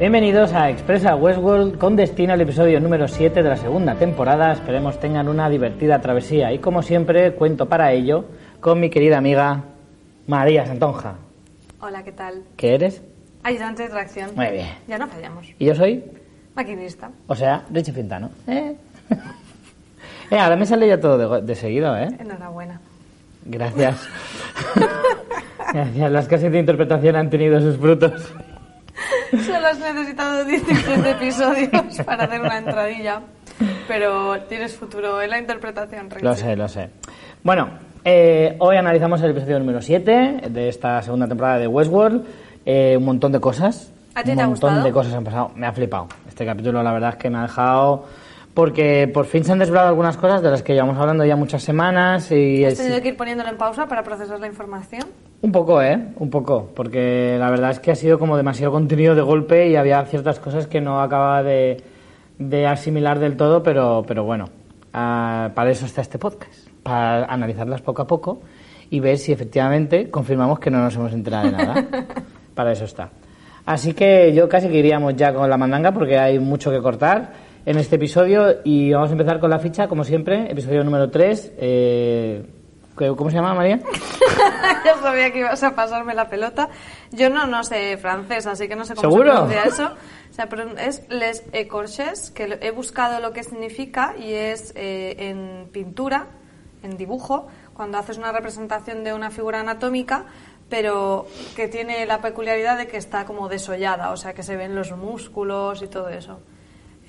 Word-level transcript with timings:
Bienvenidos 0.00 0.54
a 0.54 0.70
Expresa 0.70 1.14
Westworld 1.14 1.76
con 1.76 1.94
destino 1.94 2.32
al 2.32 2.40
episodio 2.40 2.80
número 2.80 3.06
7 3.06 3.42
de 3.42 3.48
la 3.50 3.58
segunda 3.58 3.96
temporada. 3.96 4.50
Esperemos 4.50 4.98
tengan 4.98 5.28
una 5.28 5.50
divertida 5.50 6.00
travesía 6.00 6.54
y 6.54 6.58
como 6.58 6.80
siempre 6.80 7.34
cuento 7.34 7.68
para 7.68 7.92
ello 7.92 8.24
con 8.60 8.80
mi 8.80 8.88
querida 8.88 9.18
amiga 9.18 9.62
María 10.26 10.64
Santonja. 10.64 11.16
Hola, 11.82 12.02
¿qué 12.02 12.12
tal? 12.12 12.44
¿Qué 12.56 12.76
eres? 12.76 13.02
Ayudante 13.42 13.82
de 13.82 13.88
tracción. 13.90 14.30
Muy 14.34 14.46
bien. 14.46 14.68
Ya 14.88 14.96
no 14.96 15.06
fallamos. 15.06 15.46
¿Y 15.58 15.66
yo 15.66 15.74
soy? 15.74 16.02
Maquinista. 16.54 17.10
O 17.26 17.34
sea, 17.34 17.66
Richie 17.70 17.92
Fintano. 17.92 18.30
¿Eh? 18.46 18.74
eh, 20.30 20.38
ahora 20.38 20.56
me 20.56 20.64
sale 20.64 20.88
ya 20.88 20.98
todo 20.98 21.40
de, 21.40 21.42
de 21.42 21.54
seguido, 21.54 21.94
¿eh? 21.98 22.08
Enhorabuena. 22.18 22.80
Gracias. 23.44 24.08
Gracias. 25.74 26.10
Las 26.10 26.26
clases 26.26 26.50
de 26.50 26.58
interpretación 26.58 27.16
han 27.16 27.28
tenido 27.28 27.60
sus 27.60 27.76
frutos. 27.76 28.32
Solo 29.46 29.66
has 29.66 29.78
necesitado 29.78 30.44
17 30.44 31.10
episodios 31.10 31.70
para 32.04 32.24
hacer 32.24 32.40
una 32.40 32.58
entradilla. 32.58 33.20
Pero 33.88 34.40
tienes 34.48 34.74
futuro 34.76 35.20
en 35.20 35.30
la 35.30 35.38
interpretación, 35.38 36.10
Richie. 36.10 36.24
Lo 36.24 36.34
sé, 36.34 36.56
lo 36.56 36.68
sé. 36.68 36.90
Bueno, 37.42 37.68
eh, 38.04 38.56
hoy 38.58 38.76
analizamos 38.76 39.20
el 39.22 39.30
episodio 39.32 39.58
número 39.58 39.82
7 39.82 40.42
de 40.50 40.68
esta 40.68 41.02
segunda 41.02 41.26
temporada 41.28 41.58
de 41.58 41.66
Westworld. 41.66 42.24
Eh, 42.64 42.96
un 42.96 43.04
montón 43.04 43.32
de 43.32 43.40
cosas. 43.40 43.92
¿A 44.14 44.22
ti 44.22 44.30
un 44.30 44.36
te 44.36 44.42
ha 44.42 44.46
montón 44.46 44.70
gustado? 44.70 44.84
de 44.86 44.92
cosas 44.92 45.14
han 45.14 45.24
pasado. 45.24 45.50
Me 45.56 45.66
ha 45.66 45.72
flipado. 45.72 46.08
Este 46.28 46.44
capítulo, 46.46 46.82
la 46.82 46.92
verdad 46.92 47.10
es 47.10 47.16
que 47.16 47.30
me 47.30 47.38
ha 47.38 47.42
dejado. 47.42 48.06
Porque 48.54 49.08
por 49.12 49.26
fin 49.26 49.44
se 49.44 49.52
han 49.52 49.58
desvelado 49.58 49.88
algunas 49.88 50.16
cosas 50.16 50.42
de 50.42 50.50
las 50.50 50.62
que 50.62 50.72
llevamos 50.74 50.98
hablando 50.98 51.24
ya 51.24 51.36
muchas 51.36 51.62
semanas. 51.62 52.30
Y 52.32 52.64
¿Has 52.64 52.72
es- 52.74 52.78
tenido 52.80 53.00
que 53.00 53.08
ir 53.08 53.16
poniéndolo 53.16 53.48
en 53.50 53.56
pausa 53.56 53.86
para 53.86 54.02
procesar 54.02 54.40
la 54.40 54.46
información? 54.46 55.04
Un 55.42 55.52
poco, 55.52 55.80
¿eh? 55.82 55.98
Un 56.16 56.30
poco. 56.30 56.70
Porque 56.74 57.36
la 57.38 57.50
verdad 57.50 57.70
es 57.70 57.80
que 57.80 57.90
ha 57.90 57.94
sido 57.94 58.18
como 58.18 58.36
demasiado 58.36 58.72
contenido 58.72 59.14
de 59.14 59.22
golpe 59.22 59.68
y 59.68 59.76
había 59.76 60.04
ciertas 60.04 60.38
cosas 60.38 60.66
que 60.66 60.80
no 60.80 61.00
acababa 61.00 61.42
de, 61.42 61.82
de 62.38 62.66
asimilar 62.66 63.18
del 63.18 63.36
todo, 63.36 63.62
pero, 63.62 64.04
pero 64.06 64.24
bueno, 64.24 64.46
ah, 64.92 65.50
para 65.54 65.70
eso 65.70 65.86
está 65.86 66.02
este 66.02 66.18
podcast. 66.18 66.68
Para 66.82 67.24
analizarlas 67.24 67.80
poco 67.82 68.02
a 68.02 68.06
poco 68.06 68.40
y 68.90 69.00
ver 69.00 69.18
si 69.18 69.32
efectivamente 69.32 70.10
confirmamos 70.10 70.58
que 70.58 70.70
no 70.70 70.82
nos 70.82 70.94
hemos 70.96 71.12
enterado 71.12 71.46
de 71.46 71.52
nada. 71.52 71.86
para 72.54 72.72
eso 72.72 72.84
está. 72.84 73.10
Así 73.64 73.94
que 73.94 74.32
yo 74.34 74.48
casi 74.48 74.68
que 74.68 74.78
iríamos 74.78 75.14
ya 75.16 75.32
con 75.32 75.48
la 75.48 75.56
mandanga 75.56 75.92
porque 75.92 76.18
hay 76.18 76.38
mucho 76.38 76.70
que 76.70 76.80
cortar 76.80 77.32
en 77.64 77.78
este 77.78 77.96
episodio 77.96 78.56
y 78.64 78.92
vamos 78.92 79.10
a 79.10 79.12
empezar 79.12 79.38
con 79.38 79.50
la 79.50 79.58
ficha, 79.58 79.86
como 79.86 80.04
siempre, 80.04 80.50
episodio 80.50 80.82
número 80.82 81.10
3. 81.10 81.52
Eh, 81.58 82.42
¿Cómo 83.08 83.30
se 83.30 83.36
llama, 83.36 83.54
María? 83.54 83.80
ya 84.84 84.96
sabía 85.00 85.32
que 85.32 85.40
ibas 85.40 85.62
a 85.62 85.74
pasarme 85.74 86.14
la 86.14 86.28
pelota. 86.28 86.68
Yo 87.10 87.30
no, 87.30 87.46
no 87.46 87.64
sé 87.64 87.96
francés, 87.96 88.46
así 88.46 88.68
que 88.68 88.76
no 88.76 88.84
sé 88.84 88.94
cómo 88.94 89.10
¿Seguro? 89.10 89.30
se 89.30 89.32
pronuncia 89.32 89.62
eso. 89.64 89.94
O 90.30 90.32
sea, 90.32 90.48
pero 90.48 90.76
es 90.78 91.08
les 91.08 91.44
écorches, 91.52 92.30
que 92.30 92.58
he 92.60 92.70
buscado 92.70 93.20
lo 93.20 93.32
que 93.32 93.42
significa 93.42 94.14
y 94.16 94.32
es 94.32 94.72
eh, 94.76 95.16
en 95.18 95.68
pintura, 95.72 96.26
en 96.82 96.96
dibujo, 96.96 97.48
cuando 97.74 97.98
haces 97.98 98.18
una 98.18 98.32
representación 98.32 99.02
de 99.04 99.12
una 99.12 99.30
figura 99.30 99.60
anatómica, 99.60 100.26
pero 100.68 101.26
que 101.56 101.68
tiene 101.68 102.06
la 102.06 102.20
peculiaridad 102.20 102.78
de 102.78 102.86
que 102.86 102.96
está 102.96 103.24
como 103.24 103.48
desollada, 103.48 104.12
o 104.12 104.16
sea, 104.16 104.34
que 104.34 104.42
se 104.42 104.56
ven 104.56 104.74
los 104.74 104.92
músculos 104.92 105.82
y 105.82 105.88
todo 105.88 106.08
eso. 106.08 106.40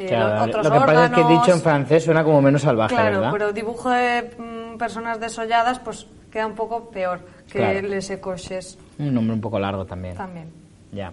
Eh, 0.04 0.08
Claro, 0.08 0.36
lo- 0.38 0.44
otros 0.44 0.66
lo 0.66 0.72
que 0.72 0.80
pasa 0.80 1.06
es 1.06 1.12
que 1.12 1.22
órganos. 1.22 1.42
dicho 1.46 1.56
en 1.58 1.62
francés 1.62 2.04
suena 2.04 2.24
como 2.24 2.42
menos 2.42 2.62
salvaje, 2.62 2.96
Claro, 2.96 3.18
¿verdad? 3.18 3.30
pero 3.32 3.54
dibujo 3.54 3.90
de 3.90 4.30
mm, 4.38 4.78
personas 4.78 5.20
desolladas, 5.20 5.80
pues 5.80 6.08
queda 6.32 6.48
un 6.48 6.56
poco 6.56 6.90
peor 6.90 7.20
que 7.52 7.60
Claro. 7.60 7.88
les 7.88 8.10
écorches 8.10 8.78
Un 9.00 9.14
nombre 9.14 9.34
un 9.34 9.42
poco 9.42 9.60
largo 9.60 9.86
también. 9.86 10.16
también. 10.16 10.48
Ya. 10.92 11.12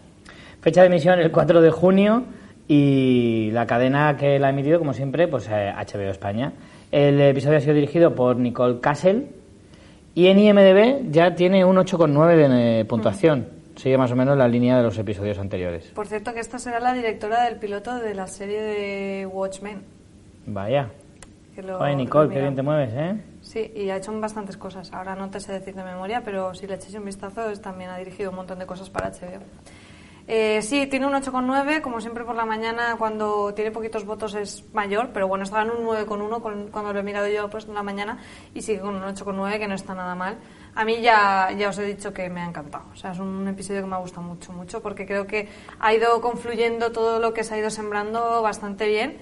Fecha 0.61 0.81
de 0.83 0.87
emisión 0.89 1.19
el 1.21 1.31
4 1.31 1.61
de 1.61 1.71
junio 1.71 2.25
y 2.67 3.51
la 3.53 3.67
cadena 3.67 4.17
que 4.17 4.39
la 4.39 4.49
ha 4.49 4.51
emitido, 4.51 4.79
como 4.79 4.93
siempre, 4.93 5.27
pues 5.29 5.49
eh, 5.51 5.73
HBO 5.77 6.11
España. 6.11 6.53
El 6.91 7.21
episodio 7.21 7.59
ha 7.59 7.61
sido 7.61 7.75
dirigido 7.75 8.15
por 8.15 8.37
Nicole 8.37 8.81
Castle 8.81 9.27
y 10.15 10.27
en 10.29 10.39
IMDB 10.39 11.11
ya 11.11 11.35
tiene 11.35 11.65
un 11.65 11.77
8,9 11.77 12.37
de 12.37 12.81
eh, 12.81 12.85
puntuación. 12.85 13.49
Sigue 13.79 13.97
más 13.97 14.11
o 14.13 14.17
menos 14.17 14.37
la 14.37 14.49
línea 14.49 14.77
de 14.77 14.83
los 14.83 14.99
episodios 14.99 15.39
anteriores. 15.39 15.87
Por 15.95 16.07
cierto, 16.07 16.35
que 16.35 16.41
esta 16.41 16.59
será 16.59 16.81
la 16.81 16.93
directora 16.93 17.45
del 17.45 17.57
piloto 17.59 17.95
de 17.97 18.15
la 18.15 18.27
serie 18.27 18.61
de 18.61 19.27
Watchmen. 19.27 19.83
Vaya. 20.47 20.91
que 21.55 21.63
lo- 21.63 21.79
Oye, 21.81 21.97
Nicole, 21.97 22.33
qué 22.33 22.41
bien 22.41 22.55
te 22.55 22.63
mueves, 22.63 22.91
¿eh? 22.95 23.21
Sí, 23.43 23.73
y 23.75 23.91
ha 23.91 23.97
hecho 23.97 24.13
bastantes 24.21 24.57
cosas. 24.57 24.93
Ahora 24.93 25.17
no 25.17 25.29
te 25.29 25.41
sé 25.41 25.53
decir 25.53 25.75
de 25.75 25.83
memoria, 25.83 26.23
pero 26.25 26.55
si 26.55 26.67
le 26.69 26.75
echéis 26.75 26.95
un 26.95 27.05
vistazo, 27.05 27.51
es- 27.51 27.61
también 27.61 27.91
ha 27.91 27.99
dirigido 27.99 28.31
un 28.31 28.37
montón 28.37 28.59
de 28.61 28.67
cosas 28.67 28.89
para 28.91 29.09
HBO. 29.11 29.41
Eh, 30.29 30.61
sí, 30.63 30.87
tiene 30.87 31.07
un 31.07 31.15
8,9, 31.15 31.81
como 31.81 32.01
siempre 32.01 32.23
por 32.25 32.37
la 32.37 32.45
mañana, 32.45 32.95
cuando 32.99 33.53
tiene 33.55 33.71
poquitos 33.73 34.05
votos 34.05 34.35
es 34.35 34.63
mayor, 34.75 35.09
pero 35.13 35.27
bueno, 35.27 35.43
estaba 35.45 35.63
en 35.63 35.71
un 35.71 35.85
9,1 35.85 36.41
con- 36.41 36.69
cuando 36.69 36.93
lo 36.93 37.01
he 37.01 37.03
mirado 37.03 37.27
yo 37.29 37.49
pues, 37.49 37.65
en 37.67 37.75
la 37.75 37.83
mañana 37.83 38.19
y 38.55 38.61
sigue 38.63 38.81
con 38.81 38.95
un 38.95 39.03
8,9, 39.03 39.59
que 39.59 39.67
no 39.67 39.75
está 39.75 39.95
nada 39.95 40.15
mal. 40.15 40.37
A 40.75 40.85
mí 40.85 41.01
ya, 41.01 41.51
ya 41.57 41.69
os 41.69 41.79
he 41.79 41.85
dicho 41.85 42.13
que 42.13 42.29
me 42.31 42.41
ha 42.41 42.47
encantado. 42.47 42.85
O 42.93 42.97
sea, 42.97 43.13
es 43.13 43.19
un 43.19 43.47
episodio 43.49 43.83
que 43.83 43.89
me 43.89 43.97
ha 43.97 43.99
gustado 43.99 44.23
mucho, 44.23 44.53
mucho, 44.53 44.81
porque 44.83 45.07
creo 45.07 45.27
que 45.27 45.49
ha 45.81 45.93
ido 45.93 46.21
confluyendo 46.21 46.93
todo 46.93 47.19
lo 47.19 47.35
que 47.35 47.45
se 47.45 47.55
ha 47.55 47.59
ido 47.59 47.71
sembrando 47.71 48.43
bastante 48.43 48.87
bien 48.87 49.19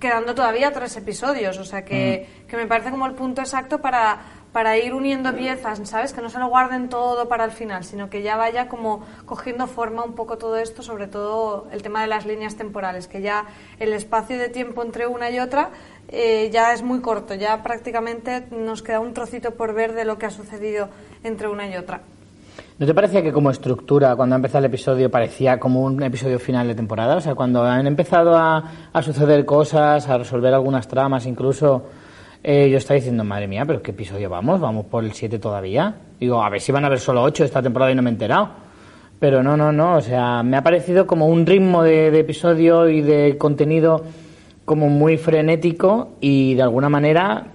quedando 0.00 0.34
todavía 0.34 0.72
tres 0.72 0.96
episodios, 0.96 1.58
o 1.58 1.64
sea 1.64 1.84
que, 1.84 2.26
que 2.48 2.56
me 2.56 2.66
parece 2.66 2.90
como 2.90 3.04
el 3.06 3.12
punto 3.12 3.42
exacto 3.42 3.82
para, 3.82 4.18
para 4.52 4.76
ir 4.78 4.94
uniendo 4.94 5.34
piezas, 5.34 5.80
¿sabes? 5.84 6.12
Que 6.12 6.22
no 6.22 6.30
se 6.30 6.38
lo 6.38 6.48
guarden 6.48 6.88
todo 6.88 7.28
para 7.28 7.44
el 7.44 7.52
final, 7.52 7.84
sino 7.84 8.10
que 8.10 8.22
ya 8.22 8.36
vaya 8.36 8.68
como 8.68 9.06
cogiendo 9.26 9.66
forma 9.66 10.02
un 10.02 10.14
poco 10.14 10.38
todo 10.38 10.56
esto, 10.56 10.82
sobre 10.82 11.06
todo 11.06 11.68
el 11.70 11.82
tema 11.82 12.00
de 12.00 12.08
las 12.08 12.26
líneas 12.26 12.56
temporales, 12.56 13.06
que 13.06 13.20
ya 13.20 13.46
el 13.78 13.92
espacio 13.92 14.38
de 14.38 14.48
tiempo 14.48 14.82
entre 14.82 15.06
una 15.06 15.30
y 15.30 15.38
otra 15.38 15.70
eh, 16.12 16.50
ya 16.52 16.72
es 16.72 16.82
muy 16.82 17.00
corto, 17.00 17.34
ya 17.34 17.62
prácticamente 17.62 18.46
nos 18.50 18.82
queda 18.82 18.98
un 18.98 19.14
trocito 19.14 19.52
por 19.52 19.74
ver 19.74 19.92
de 19.94 20.04
lo 20.04 20.18
que 20.18 20.26
ha 20.26 20.30
sucedido 20.30 20.88
entre 21.22 21.48
una 21.48 21.68
y 21.68 21.76
otra. 21.76 22.02
¿No 22.80 22.86
te 22.86 22.94
parecía 22.94 23.22
que 23.22 23.32
como 23.32 23.50
estructura, 23.50 24.16
cuando 24.16 24.34
ha 24.34 24.38
empezado 24.38 24.60
el 24.60 24.70
episodio, 24.70 25.10
parecía 25.10 25.60
como 25.60 25.82
un 25.82 26.02
episodio 26.02 26.38
final 26.38 26.66
de 26.66 26.74
temporada? 26.74 27.16
O 27.16 27.20
sea, 27.20 27.34
cuando 27.34 27.62
han 27.62 27.86
empezado 27.86 28.34
a, 28.36 28.88
a 28.92 29.02
suceder 29.02 29.44
cosas, 29.44 30.08
a 30.08 30.18
resolver 30.18 30.52
algunas 30.54 30.88
tramas, 30.88 31.26
incluso, 31.26 31.84
eh, 32.42 32.70
yo 32.70 32.78
estaba 32.78 32.96
diciendo, 32.96 33.22
madre 33.22 33.46
mía, 33.46 33.64
pero 33.66 33.82
¿qué 33.82 33.90
episodio 33.90 34.30
vamos? 34.30 34.60
¿Vamos 34.60 34.86
por 34.86 35.04
el 35.04 35.12
7 35.12 35.38
todavía? 35.38 35.94
Digo, 36.18 36.42
a 36.42 36.48
ver 36.48 36.60
si 36.60 36.72
van 36.72 36.84
a 36.84 36.86
haber 36.86 37.00
solo 37.00 37.22
8 37.22 37.44
esta 37.44 37.62
temporada 37.62 37.92
y 37.92 37.94
no 37.94 38.02
me 38.02 38.10
he 38.10 38.14
enterado. 38.14 38.48
Pero 39.20 39.42
no, 39.42 39.58
no, 39.58 39.70
no, 39.70 39.96
o 39.96 40.00
sea, 40.00 40.42
me 40.42 40.56
ha 40.56 40.62
parecido 40.62 41.06
como 41.06 41.26
un 41.26 41.44
ritmo 41.44 41.82
de, 41.82 42.10
de 42.10 42.20
episodio 42.20 42.88
y 42.88 43.02
de 43.02 43.36
contenido 43.36 44.02
como 44.70 44.88
muy 44.88 45.16
frenético 45.18 46.10
y 46.20 46.54
de 46.54 46.62
alguna 46.62 46.88
manera 46.88 47.46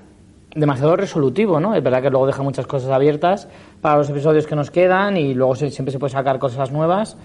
demasiado 0.53 0.97
resolutivo, 0.97 1.61
¿no? 1.61 1.73
Es 1.73 1.81
verdad 1.81 2.01
que 2.01 2.09
luego 2.09 2.27
deja 2.27 2.43
muchas 2.43 2.67
cosas 2.67 2.89
abiertas 2.91 3.47
para 3.79 3.95
los 3.95 4.09
episodios 4.09 4.45
que 4.45 4.53
nos 4.53 4.69
quedan 4.69 5.15
y 5.15 5.33
luego 5.33 5.55
se- 5.55 5.71
siempre 5.71 5.93
se 5.93 5.97
puede 5.99 6.11
sacar 6.11 6.39
cosas 6.39 6.73
nuevas, 6.73 7.15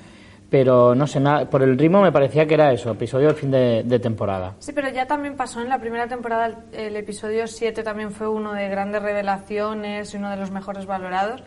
pero 0.48 0.94
no 0.94 1.08
sé, 1.08 1.18
me- 1.18 1.44
por 1.46 1.64
el 1.64 1.76
ritmo 1.76 2.02
me 2.02 2.12
parecía 2.12 2.46
que 2.46 2.54
era 2.54 2.72
eso, 2.72 2.92
episodio 2.92 3.26
del 3.26 3.34
fin 3.36 3.50
de, 3.50 3.82
de 3.84 3.98
temporada. 3.98 4.54
Sí, 4.60 4.70
pero 4.72 4.88
ya 4.90 5.06
también 5.06 5.34
pasó 5.36 5.60
en 5.60 5.68
la 5.68 5.80
primera 5.80 6.06
temporada, 6.06 6.46
el, 6.46 6.56
el 6.72 6.94
episodio 6.96 7.48
7 7.48 7.82
también 7.82 8.12
fue 8.12 8.28
uno 8.28 8.52
de 8.52 8.68
grandes 8.68 9.02
revelaciones 9.02 10.14
y 10.14 10.18
uno 10.18 10.30
de 10.30 10.36
los 10.36 10.52
mejores 10.52 10.86
valorados, 10.86 11.42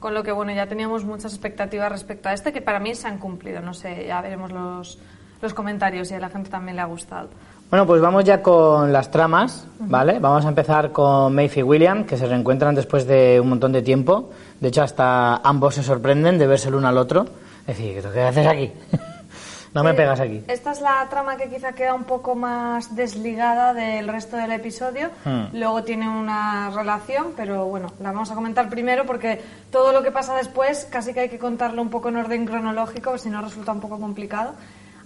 con 0.00 0.12
lo 0.12 0.22
que 0.22 0.32
bueno, 0.32 0.52
ya 0.52 0.66
teníamos 0.66 1.06
muchas 1.06 1.32
expectativas 1.32 1.90
respecto 1.90 2.28
a 2.28 2.34
este 2.34 2.52
que 2.52 2.60
para 2.60 2.78
mí 2.78 2.94
se 2.94 3.08
han 3.08 3.16
cumplido, 3.16 3.62
no 3.62 3.72
sé, 3.72 4.04
ya 4.06 4.20
veremos 4.20 4.52
los, 4.52 4.98
los 5.40 5.54
comentarios 5.54 6.10
y 6.10 6.14
a 6.14 6.18
la 6.20 6.28
gente 6.28 6.50
también 6.50 6.76
le 6.76 6.82
ha 6.82 6.86
gustado. 6.86 7.30
Bueno, 7.68 7.84
pues 7.84 8.00
vamos 8.00 8.22
ya 8.22 8.42
con 8.42 8.92
las 8.92 9.10
tramas, 9.10 9.66
¿vale? 9.80 10.20
Vamos 10.20 10.44
a 10.44 10.48
empezar 10.48 10.92
con 10.92 11.34
Maeve 11.34 11.54
y 11.56 11.62
William, 11.64 12.04
que 12.04 12.16
se 12.16 12.24
reencuentran 12.26 12.76
después 12.76 13.08
de 13.08 13.40
un 13.40 13.48
montón 13.48 13.72
de 13.72 13.82
tiempo. 13.82 14.30
De 14.60 14.68
hecho, 14.68 14.84
hasta 14.84 15.38
ambos 15.38 15.74
se 15.74 15.82
sorprenden 15.82 16.38
de 16.38 16.46
verse 16.46 16.68
el 16.68 16.76
uno 16.76 16.86
al 16.86 16.96
otro. 16.96 17.26
Es 17.66 17.76
decir, 17.76 18.00
¿qué 18.12 18.22
haces 18.22 18.46
aquí? 18.46 18.72
no 19.74 19.82
me 19.82 19.94
pegas 19.94 20.20
aquí. 20.20 20.44
Esta 20.46 20.70
es 20.70 20.80
la 20.80 21.04
trama 21.10 21.36
que 21.36 21.48
quizá 21.48 21.72
queda 21.72 21.92
un 21.92 22.04
poco 22.04 22.36
más 22.36 22.94
desligada 22.94 23.74
del 23.74 24.06
resto 24.06 24.36
del 24.36 24.52
episodio. 24.52 25.10
Hmm. 25.24 25.46
Luego 25.52 25.82
tiene 25.82 26.08
una 26.08 26.70
relación, 26.70 27.32
pero 27.36 27.64
bueno, 27.64 27.92
la 27.98 28.12
vamos 28.12 28.30
a 28.30 28.36
comentar 28.36 28.70
primero 28.70 29.06
porque 29.06 29.42
todo 29.72 29.92
lo 29.92 30.04
que 30.04 30.12
pasa 30.12 30.36
después 30.36 30.86
casi 30.88 31.12
que 31.12 31.18
hay 31.18 31.28
que 31.28 31.40
contarlo 31.40 31.82
un 31.82 31.90
poco 31.90 32.10
en 32.10 32.16
orden 32.18 32.46
cronológico, 32.46 33.18
si 33.18 33.28
no 33.28 33.42
resulta 33.42 33.72
un 33.72 33.80
poco 33.80 33.98
complicado. 33.98 34.52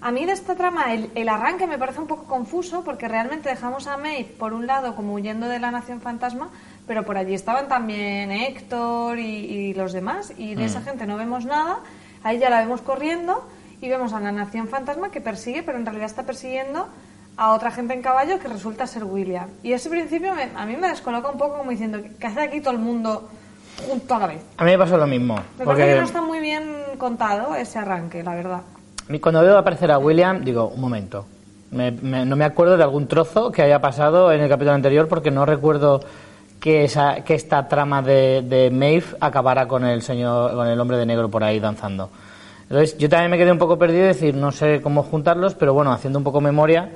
A 0.02 0.10
mí 0.12 0.24
de 0.24 0.32
esta 0.32 0.54
trama 0.54 0.94
el, 0.94 1.10
el 1.14 1.28
arranque 1.28 1.66
me 1.66 1.76
parece 1.76 2.00
un 2.00 2.06
poco 2.06 2.24
confuso 2.24 2.82
porque 2.84 3.06
realmente 3.06 3.48
dejamos 3.50 3.86
a 3.86 3.96
Maeve 3.98 4.24
por 4.38 4.54
un 4.54 4.66
lado 4.66 4.96
como 4.96 5.12
huyendo 5.14 5.46
de 5.46 5.58
la 5.58 5.70
Nación 5.70 6.00
Fantasma, 6.00 6.48
pero 6.86 7.04
por 7.04 7.18
allí 7.18 7.34
estaban 7.34 7.68
también 7.68 8.32
Héctor 8.32 9.18
y, 9.18 9.22
y 9.22 9.74
los 9.74 9.92
demás 9.92 10.32
y 10.38 10.54
de 10.54 10.64
esa 10.64 10.80
gente 10.80 11.06
no 11.06 11.16
vemos 11.18 11.44
nada. 11.44 11.80
Ahí 12.24 12.38
ya 12.38 12.48
la 12.48 12.60
vemos 12.60 12.80
corriendo 12.80 13.46
y 13.82 13.88
vemos 13.88 14.12
a 14.14 14.20
la 14.20 14.32
Nación 14.32 14.68
Fantasma 14.68 15.10
que 15.10 15.20
persigue, 15.20 15.62
pero 15.62 15.76
en 15.78 15.84
realidad 15.84 16.06
está 16.06 16.22
persiguiendo 16.24 16.88
a 17.36 17.52
otra 17.52 17.70
gente 17.70 17.92
en 17.94 18.00
caballo 18.02 18.38
que 18.38 18.48
resulta 18.48 18.86
ser 18.86 19.04
William. 19.04 19.48
Y 19.62 19.72
ese 19.74 19.88
principio 19.90 20.34
me- 20.34 20.50
a 20.56 20.64
mí 20.66 20.76
me 20.76 20.88
descoloca 20.88 21.28
un 21.30 21.38
poco 21.38 21.58
como 21.58 21.70
diciendo, 21.70 21.98
¿qué 22.18 22.26
hace 22.26 22.40
aquí 22.40 22.60
todo 22.60 22.72
el 22.72 22.80
mundo 22.80 23.28
junto 23.86 24.14
a 24.14 24.18
la 24.18 24.26
vez? 24.28 24.42
A 24.56 24.64
mí 24.64 24.70
me 24.72 24.78
pasó 24.78 24.96
lo 24.96 25.06
mismo. 25.06 25.34
Me 25.36 25.40
parece 25.42 25.64
Porque 25.64 25.84
que 25.86 25.96
no 25.96 26.04
está 26.04 26.22
muy 26.22 26.40
bien 26.40 26.74
contado 26.98 27.54
ese 27.54 27.78
arranque, 27.78 28.22
la 28.22 28.34
verdad. 28.34 28.60
Cuando 29.18 29.42
veo 29.42 29.58
aparecer 29.58 29.90
a 29.90 29.98
William, 29.98 30.44
digo, 30.44 30.68
un 30.68 30.80
momento. 30.80 31.26
Me- 31.72 31.90
me- 31.90 32.24
no 32.24 32.36
me 32.36 32.44
acuerdo 32.44 32.76
de 32.76 32.82
algún 32.82 33.06
trozo 33.06 33.50
que 33.50 33.62
haya 33.62 33.80
pasado 33.80 34.30
en 34.32 34.40
el 34.40 34.48
capítulo 34.48 34.72
anterior 34.74 35.08
porque 35.08 35.30
no 35.30 35.46
recuerdo 35.46 36.00
que, 36.60 36.84
esa, 36.84 37.16
que 37.24 37.34
esta 37.34 37.66
trama 37.68 38.02
de, 38.02 38.42
de 38.42 38.70
Maeve 38.70 39.06
acabara 39.20 39.66
con 39.66 39.84
el 39.84 40.02
señor, 40.02 40.52
con 40.54 40.66
el 40.66 40.78
hombre 40.78 40.96
de 40.98 41.06
negro 41.06 41.28
por 41.30 41.42
ahí 41.42 41.58
danzando. 41.60 42.10
Entonces 42.68 42.98
yo 42.98 43.08
también 43.08 43.30
me 43.30 43.38
quedé 43.38 43.50
un 43.50 43.58
poco 43.58 43.78
perdido, 43.78 44.08
es 44.08 44.16
decir, 44.20 44.34
no 44.34 44.52
sé 44.52 44.80
cómo 44.82 45.02
juntarlos, 45.02 45.54
pero 45.54 45.74
bueno, 45.74 45.90
haciendo 45.92 46.18
un 46.18 46.24
poco 46.24 46.40
memoria, 46.40 46.90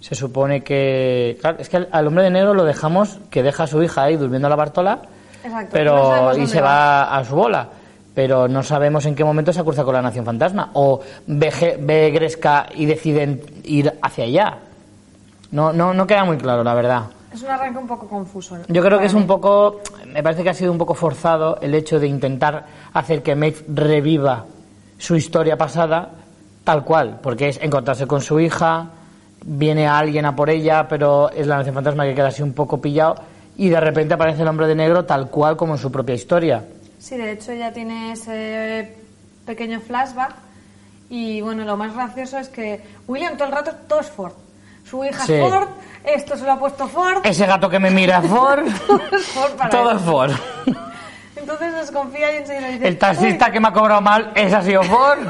se 0.00 0.14
supone 0.14 0.62
que... 0.62 1.36
Claro, 1.40 1.56
es 1.60 1.68
que 1.68 1.86
al, 1.90 2.06
hombre 2.06 2.22
de 2.24 2.30
negro 2.30 2.52
lo 2.54 2.64
dejamos 2.64 3.18
que 3.30 3.42
deja 3.42 3.64
a 3.64 3.66
su 3.66 3.82
hija 3.82 4.02
ahí 4.04 4.16
durmiendo 4.16 4.46
a 4.46 4.50
la 4.50 4.56
Bartola, 4.56 5.00
Exacto, 5.42 5.70
pero 5.72 6.36
y 6.36 6.46
se 6.46 6.60
va. 6.60 6.68
va 6.68 7.16
a 7.16 7.24
su 7.24 7.34
bola. 7.34 7.68
Pero 8.16 8.48
no 8.48 8.62
sabemos 8.62 9.04
en 9.04 9.14
qué 9.14 9.24
momento 9.24 9.52
se 9.52 9.62
cruza 9.62 9.84
con 9.84 9.92
la 9.92 10.00
Nación 10.00 10.24
Fantasma. 10.24 10.70
O 10.72 11.02
ve, 11.26 12.10
Gresca 12.14 12.66
y 12.74 12.86
deciden 12.86 13.42
ir 13.64 13.92
hacia 14.00 14.24
allá. 14.24 14.58
No, 15.50 15.70
no, 15.70 15.92
no 15.92 16.06
queda 16.06 16.24
muy 16.24 16.38
claro, 16.38 16.64
la 16.64 16.72
verdad. 16.72 17.02
Es 17.30 17.42
un 17.42 17.50
arranque 17.50 17.78
un 17.78 17.86
poco 17.86 18.08
confuso. 18.08 18.56
¿no? 18.56 18.64
Yo 18.68 18.82
creo 18.82 18.98
que 18.98 19.04
es 19.04 19.12
un 19.12 19.26
poco, 19.26 19.82
me 20.06 20.22
parece 20.22 20.42
que 20.42 20.48
ha 20.48 20.54
sido 20.54 20.72
un 20.72 20.78
poco 20.78 20.94
forzado 20.94 21.58
el 21.60 21.74
hecho 21.74 22.00
de 22.00 22.06
intentar 22.06 22.64
hacer 22.94 23.22
que 23.22 23.36
Maeve 23.36 23.58
reviva 23.68 24.46
su 24.96 25.14
historia 25.14 25.58
pasada 25.58 26.12
tal 26.64 26.84
cual, 26.84 27.20
porque 27.22 27.50
es 27.50 27.60
encontrarse 27.60 28.06
con 28.06 28.22
su 28.22 28.40
hija, 28.40 28.86
viene 29.44 29.86
alguien 29.86 30.24
a 30.24 30.34
por 30.34 30.48
ella, 30.48 30.88
pero 30.88 31.30
es 31.30 31.46
la 31.46 31.58
nación 31.58 31.74
fantasma 31.74 32.04
que 32.04 32.14
queda 32.14 32.28
así 32.28 32.42
un 32.42 32.54
poco 32.54 32.80
pillado 32.80 33.16
y 33.58 33.68
de 33.68 33.78
repente 33.78 34.14
aparece 34.14 34.40
el 34.40 34.48
hombre 34.48 34.66
de 34.66 34.74
negro 34.74 35.04
tal 35.04 35.28
cual 35.28 35.56
como 35.58 35.74
en 35.74 35.78
su 35.78 35.92
propia 35.92 36.14
historia. 36.14 36.64
Sí, 37.06 37.16
de 37.16 37.30
hecho 37.32 37.52
ella 37.52 37.72
tiene 37.72 38.12
ese 38.12 38.96
pequeño 39.46 39.80
flashback 39.80 40.32
y 41.08 41.40
bueno, 41.40 41.64
lo 41.64 41.76
más 41.76 41.94
gracioso 41.94 42.36
es 42.38 42.48
que 42.48 42.82
William 43.06 43.34
todo 43.36 43.46
el 43.46 43.54
rato 43.54 43.70
todo 43.86 44.00
es 44.00 44.10
Ford. 44.10 44.32
Su 44.90 45.04
hija 45.04 45.24
Sí. 45.24 45.34
es 45.34 45.48
Ford, 45.48 45.68
esto 46.04 46.36
se 46.36 46.44
lo 46.44 46.52
ha 46.52 46.58
puesto 46.58 46.88
Ford, 46.88 47.18
Ese 47.24 47.46
gato 47.46 47.70
que 47.70 47.78
me 47.78 47.92
mira 47.92 48.20
Ford, 48.34 48.64
todo 48.88 49.00
es 49.16 49.26
Ford 49.28 49.52
para 49.52 49.70
todo 49.70 49.90
él. 49.92 49.96
es 49.98 50.02
Ford. 50.02 50.32
Entonces 51.36 51.74
desconfía 51.76 52.32
y 52.34 52.36
enseguida 52.38 52.68
dice, 52.70 52.88
El 52.88 52.98
taxista 52.98 53.46
"Uy, 53.46 53.52
que 53.52 53.60
me 53.60 53.68
ha 53.68 53.72
cobrado 53.72 54.00
mal, 54.00 54.32
ese 54.34 54.56
ha 54.56 54.62
sido 54.62 54.82
Ford. 54.82 55.18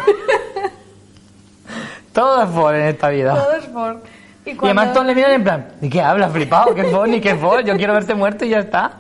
Todo 2.14 2.43
es 2.43 2.49
Ford 2.50 2.75
en 2.75 2.82
esta 2.88 3.08
vida. 3.11 3.34
todo 3.34 3.52
es 3.52 3.64
Ford. 3.67 3.96
Y, 4.46 4.50
Y 4.50 4.55
cuando- 4.55 4.81
además 4.81 4.94
todos 4.94 5.06
le 5.06 5.14
miran 5.14 5.32
en 5.32 5.44
plan, 5.44 5.69
¿de 5.81 5.90
qué 5.90 6.00
hablas, 6.00 6.32
flipado? 6.32 6.75
¿Qué 6.75 6.84
Ford 6.84 7.08
ni 7.08 7.20
qué 7.20 7.34
Ford? 7.34 7.64
Yo 7.67 7.76
quiero 7.76 7.93
verte 7.93 8.14
muerto 8.14 8.44
y 8.46 8.50
ya 8.50 8.61
está. 8.61 8.93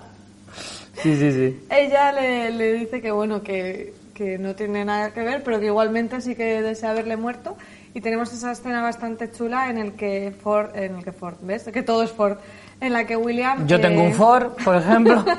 Sí, 1.02 1.16
sí, 1.16 1.32
sí. 1.32 1.60
ella 1.70 2.12
le, 2.12 2.50
le 2.50 2.72
dice 2.72 3.00
que 3.00 3.10
bueno, 3.10 3.42
que, 3.42 3.92
que 4.14 4.38
no 4.38 4.54
tiene 4.54 4.84
nada 4.84 5.12
que 5.12 5.22
ver, 5.22 5.42
pero 5.42 5.60
que 5.60 5.66
igualmente 5.66 6.20
sí 6.20 6.34
que 6.34 6.62
desea 6.62 6.90
haberle 6.90 7.16
muerto. 7.16 7.56
Y 7.94 8.00
tenemos 8.00 8.32
esa 8.32 8.52
escena 8.52 8.82
bastante 8.82 9.30
chula 9.32 9.70
en 9.70 9.78
el 9.78 9.92
que 9.92 10.34
Ford, 10.42 10.76
en 10.76 10.96
el 10.96 11.04
que 11.04 11.12
Ford, 11.12 11.36
¿ves? 11.40 11.64
Que 11.64 11.82
todo 11.82 12.02
es 12.02 12.10
Ford. 12.10 12.36
En 12.80 12.92
la 12.92 13.06
que 13.06 13.16
William... 13.16 13.66
Yo 13.66 13.80
tengo 13.80 14.02
eh, 14.02 14.06
un 14.08 14.12
Ford, 14.12 14.52
por 14.62 14.76
ejemplo. 14.76 15.24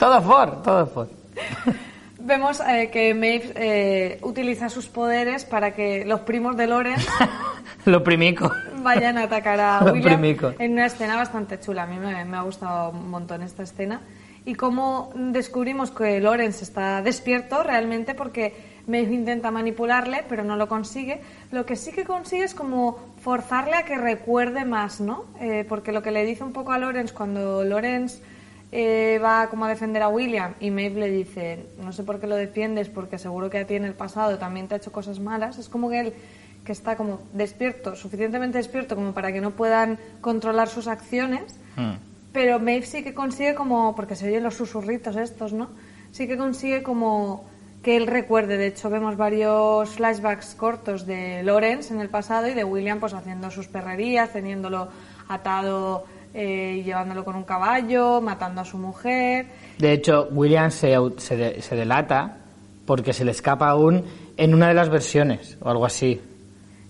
Todo 0.00 0.18
es 0.18 0.24
Ford, 0.24 0.62
todo 0.64 0.84
es 0.84 0.90
Ford. 0.92 1.08
Vemos 2.18 2.58
eh, 2.60 2.88
que 2.90 3.12
Maeve 3.12 3.52
eh, 3.54 4.18
utiliza 4.22 4.70
sus 4.70 4.86
poderes 4.86 5.44
para 5.44 5.74
que 5.74 6.06
los 6.06 6.20
primos 6.20 6.56
de 6.56 6.66
Loren 6.66 6.96
Lo 7.84 8.02
primico. 8.02 8.50
Vayan 8.82 9.18
a 9.18 9.24
atacar 9.24 9.60
a 9.60 9.84
William 9.92 10.24
en 10.24 10.72
una 10.72 10.86
escena 10.86 11.16
bastante 11.16 11.60
chula. 11.60 11.84
A 11.84 11.86
mí 11.86 11.98
me, 11.98 12.24
me 12.24 12.36
ha 12.36 12.42
gustado 12.42 12.90
un 12.90 13.10
montón 13.10 13.42
esta 13.42 13.62
escena. 13.62 14.00
Y 14.44 14.54
cómo 14.54 15.12
descubrimos 15.14 15.90
que 15.90 16.18
Lorenz 16.20 16.62
está 16.62 17.02
despierto 17.02 17.62
realmente 17.62 18.14
porque 18.14 18.54
Maeve 18.86 19.14
intenta 19.14 19.50
manipularle, 19.50 20.24
pero 20.28 20.44
no 20.44 20.56
lo 20.56 20.68
consigue. 20.68 21.20
Lo 21.52 21.66
que 21.66 21.76
sí 21.76 21.92
que 21.92 22.04
consigue 22.04 22.44
es 22.44 22.54
como 22.54 22.98
forzarle 23.20 23.76
a 23.76 23.84
que 23.84 23.98
recuerde 23.98 24.64
más, 24.64 25.00
¿no? 25.00 25.26
Eh, 25.40 25.64
porque 25.68 25.92
lo 25.92 26.02
que 26.02 26.10
le 26.10 26.24
dice 26.24 26.42
un 26.42 26.52
poco 26.52 26.72
a 26.72 26.78
Lorenz 26.78 27.12
cuando 27.12 27.64
Lorenz 27.64 28.20
eh, 28.72 29.20
va 29.22 29.48
como 29.48 29.64
a 29.64 29.68
defender 29.68 30.02
a 30.02 30.08
William 30.08 30.54
y 30.60 30.70
Maeve 30.70 31.00
le 31.00 31.10
dice, 31.10 31.66
no 31.82 31.92
sé 31.92 32.02
por 32.02 32.20
qué 32.20 32.26
lo 32.26 32.36
defiendes, 32.36 32.88
porque 32.88 33.18
seguro 33.18 33.50
que 33.50 33.58
a 33.58 33.66
ti 33.66 33.74
en 33.74 33.84
el 33.84 33.94
pasado 33.94 34.38
también 34.38 34.68
te 34.68 34.74
ha 34.74 34.78
hecho 34.78 34.92
cosas 34.92 35.20
malas. 35.20 35.58
Es 35.58 35.68
como 35.68 35.90
que 35.90 36.00
él 36.00 36.12
que 36.64 36.72
está 36.72 36.96
como 36.96 37.20
despierto, 37.32 37.96
suficientemente 37.96 38.58
despierto 38.58 38.94
como 38.94 39.12
para 39.12 39.32
que 39.32 39.40
no 39.40 39.50
puedan 39.52 39.98
controlar 40.20 40.68
sus 40.68 40.86
acciones, 40.88 41.54
Mm. 41.76 41.92
pero 42.32 42.58
Maeve 42.58 42.86
sí 42.86 43.02
que 43.02 43.14
consigue 43.14 43.54
como, 43.54 43.94
porque 43.96 44.14
se 44.16 44.26
oyen 44.28 44.42
los 44.42 44.54
susurritos 44.56 45.16
estos, 45.16 45.52
¿no? 45.52 45.68
Sí 46.12 46.26
que 46.28 46.36
consigue 46.36 46.82
como 46.82 47.44
que 47.82 47.96
él 47.96 48.06
recuerde. 48.06 48.56
De 48.58 48.66
hecho, 48.66 48.90
vemos 48.90 49.16
varios 49.16 49.88
flashbacks 49.90 50.54
cortos 50.54 51.06
de 51.06 51.42
Lawrence 51.42 51.94
en 51.94 52.00
el 52.00 52.08
pasado 52.10 52.46
y 52.48 52.54
de 52.54 52.62
William 52.64 53.00
pues 53.00 53.14
haciendo 53.14 53.50
sus 53.50 53.68
perrerías, 53.68 54.32
teniéndolo 54.32 54.88
atado 55.28 56.04
eh, 56.34 56.76
y 56.80 56.82
llevándolo 56.82 57.24
con 57.24 57.36
un 57.36 57.44
caballo, 57.44 58.20
matando 58.20 58.60
a 58.60 58.64
su 58.64 58.76
mujer. 58.78 59.46
De 59.78 59.92
hecho, 59.92 60.28
William 60.30 60.70
se, 60.70 60.94
se, 61.16 61.36
de- 61.36 61.62
se 61.62 61.74
delata 61.74 62.36
porque 62.86 63.12
se 63.12 63.24
le 63.24 63.30
escapa 63.30 63.68
aún 63.68 64.04
en 64.36 64.54
una 64.54 64.68
de 64.68 64.74
las 64.74 64.88
versiones 64.90 65.56
o 65.62 65.70
algo 65.70 65.86
así. 65.86 66.20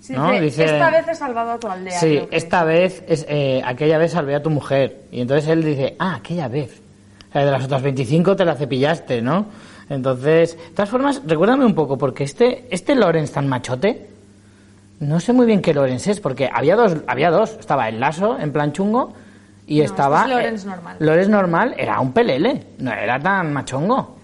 Sí, 0.01 0.15
¿No? 0.15 0.31
dice, 0.33 0.45
Dice- 0.45 0.65
esta 0.65 0.91
vez 0.91 1.09
he 1.09 1.15
salvado 1.15 1.51
a 1.53 1.59
tu 1.59 1.69
aldea. 1.69 1.99
Sí, 2.01 2.21
esta 2.31 2.65
vez, 2.65 3.05
es, 3.07 3.27
eh, 3.29 3.61
aquella 3.65 3.99
vez 3.99 4.13
salvé 4.13 4.35
a 4.35 4.43
tu 4.43 4.49
mujer. 4.51 5.03
Y 5.13 5.21
entonces 5.21 5.49
él 5.51 5.63
dice, 5.63 5.95
ah, 5.99 6.17
aquella 6.17 6.49
vez. 6.49 6.81
O 7.29 7.33
sea, 7.33 7.45
de 7.45 7.51
las 7.51 7.65
otras 7.65 7.83
25 7.83 8.35
te 8.35 8.45
la 8.45 8.55
cepillaste, 8.57 9.21
¿no? 9.23 9.47
Entonces, 9.89 10.57
de 10.57 10.71
todas 10.75 10.89
formas, 10.89 11.23
recuérdame 11.27 11.65
un 11.67 11.75
poco, 11.75 11.99
porque 11.99 12.25
este, 12.25 12.67
este 12.71 12.95
Lorenz 12.95 13.33
tan 13.33 13.47
machote, 13.49 14.07
no 15.01 15.21
sé 15.21 15.33
muy 15.33 15.47
bien 15.47 15.61
qué 15.63 15.75
Lorenz 15.75 16.07
es, 16.09 16.21
porque 16.21 16.49
había 16.53 16.77
dos, 16.77 16.97
había 17.07 17.31
dos. 17.31 17.57
Estaba 17.59 17.89
el 17.89 18.01
lazo, 18.01 18.39
en 18.39 18.53
plan 18.53 18.73
chungo, 18.73 19.13
y 19.67 19.79
No, 19.79 19.85
estaba... 19.85 20.21
este 20.23 20.31
es 20.33 20.37
Lorenz 20.37 20.65
normal. 20.65 20.97
Lorenz 20.99 21.29
normal 21.29 21.75
era 21.77 22.01
un 22.01 22.13
pelele, 22.13 22.65
no 22.79 22.93
era 22.93 23.19
tan 23.21 23.53
machongo. 23.53 24.17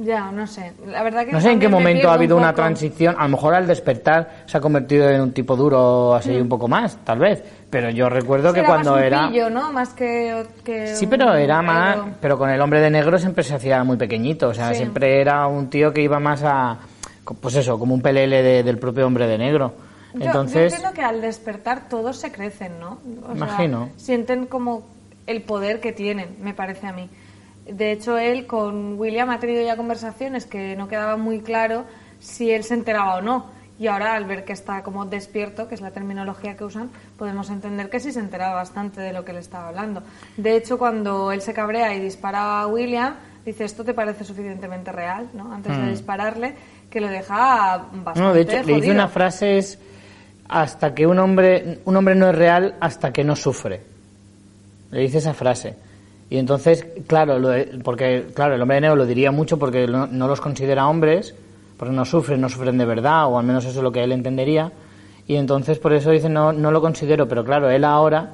Ya, 0.00 0.30
no 0.30 0.46
sé. 0.46 0.72
La 0.86 1.02
verdad 1.02 1.26
que 1.26 1.32
No 1.32 1.40
sé 1.40 1.50
en 1.50 1.58
qué 1.58 1.68
momento 1.68 2.06
ha 2.08 2.12
un 2.12 2.16
habido 2.18 2.36
una 2.36 2.54
transición. 2.54 3.16
A 3.18 3.24
lo 3.24 3.30
mejor 3.30 3.54
al 3.54 3.66
despertar 3.66 4.42
se 4.46 4.56
ha 4.56 4.60
convertido 4.60 5.10
en 5.10 5.20
un 5.20 5.32
tipo 5.32 5.56
duro, 5.56 6.14
así 6.14 6.30
Mm. 6.30 6.42
un 6.42 6.48
poco 6.48 6.68
más, 6.68 6.96
tal 7.04 7.18
vez. 7.18 7.42
Pero 7.68 7.90
yo 7.90 8.08
recuerdo 8.08 8.52
que 8.52 8.60
Era 8.60 8.68
cuando 8.68 8.92
más 8.92 9.00
un 9.00 9.04
era. 9.06 9.28
pillo, 9.28 9.50
¿no? 9.50 9.72
Más 9.72 9.88
que, 9.94 10.46
que 10.64 10.94
Sí, 10.94 11.08
pero 11.08 11.34
era 11.34 11.62
más. 11.62 11.96
Pero 12.20 12.38
con 12.38 12.48
el 12.48 12.60
hombre 12.60 12.80
de 12.80 12.90
negro 12.90 13.18
siempre 13.18 13.42
se 13.42 13.54
hacía 13.56 13.82
muy 13.82 13.96
pequeño. 13.96 14.36
O 14.42 14.54
sea, 14.54 14.68
Sí. 14.70 14.76
siempre 14.76 15.20
era 15.20 15.46
un 15.48 15.68
tío 15.68 15.92
que 15.92 16.00
iba 16.02 16.20
más 16.20 16.42
a. 16.44 16.78
Pues 17.40 17.56
eso, 17.56 17.76
como 17.78 17.92
un 17.94 18.00
pelele 18.00 18.42
de- 18.42 18.62
del 18.62 18.78
propio 18.78 19.04
hombre 19.06 19.26
de 19.26 19.36
negro. 19.36 19.74
Yo- 20.14 20.26
Entonces. 20.26 20.70
Yo 20.72 20.76
entiendo 20.76 20.94
que 20.94 21.02
al 21.02 21.20
despertar 21.20 21.88
todos 21.88 22.16
se 22.16 22.30
crecen, 22.32 22.78
¿no? 22.80 22.98
O 23.24 23.26
sea, 23.36 23.46
Imagino. 23.48 23.88
sienten 23.96 24.46
como 24.46 24.86
el 25.26 25.42
poder 25.42 25.80
que 25.80 25.92
tienen, 25.92 26.36
me 26.40 26.54
parece 26.54 26.86
a 26.86 26.92
mí. 26.92 27.10
De 27.70 27.92
hecho, 27.92 28.18
él 28.18 28.46
con 28.46 28.98
William 28.98 29.30
ha 29.30 29.40
tenido 29.40 29.62
ya 29.62 29.76
conversaciones 29.76 30.46
que 30.46 30.76
no 30.76 30.88
quedaba 30.88 31.16
muy 31.16 31.40
claro 31.40 31.84
si 32.20 32.50
él 32.50 32.64
se 32.64 32.74
enteraba 32.74 33.16
o 33.16 33.22
no. 33.22 33.46
Y 33.78 33.86
ahora, 33.86 34.14
al 34.14 34.24
ver 34.24 34.44
que 34.44 34.52
está 34.52 34.82
como 34.82 35.04
despierto, 35.04 35.68
que 35.68 35.76
es 35.76 35.80
la 35.80 35.92
terminología 35.92 36.56
que 36.56 36.64
usan, 36.64 36.90
podemos 37.16 37.48
entender 37.48 37.88
que 37.90 38.00
sí 38.00 38.10
se 38.10 38.18
enteraba 38.18 38.54
bastante 38.54 39.00
de 39.00 39.12
lo 39.12 39.24
que 39.24 39.32
le 39.32 39.38
estaba 39.38 39.68
hablando. 39.68 40.02
De 40.36 40.56
hecho, 40.56 40.78
cuando 40.78 41.30
él 41.30 41.42
se 41.42 41.54
cabrea 41.54 41.94
y 41.94 42.00
dispara 42.00 42.60
a 42.60 42.66
William, 42.66 43.14
dice, 43.44 43.64
esto 43.64 43.84
te 43.84 43.94
parece 43.94 44.24
suficientemente 44.24 44.90
real, 44.90 45.28
¿no? 45.32 45.52
Antes 45.52 45.76
de 45.76 45.90
dispararle, 45.90 46.54
que 46.90 47.00
le 47.00 47.08
deja 47.08 47.86
bastante 47.92 48.20
No, 48.20 48.34
de 48.34 48.40
hecho, 48.40 48.62
le 48.64 48.74
dice 48.74 48.90
una 48.90 49.08
frase 49.08 49.58
es 49.58 49.78
hasta 50.48 50.94
que 50.94 51.06
un 51.06 51.18
hombre, 51.18 51.78
un 51.84 51.96
hombre 51.96 52.14
no 52.14 52.30
es 52.30 52.34
real 52.34 52.74
hasta 52.80 53.12
que 53.12 53.22
no 53.22 53.36
sufre. 53.36 53.80
Le 54.90 55.02
dice 55.02 55.18
esa 55.18 55.34
frase. 55.34 55.76
Y 56.30 56.36
entonces, 56.36 56.86
claro, 57.06 57.38
lo 57.38 57.48
de- 57.48 57.78
porque 57.82 58.26
claro, 58.34 58.54
el 58.54 58.60
hombre 58.62 58.76
de 58.76 58.80
negro 58.82 58.96
lo 58.96 59.06
diría 59.06 59.30
mucho 59.32 59.58
porque 59.58 59.86
no, 59.86 60.06
no 60.06 60.28
los 60.28 60.40
considera 60.40 60.86
hombres, 60.88 61.34
porque 61.78 61.94
no 61.94 62.04
sufren, 62.04 62.40
no 62.40 62.48
sufren 62.48 62.76
de 62.76 62.84
verdad, 62.84 63.26
o 63.26 63.38
al 63.38 63.46
menos 63.46 63.64
eso 63.64 63.78
es 63.78 63.82
lo 63.82 63.92
que 63.92 64.02
él 64.04 64.12
entendería. 64.12 64.70
Y 65.26 65.36
entonces 65.36 65.78
por 65.78 65.92
eso 65.92 66.10
dice 66.10 66.28
no, 66.28 66.52
no 66.52 66.70
lo 66.70 66.80
considero, 66.80 67.26
pero 67.28 67.44
claro, 67.44 67.70
él 67.70 67.84
ahora, 67.84 68.30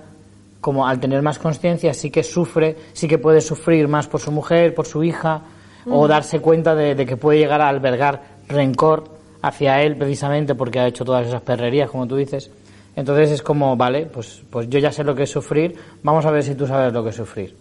como 0.61 0.87
al 0.87 0.99
tener 0.99 1.23
más 1.23 1.39
conciencia, 1.39 1.93
sí 1.95 2.11
que 2.11 2.23
sufre, 2.23 2.77
sí 2.93 3.07
que 3.07 3.19
puede 3.19 3.41
sufrir 3.41 3.87
más 3.87 4.07
por 4.09 4.21
su 4.21 4.33
mujer, 4.33 4.75
por 4.75 4.87
su 4.87 5.05
hija, 5.05 5.43
o 5.87 6.09
darse 6.09 6.41
cuenta 6.41 6.75
de, 6.75 6.95
de 6.95 7.05
que 7.07 7.17
puede 7.17 7.39
llegar 7.39 7.61
a 7.61 7.69
albergar 7.69 8.23
rencor 8.49 9.05
hacia 9.43 9.83
él 9.83 9.97
precisamente 9.97 10.55
porque 10.55 10.81
ha 10.81 10.87
hecho 10.87 11.05
todas 11.05 11.27
esas 11.27 11.43
perrerías, 11.43 11.91
como 11.91 12.07
tú 12.07 12.17
dices. 12.17 12.51
Entonces 12.97 13.31
es 13.31 13.43
como, 13.43 13.77
vale, 13.77 14.07
pues, 14.07 14.43
pues 14.51 14.69
yo 14.71 14.79
ya 14.79 14.91
sé 14.91 15.05
lo 15.05 15.15
que 15.15 15.25
es 15.25 15.31
sufrir, 15.31 15.77
vamos 16.03 16.25
a 16.25 16.31
ver 16.31 16.43
si 16.43 16.55
tú 16.55 16.67
sabes 16.67 16.93
lo 16.93 17.03
que 17.05 17.11
es 17.11 17.17
sufrir. 17.17 17.55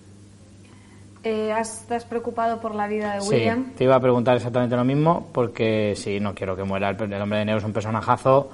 Eh, 1.24 1.52
¿has, 1.54 1.86
¿Te 1.88 1.96
has 1.96 2.04
preocupado 2.06 2.60
por 2.60 2.76
la 2.76 2.88
vida 2.88 3.16
de 3.16 3.22
Sí, 3.22 3.30
William? 3.36 3.72
te 3.78 3.86
iba 3.86 3.96
a 3.96 4.00
preguntar 4.00 4.36
exactamente 4.36 4.76
lo 4.76 4.84
mismo 4.84 5.28
porque 5.32 5.94
sí, 5.96 6.20
no 6.20 6.34
quiero 6.36 6.56
que 6.56 6.64
muera. 6.64 6.90
El, 6.90 7.14
el 7.14 7.22
hombre 7.22 7.40
de 7.40 7.46
negro 7.46 7.60
es 7.60 7.66
un 7.66 7.72
personajazo 7.74 8.50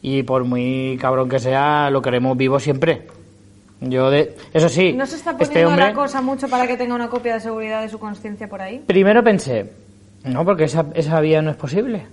y 0.00 0.22
por 0.22 0.44
muy 0.44 0.98
cabrón 1.00 1.28
que 1.28 1.38
sea, 1.38 1.90
lo 1.90 2.00
queremos 2.00 2.36
vivo 2.36 2.58
siempre. 2.58 3.06
Yo 3.80 4.08
de, 4.10 4.34
eso 4.54 4.68
sí, 4.70 4.92
¿No 4.94 5.04
se 5.04 5.16
está 5.16 5.32
poniendo 5.32 5.44
este 5.52 5.66
hombre, 5.66 5.84
la 5.86 5.92
cosa 5.94 6.22
mucho 6.22 6.48
para 6.48 6.66
que 6.66 6.76
tenga 6.76 6.94
una 6.94 7.08
copia 7.08 7.34
de 7.34 7.40
seguridad 7.40 7.82
de 7.82 7.88
su 7.90 7.98
conciencia 7.98 8.48
por 8.48 8.62
ahí? 8.62 8.82
primero 8.86 9.22
pensé, 9.22 9.70
no, 10.24 10.44
porque 10.44 10.64
esa, 10.64 10.86
esa 10.94 11.20
vía 11.20 11.42
no 11.42 11.50
es 11.50 11.56
posible. 11.56 12.06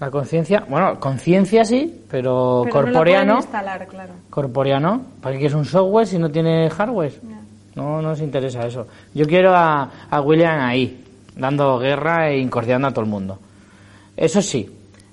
La 0.00 0.10
conciencia, 0.10 0.64
bueno, 0.68 0.98
conciencia 0.98 1.64
sí, 1.64 2.02
pero, 2.10 2.62
Pero 2.64 2.72
corpórea 2.72 3.24
no. 3.24 3.34
no. 3.34 3.38
instalar, 3.40 3.86
claro. 3.86 4.14
Corpórea 4.30 4.80
no. 4.80 5.02
¿Para 5.20 5.38
qué 5.38 5.46
es 5.46 5.54
un 5.54 5.64
software 5.66 6.06
si 6.06 6.18
no 6.18 6.30
tiene 6.30 6.68
hardware? 6.70 7.12
No 7.22 7.41
nos 7.76 8.20
interesa 8.20 8.66
eso. 8.66 8.86
Yo 9.14 9.24
quiero 9.26 9.54
a, 9.54 9.90
a 10.10 10.20
William 10.20 10.60
ahí, 10.60 11.04
dando 11.36 11.78
guerra 11.78 12.30
e 12.30 12.38
incordiando 12.38 12.88
a 12.88 12.90
todo 12.90 13.04
el 13.04 13.10
mundo. 13.10 13.38
Eso 14.16 14.42
sí, 14.42 14.68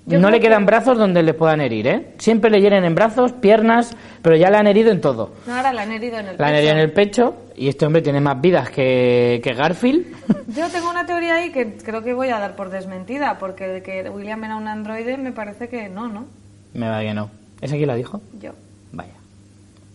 Yo 0.06 0.20
no 0.20 0.30
le 0.30 0.40
quedan 0.40 0.60
que- 0.64 0.66
brazos 0.66 0.98
donde 0.98 1.24
le 1.24 1.34
puedan 1.34 1.62
herir, 1.62 1.88
¿eh? 1.88 2.14
Siempre 2.18 2.50
le 2.52 2.60
hieren 2.62 2.84
en 2.84 2.96
brazos, 2.96 3.32
piernas, 3.32 3.96
pero 4.22 4.36
ya 4.36 4.50
le 4.50 4.58
han 4.58 4.68
herido 4.68 4.92
en 4.92 5.00
todo. 5.00 5.36
No, 5.48 5.56
ahora 5.56 5.72
la 5.72 5.84
han 5.84 5.92
herido 5.94 6.18
en 6.20 6.28
el 6.28 6.38
Le 6.38 6.44
han 6.44 6.50
pecho. 6.52 6.58
herido 6.58 6.72
en 6.74 6.78
el 6.80 6.92
pecho 6.92 7.36
y 7.56 7.68
este 7.70 7.86
hombre 7.86 8.02
tiene 8.02 8.20
más 8.20 8.42
vidas 8.42 8.70
que, 8.70 9.40
que 9.44 9.54
Garfield. 9.54 10.06
Yo 10.56 10.68
tengo 10.70 10.90
una 10.90 11.06
teoría 11.06 11.36
ahí 11.36 11.52
que 11.52 11.78
creo 11.78 12.02
que 12.04 12.14
voy 12.14 12.30
a 12.30 12.40
dar 12.40 12.56
por 12.58 12.70
desmentida, 12.70 13.38
porque 13.40 13.68
de 13.68 13.82
que 13.84 14.10
William 14.10 14.44
era 14.44 14.58
un 14.58 14.68
androide 14.68 15.18
me 15.18 15.32
parece 15.32 15.70
que 15.70 15.88
no, 15.90 16.08
¿no? 16.10 16.26
Me 16.74 16.90
va 16.90 17.00
que 17.02 17.14
no. 17.14 17.30
¿Ese 17.62 17.78
quién 17.78 17.88
la 17.88 17.96
dijo? 17.96 18.22
Yo. 18.42 18.52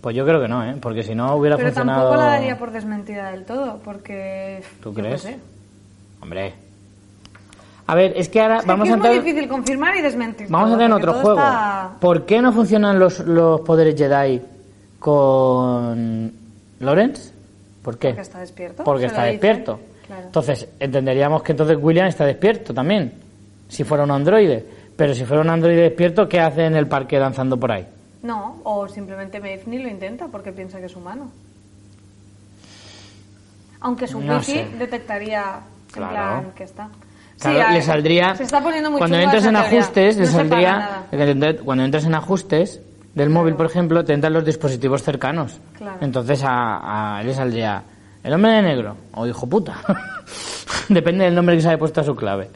Pues 0.05 0.15
yo 0.15 0.27
creo 0.27 0.39
que 0.39 0.49
no, 0.49 0.63
¿eh? 0.63 0.77
Porque 0.83 1.03
si 1.03 1.15
no 1.15 1.35
hubiera 1.35 1.57
Pero 1.57 1.69
funcionado... 1.71 2.01
tampoco 2.11 2.21
la 2.23 2.27
daría 2.33 2.59
por 2.59 2.71
desmentida 2.73 3.31
del 3.31 3.47
todo, 3.47 3.81
porque... 3.83 4.63
¿Tú 4.83 4.91
yo 4.93 5.01
crees? 5.03 5.23
sé. 5.23 5.39
Hombre. 6.21 6.53
A 7.87 7.95
ver, 7.95 8.13
es 8.15 8.29
que 8.29 8.39
ahora 8.43 8.57
Es 8.59 8.63
que 8.65 8.69
vamos 8.69 8.83
aquí 8.87 8.91
a 8.91 8.95
es 8.97 8.99
muy 9.01 9.09
entrar... 9.09 9.25
difícil 9.25 9.49
confirmar 9.49 9.97
y 9.97 10.03
desmentir. 10.03 10.47
Vamos 10.51 10.73
a 10.73 10.77
tener 10.77 10.91
porque 10.91 11.07
otro 11.09 11.21
juego. 11.23 11.39
está- 11.39 11.93
¿Por 12.01 12.27
qué 12.27 12.43
no 12.43 12.53
funcionan 12.53 12.99
los, 12.99 13.21
los 13.21 13.63
poderes 13.63 13.95
Jedi 13.97 14.43
con 14.99 16.33
Lawrence? 16.81 17.33
¿Por 17.83 17.97
qué? 17.97 18.09
Porque 18.09 18.21
está 18.21 18.41
despierto. 18.41 18.85
Porque 18.85 19.01
se 19.01 19.07
está 19.07 19.23
despierto. 19.25 19.81
Claro. 20.07 20.23
Entonces, 20.27 20.69
entenderíamos 20.81 21.43
que 21.43 21.53
entonces 21.53 21.79
William 21.81 22.09
está 22.09 22.27
despierto 22.27 22.75
también, 22.75 23.11
si 23.69 23.85
fuera 23.85 24.05
un 24.05 24.11
androide. 24.11 24.67
Pero 24.97 25.15
si 25.15 25.25
fuera 25.25 25.43
un 25.43 25.49
androide 25.49 25.81
despierto, 25.81 26.29
¿qué 26.29 26.41
hace 26.41 26.67
en 26.67 26.77
el 26.77 26.87
parque 26.89 27.19
danzando 27.19 27.57
por 27.59 27.73
ahí? 27.73 27.87
No, 28.25 28.57
o 28.64 28.88
simplemente 28.88 29.38
Maeve 29.38 29.62
ni 29.66 29.78
lo 29.78 29.88
intenta 29.88 30.28
porque 30.28 30.50
piensa 30.50 30.81
que 30.81 30.87
es 30.87 30.97
humano. 30.97 31.31
Aunque 33.81 34.07
su 34.07 34.21
No 34.21 34.43
sé. 34.43 34.66
detectaría 34.78 35.43
en 35.88 35.93
Claro. 35.93 36.12
plan 36.12 36.52
que 36.57 36.64
está. 36.64 36.88
Claro, 37.38 37.73
le 37.75 37.83
saldría... 37.83 38.35
Se 38.35 38.45
está 38.45 38.62
poniendo 38.62 38.90
muy 38.90 38.99
Cuando 38.99 39.19
esa 39.19 39.25
en 39.25 39.31
teoría. 39.43 39.61
ajustes, 39.61 40.16
le 40.16 40.25
No 40.25 40.31
saldría... 40.31 41.02
Cuando 41.64 41.85
entres 41.85 42.04
en 42.07 42.14
ajustes 42.14 42.81
del 43.14 43.28
móvil, 43.28 43.54
por 43.57 43.66
ejemplo, 43.66 44.04
te 44.04 44.14
entran 44.14 44.33
los 44.33 44.45
dispositivos 44.45 45.02
cercanos. 45.02 45.61
Claro. 45.76 45.99
Entonces 46.00 46.43
a, 46.45 47.16
a 47.16 47.21
él 47.21 47.26
le 47.26 47.35
saldría 47.35 47.83
el 48.23 48.33
hombre 48.33 48.52
de 48.52 48.62
negro 48.62 48.97
o 49.12 49.26
hijo 49.26 49.47
puta. 49.47 49.76
Depende 50.88 51.25
del 51.26 51.35
nombre 51.35 51.57
que 51.57 51.62
se 51.62 51.69
haya 51.69 51.78
puesto 51.78 52.00
a 52.00 52.04
su 52.04 52.16
clave. 52.16 52.49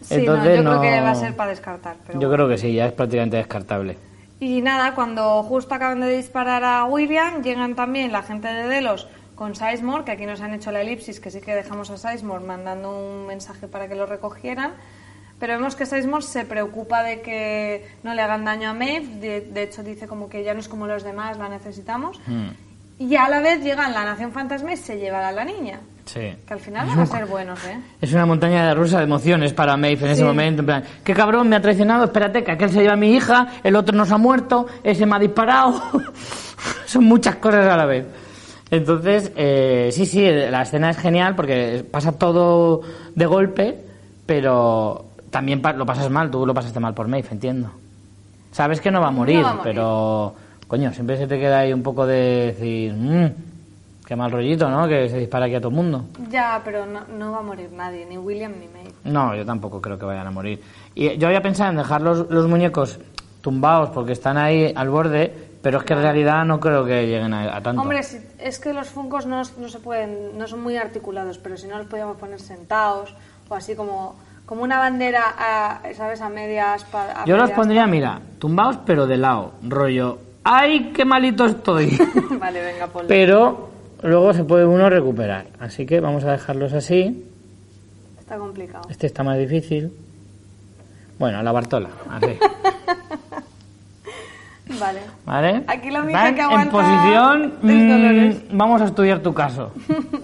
Sí, 0.00 0.14
Entonces, 0.16 0.62
no, 0.64 0.74
yo 0.74 0.80
creo 0.80 0.92
que 0.94 1.00
va 1.02 1.10
a 1.10 1.14
ser 1.14 1.36
para 1.36 1.50
descartar. 1.50 1.96
Pero 2.06 2.18
Yo 2.20 2.28
bueno. 2.28 2.44
creo 2.44 2.48
que 2.48 2.58
sí, 2.58 2.72
ya 2.72 2.86
es 2.86 2.92
prácticamente 2.92 3.36
descartable. 3.36 3.96
Y 4.40 4.62
nada, 4.62 4.94
cuando 4.94 5.42
justo 5.42 5.74
acaban 5.74 6.00
de 6.00 6.16
disparar 6.16 6.62
a 6.64 6.84
William, 6.84 7.42
llegan 7.42 7.74
también 7.74 8.12
la 8.12 8.22
gente 8.22 8.48
de 8.48 8.68
Delos 8.68 9.08
con 9.34 9.54
Sizemore, 9.54 10.04
que 10.04 10.12
aquí 10.12 10.26
nos 10.26 10.40
han 10.40 10.54
hecho 10.54 10.72
la 10.72 10.80
elipsis, 10.80 11.20
que 11.20 11.30
sí 11.30 11.40
que 11.40 11.54
dejamos 11.54 11.90
a 11.90 11.96
Sizemore 11.96 12.44
mandando 12.44 12.90
un 12.90 13.26
mensaje 13.26 13.68
para 13.68 13.88
que 13.88 13.94
lo 13.94 14.06
recogieran. 14.06 14.72
Pero 15.38 15.54
vemos 15.54 15.76
que 15.76 15.86
Sizemore 15.86 16.24
se 16.24 16.44
preocupa 16.44 17.02
de 17.02 17.20
que 17.20 17.86
no 18.02 18.14
le 18.14 18.22
hagan 18.22 18.44
daño 18.44 18.70
a 18.70 18.74
Maeve. 18.74 19.06
De, 19.06 19.40
de 19.40 19.62
hecho, 19.62 19.82
dice 19.82 20.08
como 20.08 20.28
que 20.28 20.42
ya 20.42 20.54
no 20.54 20.60
es 20.60 20.68
como 20.68 20.86
los 20.86 21.04
demás, 21.04 21.38
la 21.38 21.48
necesitamos. 21.48 22.20
Hmm. 22.26 22.48
Y 22.98 23.14
a 23.14 23.28
la 23.28 23.40
vez 23.40 23.62
llegan 23.62 23.92
la 23.92 24.04
Nación 24.04 24.32
Fantasma 24.32 24.72
y 24.72 24.76
se 24.76 24.98
llevan 24.98 25.24
a 25.24 25.30
la 25.30 25.44
niña. 25.44 25.80
Sí. 26.08 26.20
Que 26.46 26.54
al 26.54 26.60
final 26.60 26.86
van 26.86 27.00
a 27.00 27.06
ser 27.06 27.26
buenos, 27.26 27.62
¿eh? 27.66 27.78
Es 28.00 28.12
una 28.14 28.24
montaña 28.24 28.66
de 28.66 28.74
rusa 28.74 28.96
de 28.98 29.04
emociones 29.04 29.52
para 29.52 29.76
Maeve 29.76 30.06
en 30.06 30.10
ese 30.12 30.22
Sí. 30.22 30.24
momento. 30.24 30.60
En 30.62 30.66
plan, 30.66 30.82
qué 31.04 31.12
cabrón, 31.12 31.50
me 31.50 31.56
ha 31.56 31.60
traicionado, 31.60 32.04
espérate, 32.04 32.42
que 32.42 32.50
aquel 32.52 32.70
se 32.70 32.80
lleva 32.80 32.94
a 32.94 32.96
mi 32.96 33.14
hija, 33.14 33.48
el 33.62 33.76
otro 33.76 33.94
nos 33.94 34.10
ha 34.10 34.16
muerto, 34.16 34.66
ese 34.82 35.04
me 35.04 35.16
ha 35.16 35.18
disparado. 35.18 35.82
Son 36.86 37.04
muchas 37.04 37.36
cosas 37.36 37.66
a 37.66 37.76
la 37.76 37.84
vez. 37.84 38.06
Entonces, 38.70 39.32
eh, 39.36 39.90
sí, 39.92 40.06
sí, 40.06 40.26
la 40.26 40.62
escena 40.62 40.88
es 40.90 40.96
genial 40.96 41.34
porque 41.36 41.84
pasa 41.90 42.12
todo 42.12 42.80
de 43.14 43.26
golpe, 43.26 43.76
pero 44.24 45.04
también 45.30 45.60
lo 45.76 45.84
pasas 45.84 46.08
mal, 46.10 46.30
tú 46.30 46.46
lo 46.46 46.54
pasaste 46.54 46.80
mal 46.80 46.94
por 46.94 47.06
Maeve, 47.06 47.28
entiendo. 47.32 47.70
Sabes 48.50 48.80
que 48.80 48.90
no 48.90 49.00
va 49.02 49.08
a 49.08 49.10
morir, 49.12 49.44
va 49.44 49.50
a 49.50 49.54
morir. 49.54 49.62
pero, 49.74 50.34
coño, 50.66 50.90
siempre 50.94 51.18
se 51.18 51.26
te 51.26 51.38
queda 51.38 51.58
ahí 51.60 51.72
un 51.72 51.82
poco 51.82 52.06
de 52.06 52.46
decir, 52.46 52.94
"Mm, 52.94 53.26
qué 54.08 54.16
mal 54.16 54.30
rollito, 54.30 54.70
¿no? 54.70 54.88
Que 54.88 55.06
se 55.10 55.18
dispara 55.18 55.44
aquí 55.44 55.54
a 55.56 55.60
todo 55.60 55.68
el 55.68 55.74
mundo. 55.76 56.06
Ya, 56.30 56.62
pero 56.64 56.86
no, 56.86 57.00
no 57.14 57.32
va 57.32 57.40
a 57.40 57.42
morir 57.42 57.70
nadie, 57.70 58.06
ni 58.06 58.16
William 58.16 58.52
ni 58.58 58.66
Maeve. 58.66 58.92
No, 59.04 59.36
yo 59.36 59.44
tampoco 59.44 59.82
creo 59.82 59.98
que 59.98 60.06
vayan 60.06 60.26
a 60.26 60.30
morir. 60.30 60.62
Y 60.94 61.18
yo 61.18 61.26
había 61.26 61.42
pensado 61.42 61.68
en 61.70 61.76
dejar 61.76 62.00
los, 62.00 62.30
los 62.30 62.48
muñecos 62.48 62.98
tumbados 63.42 63.90
porque 63.90 64.12
están 64.12 64.38
ahí 64.38 64.72
al 64.74 64.88
borde, 64.88 65.30
pero 65.62 65.76
es 65.78 65.84
que 65.84 65.92
en 65.92 66.00
realidad 66.00 66.42
no 66.46 66.58
creo 66.58 66.86
que 66.86 67.06
lleguen 67.06 67.34
a, 67.34 67.54
a 67.54 67.60
tanto. 67.62 67.82
Hombre, 67.82 68.02
si- 68.02 68.18
es 68.38 68.58
que 68.58 68.72
los 68.72 68.88
funcos 68.88 69.26
no, 69.26 69.42
no 69.58 69.68
se 69.68 69.78
pueden, 69.78 70.38
no 70.38 70.46
son 70.46 70.62
muy 70.62 70.78
articulados, 70.78 71.36
pero 71.36 71.58
si 71.58 71.66
no 71.66 71.76
los 71.76 71.86
podíamos 71.86 72.16
poner 72.16 72.40
sentados 72.40 73.14
o 73.50 73.54
así 73.54 73.74
como, 73.76 74.16
como 74.46 74.62
una 74.62 74.78
bandera, 74.78 75.22
a, 75.38 75.82
¿sabes? 75.94 76.22
A 76.22 76.30
medias. 76.30 76.86
a 76.94 77.26
yo 77.26 77.36
los 77.36 77.50
pondría, 77.50 77.86
mira, 77.86 78.20
tumbados 78.38 78.78
pero 78.86 79.06
de 79.06 79.18
lado, 79.18 79.52
rollo, 79.62 80.16
¡ay, 80.44 80.92
qué 80.94 81.04
malito 81.04 81.44
estoy! 81.44 81.94
vale, 82.40 82.62
venga, 82.62 82.86
ponle. 82.86 83.08
pero 83.08 83.67
luego 84.02 84.32
se 84.32 84.44
puede 84.44 84.66
uno 84.66 84.88
recuperar. 84.90 85.46
Así 85.58 85.86
que 85.86 86.00
vamos 86.00 86.24
a 86.24 86.32
dejarlos 86.32 86.72
así. 86.72 87.24
Está 88.18 88.38
complicado. 88.38 88.88
Este 88.90 89.06
está 89.06 89.22
más 89.22 89.38
difícil. 89.38 89.92
Bueno, 91.18 91.42
la 91.42 91.52
Bartola, 91.52 91.90
así. 92.10 92.38
Vale. 94.78 95.00
¿Vale? 95.24 95.64
Aquí 95.66 95.90
la 95.90 96.02
única 96.02 96.22
Van 96.22 96.34
que 96.34 96.40
En 96.40 96.46
aguanta 96.46 96.70
posición, 96.70 97.54
es 97.64 98.52
mm, 98.52 98.56
vamos 98.56 98.82
a 98.82 98.84
estudiar 98.84 99.20
tu 99.20 99.34
caso. 99.34 99.72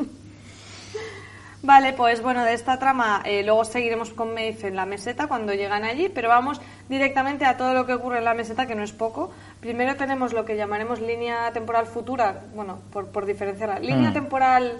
Vale, 1.62 1.94
pues 1.94 2.20
bueno, 2.20 2.44
de 2.44 2.52
esta 2.52 2.78
trama 2.78 3.22
eh, 3.24 3.42
luego 3.42 3.64
seguiremos 3.64 4.10
con 4.10 4.34
Maeve 4.34 4.68
en 4.68 4.76
la 4.76 4.84
meseta 4.84 5.28
cuando 5.28 5.54
llegan 5.54 5.82
allí, 5.82 6.10
pero 6.10 6.28
vamos 6.28 6.60
directamente 6.90 7.46
a 7.46 7.56
todo 7.56 7.72
lo 7.72 7.86
que 7.86 7.94
ocurre 7.94 8.18
en 8.18 8.24
la 8.24 8.34
meseta, 8.34 8.66
que 8.66 8.74
no 8.74 8.82
es 8.82 8.92
poco. 8.92 9.32
Primero 9.64 9.96
tenemos 9.96 10.34
lo 10.34 10.44
que 10.44 10.56
llamaremos 10.56 11.00
línea 11.00 11.50
temporal 11.54 11.86
futura, 11.86 12.42
bueno, 12.54 12.80
por, 12.92 13.06
por 13.06 13.24
diferenciarla. 13.24 13.78
Línea 13.78 14.10
Mm. 14.10 14.12
temporal 14.12 14.78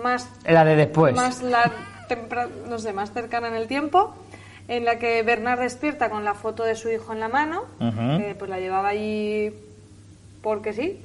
más 0.00 0.28
La 0.44 0.64
de 0.64 0.76
después. 0.76 1.12
más 1.16 1.42
la 1.42 1.68
no 2.68 2.78
sé, 2.78 2.92
más 2.92 3.10
cercana 3.12 3.48
en 3.48 3.54
el 3.56 3.66
tiempo, 3.66 4.14
en 4.68 4.84
la 4.84 4.96
que 5.00 5.24
Bernard 5.24 5.58
despierta 5.58 6.08
con 6.08 6.22
la 6.24 6.34
foto 6.34 6.62
de 6.62 6.76
su 6.76 6.88
hijo 6.88 7.12
en 7.12 7.18
la 7.18 7.26
mano, 7.28 7.64
que 7.80 8.36
pues 8.38 8.48
la 8.48 8.60
llevaba 8.60 8.90
allí 8.90 9.52
porque 10.40 10.72
sí. 10.72 11.04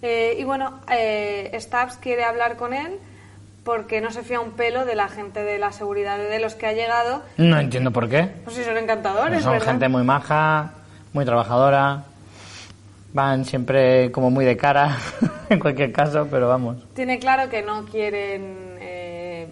Eh, 0.00 0.36
y 0.38 0.44
bueno, 0.44 0.78
eh, 0.88 1.50
Stubbs 1.60 1.96
quiere 1.96 2.22
hablar 2.22 2.56
con 2.56 2.74
él 2.74 2.96
porque 3.64 4.00
no 4.00 4.12
se 4.12 4.22
fía 4.22 4.38
un 4.38 4.52
pelo 4.52 4.84
de 4.84 4.94
la 4.94 5.08
gente 5.08 5.42
de 5.42 5.58
la 5.58 5.72
seguridad 5.72 6.16
de 6.16 6.38
los 6.38 6.54
que 6.54 6.66
ha 6.68 6.72
llegado. 6.74 7.22
No 7.38 7.58
entiendo 7.58 7.90
por 7.90 8.08
qué. 8.08 8.28
Pues 8.44 8.54
sí, 8.54 8.62
son 8.62 8.76
encantadores, 8.76 9.42
Son 9.42 9.50
¿verdad? 9.52 9.66
gente 9.66 9.88
muy 9.88 10.04
maja, 10.04 10.74
muy 11.12 11.24
trabajadora. 11.24 12.04
Van 13.12 13.44
siempre 13.44 14.10
como 14.10 14.30
muy 14.30 14.44
de 14.44 14.56
cara, 14.56 14.96
en 15.50 15.58
cualquier 15.58 15.92
caso, 15.92 16.26
pero 16.30 16.48
vamos. 16.48 16.78
Tiene 16.94 17.18
claro 17.18 17.50
que 17.50 17.60
no 17.62 17.84
quieren 17.84 18.76
eh, 18.80 19.48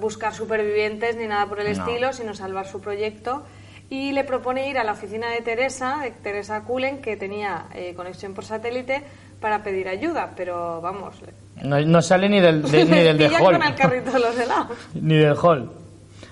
buscar 0.00 0.34
supervivientes 0.34 1.16
ni 1.16 1.26
nada 1.26 1.46
por 1.46 1.60
el 1.60 1.76
No. 1.76 1.84
estilo, 1.86 2.12
sino 2.12 2.34
salvar 2.34 2.66
su 2.66 2.80
proyecto. 2.80 3.42
Y 3.88 4.12
le 4.12 4.24
propone 4.24 4.68
ir 4.68 4.78
a 4.78 4.84
la 4.84 4.92
oficina 4.92 5.30
de 5.30 5.40
Teresa, 5.42 5.98
de 6.02 6.10
Teresa 6.10 6.62
Cullen, 6.64 7.00
que 7.00 7.16
tenía 7.16 7.66
eh, 7.72 7.94
conexión 7.94 8.34
por 8.34 8.44
satélite, 8.44 9.02
para 9.40 9.62
pedir 9.62 9.88
ayuda. 9.88 10.32
Pero 10.36 10.80
vamos, 10.80 11.14
No, 11.62 11.80
no 11.80 12.02
sale 12.02 12.28
ni 12.28 12.40
del, 12.40 12.62
de, 12.62 12.84
ni 12.84 12.98
del 13.00 13.16
de 13.18 13.28
hall. 13.28 13.54
con 13.54 13.62
el 13.62 13.74
carrito 13.76 14.10
de 14.10 14.18
los 14.20 14.38
helados. 14.38 14.76
Ni 14.94 15.14
del 15.16 15.36
hall. 15.40 15.70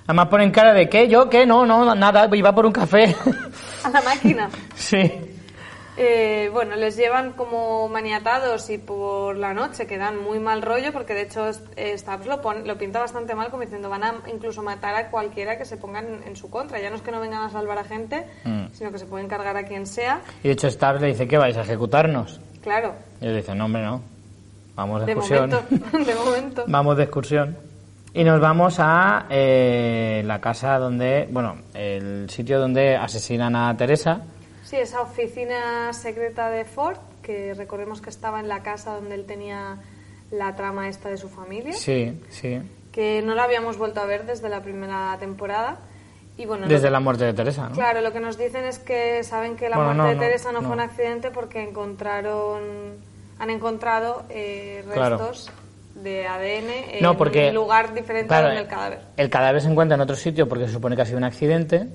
Además 0.07 0.29
ponen 0.29 0.51
cara 0.51 0.75
de 0.75 0.89
¿qué? 0.89 1.09
¿Yo 1.09 1.31
qué? 1.31 1.47
No, 1.47 1.65
no, 1.65 1.95
nada, 1.95 2.29
iba 2.37 2.53
por 2.55 2.67
un 2.67 2.73
café. 2.73 3.15
A 3.85 3.89
la 3.89 4.03
máquina. 4.03 4.51
sí. 4.75 5.31
Eh, 5.97 6.51
bueno, 6.53 6.75
les 6.75 6.97
llevan 6.97 7.33
como 7.33 7.89
maniatados 7.89 8.69
y 8.71 8.79
por 8.79 9.37
la 9.37 9.55
noche 9.55 9.87
que 9.87 9.97
dan 9.97 10.21
muy 10.21 10.41
mal 10.41 10.61
rollo 10.61 10.93
porque 10.93 11.15
de 11.15 11.23
hecho 11.23 11.49
eh, 11.77 11.97
Stubbs 11.97 12.27
lo, 12.27 12.41
pon- 12.41 12.67
lo 12.67 12.77
pinta 12.77 12.99
bastante 12.99 13.35
mal 13.37 13.49
como 13.51 13.63
diciendo 13.63 13.89
van 13.89 14.03
a 14.03 14.15
incluso 14.33 14.61
matar 14.63 14.97
a 14.97 15.09
cualquiera 15.11 15.57
que 15.57 15.65
se 15.65 15.77
pongan 15.77 16.23
en, 16.27 16.35
su 16.35 16.51
contra. 16.51 16.81
Ya 16.81 16.91
no 16.91 16.97
es 16.97 17.03
que 17.03 17.13
no 17.13 17.21
vengan 17.21 17.43
a 17.45 17.51
salvar 17.51 17.79
a 17.79 17.85
gente, 17.85 18.27
Mm. 18.45 18.65
sino 18.73 18.91
que 18.91 18.99
se 18.99 19.07
pueden 19.07 19.29
cargar 19.29 19.57
a 19.57 19.65
quien 19.65 19.87
sea. 19.87 20.21
Y 20.43 20.49
de 20.49 20.55
hecho 20.55 20.69
Stubbs 20.71 21.01
le 21.01 21.09
dice, 21.09 21.29
¿qué 21.29 21.39
vais 21.39 21.57
a 21.57 21.61
ejecutarnos? 21.63 22.41
Claro, 22.63 22.95
Y 23.21 23.27
él 23.27 23.37
dice, 23.37 23.55
no, 23.55 23.67
hombre, 23.67 23.83
no. 23.83 24.03
Vamos 24.75 25.01
de 25.01 25.07
de 25.07 25.13
excursión. 25.13 25.51
momento, 25.51 25.99
de 26.11 26.15
momento. 26.17 26.65
Vamos 26.69 26.97
de 26.97 27.03
excursión. 27.05 27.57
Y 28.13 28.25
nos 28.25 28.41
vamos 28.41 28.77
a 28.79 29.27
eh, 29.31 30.23
la 30.25 30.41
casa 30.41 30.79
donde, 30.79 31.29
bueno, 31.31 31.57
el 31.75 32.29
sitio 32.31 32.59
donde 32.61 32.97
asesinan 32.97 33.55
a 33.57 33.77
Teresa. 33.77 34.23
Sí, 34.65 34.77
esa 34.77 35.03
oficina 35.03 35.93
secreta 35.93 36.51
de 36.51 36.65
Ford, 36.65 36.97
que 37.23 37.55
recordemos 37.55 38.01
que 38.01 38.11
estaba 38.11 38.41
en 38.41 38.49
la 38.49 38.63
casa 38.63 38.95
donde 38.95 39.15
él 39.15 39.25
tenía 39.27 39.77
la 40.31 40.57
trama 40.57 40.89
esta 40.89 41.09
de 41.11 41.17
su 41.19 41.29
familia, 41.29 41.75
Sí, 41.75 42.19
sí. 42.31 42.61
que 42.91 43.23
no 43.23 43.35
la 43.35 43.45
habíamos 43.45 43.77
vuelto 43.79 44.01
a 44.01 44.07
ver 44.07 44.25
desde 44.27 44.49
la 44.49 44.63
primera 44.63 45.17
temporada. 45.21 45.79
Y 46.37 46.47
bueno, 46.47 46.67
Desde 46.67 46.87
lo- 46.87 46.93
la 46.95 47.01
muerte 47.01 47.25
de 47.25 47.33
Teresa, 47.35 47.69
¿no? 47.69 47.75
Claro, 47.77 48.01
lo 48.01 48.13
que 48.13 48.19
nos 48.21 48.37
dicen 48.37 48.65
es 48.65 48.81
que 48.81 49.23
saben 49.23 49.55
que 49.55 49.69
la 49.69 49.77
Bueno, 49.77 49.95
muerte 49.95 50.15
no, 50.15 50.21
de 50.21 50.27
Teresa 50.27 50.51
no, 50.51 50.61
no. 50.63 50.67
fue 50.67 50.77
un 50.77 50.81
accidente 50.81 51.31
porque 51.31 51.63
encontraron, 51.63 52.63
han 53.39 53.51
encontrado 53.51 54.25
eh, 54.31 54.85
Claro. 54.93 55.19
restos 55.19 55.51
de 55.95 56.27
ADN 56.27 56.99
en 56.99 57.17
porque... 57.17 57.49
un 57.51 57.55
lugar 57.55 57.95
diferente 57.95 58.27
claro, 58.29 58.49
del 58.49 58.67
cadáver. 58.67 59.01
El 59.17 59.31
cadáver 59.31 59.61
se 59.63 59.69
encuentra 59.69 59.95
en 59.95 60.01
otro 60.01 60.17
sitio 60.17 60.49
porque 60.49 60.67
se 60.67 60.73
supone 60.73 60.97
que 60.97 61.03
ha 61.03 61.07
sido 61.07 61.19
un 61.19 61.25
accidente 61.25 61.87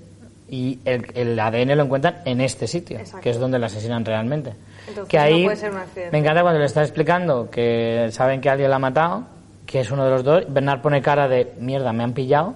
y 0.51 0.79
el, 0.85 1.05
el 1.15 1.39
ADN 1.39 1.75
lo 1.77 1.83
encuentran 1.83 2.17
en 2.25 2.41
este 2.41 2.67
sitio, 2.67 2.97
Exacto. 2.99 3.21
que 3.21 3.29
es 3.29 3.39
donde 3.39 3.59
lo 3.59 3.65
asesinan 3.67 4.03
realmente. 4.05 4.53
Entonces, 4.87 5.09
que 5.09 5.17
no 5.17 5.23
ahí 5.23 5.43
puede 5.43 5.55
ser 5.57 5.71
un 5.71 5.77
accidente. 5.77 6.11
me 6.11 6.17
encanta 6.19 6.41
cuando 6.41 6.59
le 6.59 6.65
está 6.65 6.81
explicando 6.81 7.49
que 7.49 8.07
saben 8.11 8.41
que 8.41 8.49
alguien 8.49 8.69
la 8.69 8.77
ha 8.77 8.79
matado, 8.79 9.23
que 9.65 9.81
es 9.81 9.91
uno 9.91 10.03
de 10.05 10.11
los 10.11 10.23
dos. 10.23 10.43
Bernard 10.47 10.81
pone 10.81 11.01
cara 11.01 11.27
de 11.27 11.53
mierda, 11.59 11.93
me 11.93 12.03
han 12.03 12.13
pillado. 12.13 12.55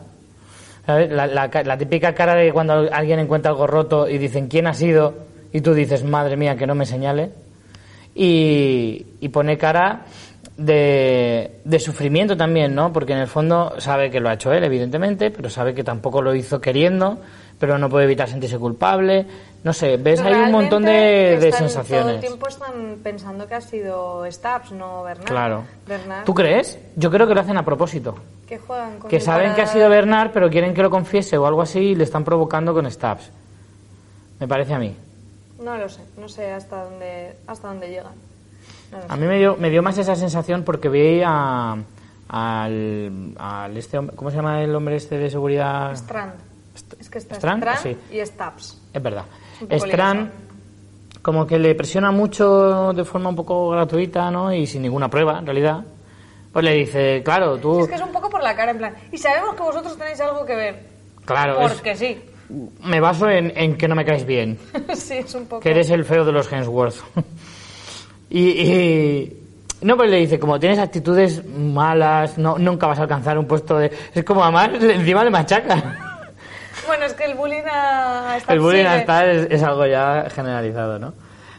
¿Sabes? 0.85 1.09
La, 1.11 1.27
la 1.27 1.49
ca- 1.49 1.63
la 1.63 1.77
típica 1.77 2.13
cara 2.13 2.35
de 2.35 2.51
cuando 2.51 2.73
alguien 2.91 3.19
encuentra 3.19 3.51
algo 3.51 3.67
roto 3.67 4.09
y 4.09 4.17
dicen 4.17 4.47
quién 4.47 4.67
ha 4.67 4.73
sido 4.73 5.13
y 5.53 5.61
tú 5.61 5.73
dices 5.73 6.03
madre 6.03 6.35
mía 6.35 6.55
que 6.57 6.65
no 6.67 6.75
me 6.75 6.85
señale 6.85 7.29
y, 8.15 9.05
y 9.21 9.29
pone 9.29 9.57
cara 9.57 10.01
de, 10.57 11.59
de 11.63 11.79
sufrimiento 11.79 12.35
también, 12.37 12.75
¿no? 12.75 12.91
Porque 12.93 13.13
en 13.13 13.19
el 13.19 13.27
fondo 13.27 13.73
sabe 13.79 14.09
que 14.11 14.19
lo 14.19 14.29
ha 14.29 14.33
hecho 14.33 14.51
él, 14.53 14.63
evidentemente, 14.63 15.31
pero 15.31 15.49
sabe 15.49 15.73
que 15.73 15.83
tampoco 15.83 16.21
lo 16.21 16.35
hizo 16.35 16.59
queriendo, 16.61 17.19
pero 17.63 17.77
no 17.77 17.87
puede 17.87 18.03
evitar 18.03 18.27
sentirse 18.27 18.59
culpable. 18.59 19.25
No 19.63 19.71
sé, 19.71 19.95
ves 19.95 20.19
Pero 20.21 20.35
ahí 20.35 20.41
un 20.41 20.51
montón 20.51 20.83
de, 20.83 20.91
realmente 20.91 21.39
de 21.39 21.47
están- 21.47 21.59
Todo 21.59 21.67
el 21.67 21.71
sensaciones. 21.71 22.19
tiempo 22.19 22.47
están 22.49 22.97
pensando 23.01 23.47
que 23.47 23.55
ha 23.55 23.61
sido 23.61 24.29
Stubbs, 24.29 24.73
no 24.73 25.01
Bernard. 25.03 25.25
Claro. 25.29 25.63
Bernard, 25.87 26.25
¿Tú 26.25 26.33
crees? 26.33 26.77
Yo 26.97 27.09
creo 27.09 27.25
que 27.25 27.33
lo 27.33 27.39
hacen 27.39 27.55
a 27.55 27.63
propósito. 27.63 28.15
que 28.45 28.57
juegan 28.57 28.99
con 28.99 29.09
Que 29.09 29.21
saben 29.21 29.53
que 29.55 29.61
ha 29.61 29.65
sido 29.67 29.87
Bernard, 29.87 30.31
pero 30.33 30.49
quieren 30.49 30.73
que 30.73 30.81
lo 30.83 30.89
confiese 30.89 31.37
o 31.37 31.45
algo 31.47 31.61
así 31.61 31.79
y 31.79 31.95
le 31.95 32.03
están 32.03 32.25
provocando 32.25 32.73
con 32.73 32.91
stabs. 32.91 33.31
Me 34.41 34.47
parece 34.49 34.73
a 34.73 34.79
mí. 34.79 34.93
No 35.63 35.77
lo 35.77 35.87
sé, 35.87 36.01
no 36.17 36.27
sé 36.27 36.51
hasta 36.51 36.83
dónde, 36.83 37.37
hasta 37.47 37.69
dónde 37.69 37.87
llegan. 37.87 38.11
No 38.91 38.97
A 38.97 39.15
sé. 39.15 39.21
mí 39.21 39.25
me 39.27 39.37
dio, 39.39 39.55
me 39.57 39.69
dio 39.69 39.81
más 39.81 39.97
esa 39.97 40.17
sensación 40.17 40.63
porque 40.63 40.89
vi 40.89 41.21
a, 41.25 41.77
al, 42.27 43.33
al 43.39 43.77
este 43.77 43.97
hombre, 43.97 44.15
¿cómo 44.17 44.29
se 44.29 44.35
llama 44.35 44.61
el 44.61 44.75
hombre 44.75 44.97
este 44.97 45.17
de 45.17 45.29
seguridad? 45.29 45.93
Strand. 45.93 46.33
Es 46.99 47.09
que 47.09 47.17
está 47.19 47.35
Strand, 47.35 47.63
Strand, 47.63 47.81
sí. 48.09 48.15
y 48.17 48.25
Stubbs. 48.25 48.81
Es 48.93 49.03
verdad. 49.03 49.25
poco 49.59 49.75
Strand 49.75 50.31
como 51.21 51.47
que 51.47 51.57
le 51.57 51.73
presiona 51.75 52.11
mucho 52.11 52.91
de 52.93 53.05
forma 53.05 53.29
un 53.29 53.35
poco 53.35 53.69
gratuita, 53.69 54.29
¿no? 54.29 54.53
Y 54.53 54.67
sin 54.67 54.81
ninguna 54.81 55.09
prueba, 55.09 55.39
en 55.39 55.45
realidad. 55.45 55.83
Pues 56.51 56.65
le 56.65 56.73
dice, 56.73 57.21
claro, 57.23 57.57
tú... 57.57 57.81
Es 57.83 57.87
que 57.87 57.95
es 57.95 58.01
un 58.01 58.11
poco 58.11 58.29
por 58.29 58.43
la 58.43 58.55
cara, 58.55 58.71
en 58.71 58.77
plan. 58.77 58.93
Y 59.11 59.17
sabemos 59.17 59.55
que 59.55 59.61
vosotros 59.63 59.97
tenéis 59.97 60.19
algo 60.19 60.45
que 60.45 60.55
ver. 60.55 60.83
Claro, 61.25 61.61
es- 61.61 61.73
Porque 61.73 61.95
sí. 61.95 62.21
me 62.83 62.99
baso 62.99 63.29
en, 63.29 63.53
en 63.55 63.77
que 63.77 63.87
no 63.87 63.95
me 63.95 64.03
caes 64.05 64.25
bien. 64.25 64.59
sí, 64.95 65.13
es 65.15 65.33
un 65.33 65.45
poco. 65.45 65.61
que 65.61 65.71
eres 65.71 65.89
el 65.91 66.03
feo 66.05 66.25
de 66.25 66.31
los 66.33 66.51
Hemsworth. 66.51 66.95
y, 68.29 68.41
y- 68.49 69.39
no, 69.81 69.97
pues 69.97 70.09
le 70.11 70.17
dice, 70.17 70.39
como 70.39 70.59
tienes 70.59 70.79
actitudes 70.79 71.43
malas, 71.45 72.37
no, 72.37 72.57
nunca 72.57 72.87
vas 72.87 72.99
a 72.99 73.03
alcanzar 73.03 73.37
un 73.37 73.45
puesto 73.47 73.77
de... 73.77 73.91
Es 74.13 74.23
como 74.23 74.43
además 74.43 74.69
encima 74.81 75.23
le 75.23 75.29
machaca. 75.29 76.02
Bueno, 76.87 77.05
es 77.05 77.13
que 77.13 77.25
el 77.25 77.35
bullying 77.35 77.63
a 77.71 78.37
El 78.47 78.59
bullying 78.59 78.83
sigue. 78.83 78.87
hasta 78.87 79.31
es, 79.31 79.47
es 79.49 79.63
algo 79.63 79.85
ya 79.85 80.29
generalizado, 80.29 80.99
¿no? 80.99 81.13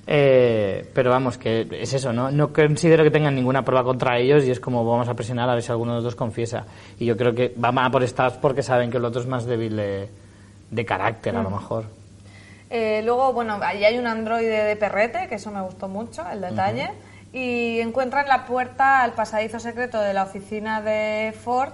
Eh, 0.06 0.90
pero 0.92 1.10
vamos, 1.10 1.38
que 1.38 1.66
es 1.70 1.92
eso, 1.94 2.12
¿no? 2.12 2.30
No 2.30 2.52
considero 2.52 3.04
que 3.04 3.10
tengan 3.10 3.34
ninguna 3.34 3.64
prueba 3.64 3.84
contra 3.84 4.18
ellos 4.18 4.44
y 4.44 4.50
es 4.50 4.60
como 4.60 4.84
vamos 4.84 5.08
a 5.08 5.14
presionar 5.14 5.48
a 5.48 5.54
ver 5.54 5.62
si 5.62 5.70
alguno 5.70 5.92
de 5.92 5.96
los 5.96 6.04
dos 6.04 6.14
confiesa. 6.14 6.66
Y 6.98 7.06
yo 7.06 7.16
creo 7.16 7.34
que 7.34 7.52
van 7.56 7.78
a 7.78 7.90
por 7.90 8.06
Stabs 8.06 8.36
porque 8.36 8.62
saben 8.62 8.90
que 8.90 8.98
el 8.98 9.04
otro 9.04 9.22
es 9.22 9.26
más 9.26 9.46
débil 9.46 9.76
de, 9.76 10.08
de 10.70 10.84
carácter, 10.84 11.34
a 11.36 11.42
lo 11.42 11.50
mejor. 11.50 11.84
Eh, 12.70 13.02
luego, 13.04 13.32
bueno, 13.32 13.58
ahí 13.62 13.84
hay 13.84 13.98
un 13.98 14.06
androide 14.06 14.64
de 14.64 14.76
perrete, 14.76 15.28
que 15.28 15.36
eso 15.36 15.50
me 15.50 15.62
gustó 15.62 15.88
mucho, 15.88 16.28
el 16.30 16.40
detalle. 16.40 16.90
Y 17.32 17.80
encuentran 17.80 18.28
la 18.28 18.46
puerta 18.46 19.02
al 19.02 19.12
pasadizo 19.12 19.58
secreto 19.58 20.00
de 20.00 20.12
la 20.12 20.24
oficina 20.24 20.80
de 20.82 21.32
Ford, 21.32 21.72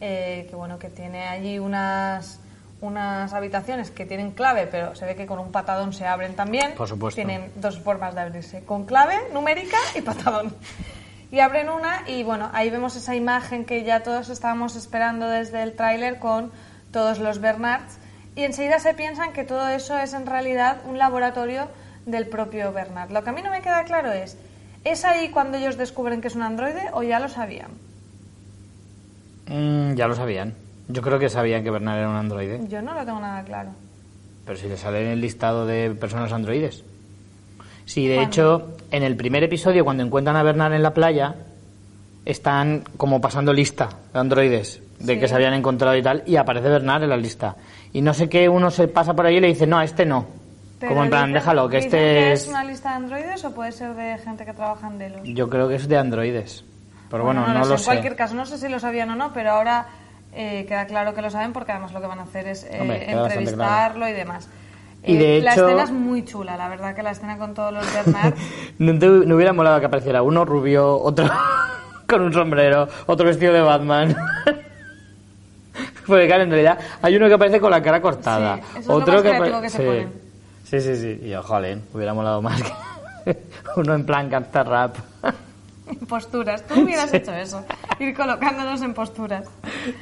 eh, 0.00 0.46
que 0.48 0.56
bueno, 0.56 0.78
que 0.78 0.90
tiene 0.90 1.26
allí 1.28 1.58
unas, 1.58 2.40
unas 2.82 3.32
habitaciones 3.32 3.90
que 3.90 4.04
tienen 4.04 4.32
clave, 4.32 4.66
pero 4.66 4.94
se 4.94 5.06
ve 5.06 5.14
que 5.14 5.24
con 5.24 5.38
un 5.38 5.52
patadón 5.52 5.92
se 5.92 6.06
abren 6.06 6.34
también. 6.34 6.74
Por 6.74 6.88
supuesto. 6.88 7.16
Tienen 7.16 7.50
dos 7.56 7.78
formas 7.78 8.14
de 8.14 8.20
abrirse, 8.20 8.64
con 8.64 8.84
clave 8.84 9.14
numérica 9.32 9.78
y 9.94 10.02
patadón. 10.02 10.54
Y 11.30 11.40
abren 11.40 11.70
una 11.70 12.02
y 12.06 12.24
bueno, 12.24 12.50
ahí 12.52 12.68
vemos 12.68 12.94
esa 12.96 13.14
imagen 13.14 13.64
que 13.64 13.84
ya 13.84 14.02
todos 14.02 14.28
estábamos 14.28 14.76
esperando 14.76 15.28
desde 15.28 15.62
el 15.62 15.72
tráiler 15.74 16.18
con 16.18 16.52
todos 16.90 17.20
los 17.20 17.40
Bernards 17.40 17.98
y 18.34 18.42
enseguida 18.42 18.78
se 18.80 18.94
piensan 18.94 19.32
que 19.32 19.44
todo 19.44 19.68
eso 19.68 19.96
es 19.98 20.12
en 20.12 20.26
realidad 20.26 20.78
un 20.84 20.98
laboratorio 20.98 21.68
del 22.04 22.26
propio 22.26 22.72
Bernard. 22.72 23.12
Lo 23.12 23.22
que 23.22 23.30
a 23.30 23.32
mí 23.32 23.42
no 23.42 23.50
me 23.50 23.62
queda 23.62 23.84
claro 23.84 24.12
es, 24.12 24.36
¿es 24.84 25.04
ahí 25.04 25.30
cuando 25.30 25.56
ellos 25.56 25.78
descubren 25.78 26.20
que 26.20 26.28
es 26.28 26.34
un 26.34 26.42
androide 26.42 26.90
o 26.92 27.02
ya 27.02 27.20
lo 27.20 27.28
sabían? 27.28 27.70
Mm, 29.46 29.94
ya 29.94 30.08
lo 30.08 30.14
sabían. 30.14 30.54
Yo 30.88 31.00
creo 31.02 31.18
que 31.18 31.28
sabían 31.28 31.62
que 31.62 31.70
Bernard 31.70 31.98
era 31.98 32.08
un 32.08 32.16
androide. 32.16 32.60
Yo 32.68 32.82
no 32.82 32.94
lo 32.94 33.04
tengo 33.04 33.20
nada 33.20 33.42
claro. 33.44 33.70
Pero 34.44 34.58
si 34.58 34.68
le 34.68 34.76
sale 34.76 35.02
en 35.02 35.08
el 35.12 35.20
listado 35.20 35.66
de 35.66 35.90
personas 35.90 36.32
androides. 36.32 36.82
Sí, 37.86 38.06
de 38.08 38.16
¿Cuándo? 38.16 38.30
hecho, 38.30 38.76
en 38.90 39.02
el 39.02 39.16
primer 39.16 39.42
episodio, 39.44 39.84
cuando 39.84 40.02
encuentran 40.02 40.36
a 40.36 40.42
Bernard 40.42 40.72
en 40.74 40.82
la 40.82 40.92
playa, 40.94 41.34
están 42.24 42.84
como 42.96 43.20
pasando 43.20 43.52
lista 43.52 43.88
de 44.12 44.18
androides 44.20 44.80
de 44.98 45.14
Sí. 45.14 45.20
que 45.20 45.26
se 45.28 45.34
habían 45.34 45.54
encontrado 45.54 45.96
y 45.96 46.02
tal, 46.02 46.22
y 46.26 46.36
aparece 46.36 46.68
Bernard 46.68 47.02
en 47.02 47.10
la 47.10 47.16
lista. 47.16 47.56
Y 47.92 48.00
no 48.02 48.14
sé 48.14 48.28
qué, 48.28 48.48
uno 48.48 48.70
se 48.70 48.86
pasa 48.88 49.14
por 49.14 49.26
ahí 49.26 49.36
y 49.36 49.40
le 49.40 49.48
dice, 49.48 49.66
no, 49.66 49.78
a 49.78 49.84
este 49.84 50.06
no. 50.06 50.26
Pero 50.78 50.90
como 50.92 51.04
en 51.04 51.10
plan, 51.10 51.24
dicen- 51.30 51.34
déjalo, 51.34 51.68
que 51.68 51.78
este 51.78 51.90
que 51.96 52.32
es... 52.32 52.42
es 52.42 52.48
una 52.48 52.64
lista 52.64 52.90
de 52.90 52.94
androides 52.96 53.44
o 53.44 53.52
puede 53.54 53.72
ser 53.72 53.94
de 53.94 54.18
gente 54.18 54.44
que 54.44 54.52
trabaja 54.52 54.86
en 54.88 54.98
Delos? 54.98 55.20
Yo 55.24 55.48
creo 55.50 55.68
que 55.68 55.74
es 55.76 55.88
de 55.88 55.98
androides. 55.98 56.64
Pero 57.10 57.24
bueno, 57.24 57.46
no, 57.46 57.58
lo 57.66 57.76
sé. 57.78 57.82
En 57.82 57.84
cualquier 57.84 58.16
caso, 58.16 58.34
no 58.34 58.46
sé 58.46 58.58
si 58.58 58.68
lo 58.68 58.78
sabían 58.80 59.10
o 59.10 59.16
no, 59.16 59.32
pero 59.32 59.50
ahora 59.52 59.86
eh, 60.32 60.64
queda 60.66 60.86
claro 60.86 61.14
que 61.14 61.22
lo 61.22 61.30
saben 61.30 61.52
porque 61.52 61.72
además 61.72 61.92
lo 61.92 62.00
que 62.00 62.06
van 62.06 62.18
a 62.18 62.22
hacer 62.22 62.48
es 62.48 62.64
eh, 62.64 62.78
Hombre, 62.80 63.10
entrevistarlo 63.10 64.08
y 64.08 64.12
demás. 64.12 64.48
Y 65.04 65.16
Eh, 65.16 65.18
de 65.18 65.40
La 65.42 65.52
hecho- 65.52 65.66
escena 65.66 65.82
es 65.84 65.90
muy 65.90 66.24
chula, 66.24 66.56
la 66.56 66.68
verdad 66.68 66.94
que 66.94 67.02
la 67.02 67.10
escena 67.10 67.36
con 67.38 67.54
todos 67.54 67.72
los 67.72 67.92
Bernard. 67.92 68.34
¿No, 68.78 68.98
te- 68.98 69.06
no 69.26 69.34
hubiera 69.36 69.52
molado 69.52 69.80
que 69.80 69.86
apareciera 69.86 70.22
uno 70.22 70.44
rubio, 70.44 70.96
otro 71.00 71.28
con 72.08 72.22
un 72.22 72.32
sombrero, 72.32 72.88
otro 73.06 73.26
vestido 73.26 73.52
de 73.52 73.60
Batman? 73.62 74.14
Porque 76.06 76.26
claro, 76.26 76.42
en 76.42 76.50
realidad 76.50 76.78
hay 77.00 77.16
uno 77.16 77.28
que 77.28 77.34
aparece 77.34 77.60
con 77.60 77.70
la 77.70 77.80
cara 77.82 78.00
cortada. 78.00 78.56
Sí, 78.56 78.62
eso 78.70 78.78
es 78.80 78.86
lo 78.86 78.94
otro 78.94 79.14
más 79.14 79.22
que 79.22 79.60
que 79.62 79.70
se 79.70 79.78
sí. 79.78 79.84
ponen. 79.84 80.12
sí, 80.64 80.80
sí, 80.80 80.96
sí. 80.96 81.20
Y 81.28 81.34
ojalá, 81.34 81.76
hubiera 81.94 82.12
molado 82.12 82.42
más 82.42 82.60
que 82.62 83.36
uno 83.76 83.94
en 83.94 84.04
plan 84.04 84.28
canta 84.28 84.64
rap. 84.64 84.96
Posturas. 86.08 86.66
Tú 86.66 86.80
hubieras 86.80 87.12
hecho 87.12 87.32
eso. 87.32 87.64
ir 87.98 88.14
colocándonos 88.14 88.82
en 88.82 88.94
posturas. 88.94 89.48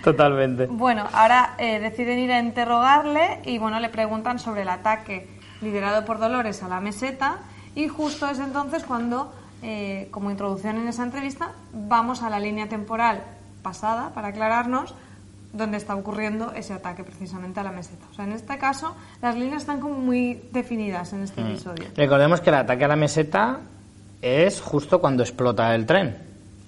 Totalmente. 0.03 0.67
Bueno, 0.67 1.07
ahora 1.13 1.55
eh, 1.59 1.81
deciden 1.81 2.19
ir 2.19 2.33
a 2.33 2.41
interrogarle 2.41 3.41
y 3.45 3.59
bueno, 3.59 3.81
le 3.81 3.89
preguntan 3.89 4.39
sobre 4.39 4.63
el 4.63 4.69
ataque 4.69 5.29
liderado 5.61 6.05
por 6.05 6.19
Dolores 6.19 6.63
a 6.63 6.69
la 6.69 6.81
meseta 6.81 7.39
y 7.75 7.89
justo 7.89 8.29
es 8.29 8.39
entonces 8.39 8.85
cuando, 8.85 9.33
eh, 9.63 10.09
como 10.11 10.31
introducción 10.31 10.77
en 10.79 10.89
esa 10.89 11.05
entrevista, 11.05 11.53
vamos 11.73 12.23
a 12.23 12.31
la 12.31 12.41
línea 12.41 12.69
temporal 12.69 13.23
pasada 13.63 14.11
para 14.15 14.29
aclararnos 14.29 14.95
donde 15.53 15.77
está 15.77 15.97
ocurriendo 15.97 16.53
ese 16.53 16.73
ataque 16.73 17.03
precisamente 17.03 17.59
a 17.61 17.65
la 17.65 17.73
meseta. 17.73 18.07
O 18.11 18.15
sea, 18.15 18.25
en 18.25 18.33
este 18.33 18.57
caso, 18.59 18.95
las 19.21 19.37
líneas 19.37 19.63
están 19.63 19.81
como 19.81 19.97
muy 19.97 20.41
definidas 20.53 21.13
en 21.13 21.25
este 21.25 21.41
episodio. 21.41 21.87
Recordemos 21.97 22.41
que 22.41 22.51
el 22.51 22.57
ataque 22.57 22.85
a 22.85 22.89
la 22.89 22.97
meseta 22.97 23.59
es 24.23 24.61
justo 24.61 25.01
cuando 25.01 25.23
explota 25.23 25.75
el 25.75 25.87
tren. 25.87 26.17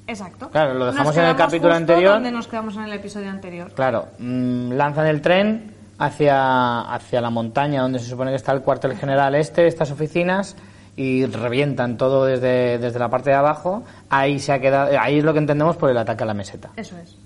Exacto. 0.06 0.50
Claro, 0.50 0.74
lo 0.74 0.86
dejamos 0.86 1.16
en 1.16 1.24
el 1.24 1.36
capítulo 1.36 1.74
justo 1.74 1.76
anterior. 1.76 2.12
donde 2.14 2.32
nos 2.32 2.48
quedamos 2.48 2.76
en 2.76 2.84
el 2.84 2.92
episodio 2.92 3.30
anterior. 3.30 3.72
Claro, 3.74 4.08
mm, 4.18 4.72
lanzan 4.72 5.06
el 5.06 5.20
tren 5.22 5.74
hacia, 5.98 6.80
hacia 6.80 7.20
la 7.20 7.30
montaña 7.30 7.82
donde 7.82 7.98
se 7.98 8.06
supone 8.06 8.30
que 8.30 8.36
está 8.36 8.52
el 8.52 8.62
cuartel 8.62 8.96
general 8.96 9.34
este, 9.34 9.66
estas 9.66 9.90
oficinas, 9.90 10.56
y 10.96 11.24
revientan 11.26 11.96
todo 11.96 12.26
desde, 12.26 12.78
desde 12.78 12.98
la 12.98 13.08
parte 13.08 13.30
de 13.30 13.36
abajo. 13.36 13.82
Ahí 14.10 14.38
se 14.38 14.52
ha 14.52 14.60
quedado, 14.60 14.98
ahí 15.00 15.18
es 15.18 15.24
lo 15.24 15.32
que 15.32 15.38
entendemos 15.38 15.76
por 15.76 15.90
el 15.90 15.96
ataque 15.96 16.22
a 16.24 16.26
la 16.26 16.34
meseta. 16.34 16.70
Eso 16.76 16.96
es. 16.98 17.16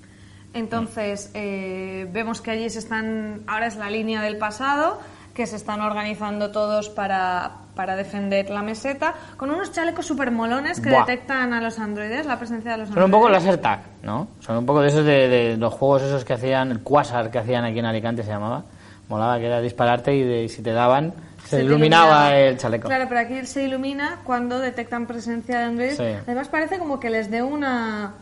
Entonces, 0.54 1.30
eh, 1.34 2.08
vemos 2.12 2.40
que 2.40 2.52
allí 2.52 2.70
se 2.70 2.78
están, 2.78 3.42
ahora 3.46 3.66
es 3.66 3.76
la 3.76 3.90
línea 3.90 4.22
del 4.22 4.38
pasado, 4.38 5.00
que 5.36 5.46
se 5.46 5.56
están 5.56 5.82
organizando 5.82 6.50
todos 6.50 6.88
para, 6.88 7.50
para 7.74 7.94
defender 7.94 8.48
la 8.48 8.62
meseta, 8.62 9.14
con 9.36 9.50
unos 9.50 9.70
chalecos 9.70 10.06
super 10.06 10.30
molones 10.30 10.80
que 10.80 10.88
Buah. 10.88 11.00
detectan 11.04 11.52
a 11.52 11.60
los 11.60 11.78
androides, 11.78 12.24
la 12.24 12.38
presencia 12.38 12.72
de 12.72 12.78
los 12.78 12.88
Son 12.88 13.02
un 13.02 13.10
poco 13.10 13.26
androides. 13.26 13.44
laser 13.46 13.60
tag, 13.60 13.80
¿no? 14.02 14.28
Son 14.40 14.56
un 14.56 14.64
poco 14.64 14.80
de 14.80 14.88
esos 14.88 15.04
de, 15.04 15.28
de 15.28 15.56
los 15.58 15.74
juegos 15.74 16.02
esos 16.02 16.24
que 16.24 16.32
hacían, 16.32 16.70
el 16.70 16.80
Quasar 16.80 17.30
que 17.30 17.38
hacían 17.38 17.64
aquí 17.66 17.78
en 17.78 17.84
Alicante 17.84 18.22
se 18.22 18.30
llamaba. 18.30 18.64
Molaba 19.08 19.38
que 19.38 19.46
era 19.46 19.60
dispararte 19.60 20.16
y, 20.16 20.22
de- 20.24 20.44
y 20.44 20.48
si 20.48 20.62
te 20.62 20.72
daban 20.72 21.12
se, 21.44 21.62
iluminaba 21.62 22.34
el 22.36 22.56
chaleco. 22.58 22.88
Claro, 22.88 23.04
pero 23.08 23.20
aquí 23.20 23.46
se 23.46 23.62
ilumina 23.62 24.20
cuando 24.24 24.58
detectan 24.58 25.06
presencia 25.06 25.58
de 25.58 25.64
androides. 25.64 25.96
Sí. 25.98 26.02
Además 26.26 26.48
parece 26.48 26.78
como 26.80 26.98
que 26.98 27.10
les 27.10 27.30
dé 27.30 27.42
una 27.42 28.14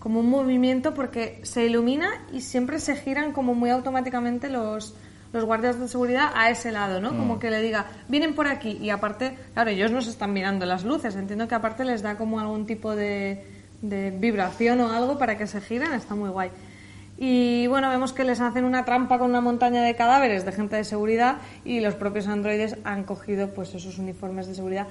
como 0.00 0.20
un 0.20 0.28
movimiento 0.28 0.92
porque 0.92 1.40
se 1.44 1.64
ilumina 1.66 2.08
y 2.32 2.40
siempre 2.40 2.78
se 2.80 2.96
giran 2.96 3.32
como 3.32 3.54
muy 3.54 3.70
automáticamente 3.70 4.48
los 4.50 4.94
los 5.34 5.44
guardias 5.44 5.80
de 5.80 5.88
seguridad 5.88 6.30
a 6.32 6.48
ese 6.48 6.70
lado, 6.70 7.00
¿no? 7.00 7.12
Mm. 7.12 7.18
Como 7.18 7.38
que 7.40 7.50
le 7.50 7.60
diga, 7.60 7.86
vienen 8.08 8.34
por 8.34 8.46
aquí 8.46 8.78
y 8.80 8.90
aparte, 8.90 9.36
claro, 9.52 9.70
ellos 9.70 9.90
nos 9.90 10.06
están 10.06 10.32
mirando 10.32 10.64
las 10.64 10.84
luces, 10.84 11.16
entiendo 11.16 11.48
que 11.48 11.56
aparte 11.56 11.84
les 11.84 12.02
da 12.02 12.16
como 12.16 12.38
algún 12.38 12.66
tipo 12.66 12.94
de, 12.94 13.44
de 13.82 14.12
vibración 14.12 14.80
o 14.80 14.92
algo 14.92 15.18
para 15.18 15.36
que 15.36 15.48
se 15.48 15.60
giren, 15.60 15.92
está 15.92 16.14
muy 16.14 16.30
guay. 16.30 16.50
Y 17.18 17.66
bueno, 17.66 17.90
vemos 17.90 18.12
que 18.12 18.24
les 18.24 18.40
hacen 18.40 18.64
una 18.64 18.84
trampa 18.84 19.18
con 19.18 19.30
una 19.30 19.40
montaña 19.40 19.82
de 19.82 19.94
cadáveres 19.94 20.44
de 20.44 20.52
gente 20.52 20.76
de 20.76 20.84
seguridad 20.84 21.38
y 21.64 21.80
los 21.80 21.94
propios 21.94 22.26
androides 22.28 22.76
han 22.84 23.04
cogido 23.04 23.50
pues 23.50 23.74
esos 23.74 23.98
uniformes 23.98 24.46
de 24.46 24.54
seguridad. 24.54 24.86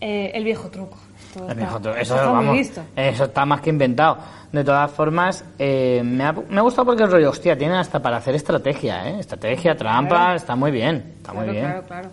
Eh, 0.00 0.30
el 0.34 0.44
viejo 0.44 0.68
truco. 0.68 0.98
Esto 1.28 1.48
El 1.48 1.56
viejo 1.56 1.80
truco. 1.80 1.96
Eso, 1.96 2.14
está 2.16 2.26
muy 2.28 2.34
vamos, 2.36 2.52
visto. 2.58 2.82
eso 2.96 3.24
está 3.24 3.44
más 3.46 3.60
que 3.60 3.70
inventado. 3.70 4.18
De 4.52 4.62
todas 4.64 4.90
formas, 4.90 5.44
eh, 5.58 6.02
me, 6.04 6.24
ha, 6.24 6.32
me 6.32 6.58
ha 6.58 6.62
gustado 6.62 6.86
porque 6.86 7.02
el 7.02 7.10
rollo, 7.10 7.30
hostia, 7.30 7.56
tienen 7.58 7.76
hasta 7.78 8.00
para 8.00 8.18
hacer 8.18 8.34
estrategia, 8.34 9.08
¿eh? 9.08 9.20
Estrategia, 9.20 9.76
trampa, 9.76 10.16
Claro. 10.16 10.36
está 10.36 10.56
muy 10.56 10.70
bien. 10.70 11.14
Está 11.18 11.32
muy 11.32 11.48
bien. 11.48 11.64
claro, 11.64 11.82
claro. 11.86 12.08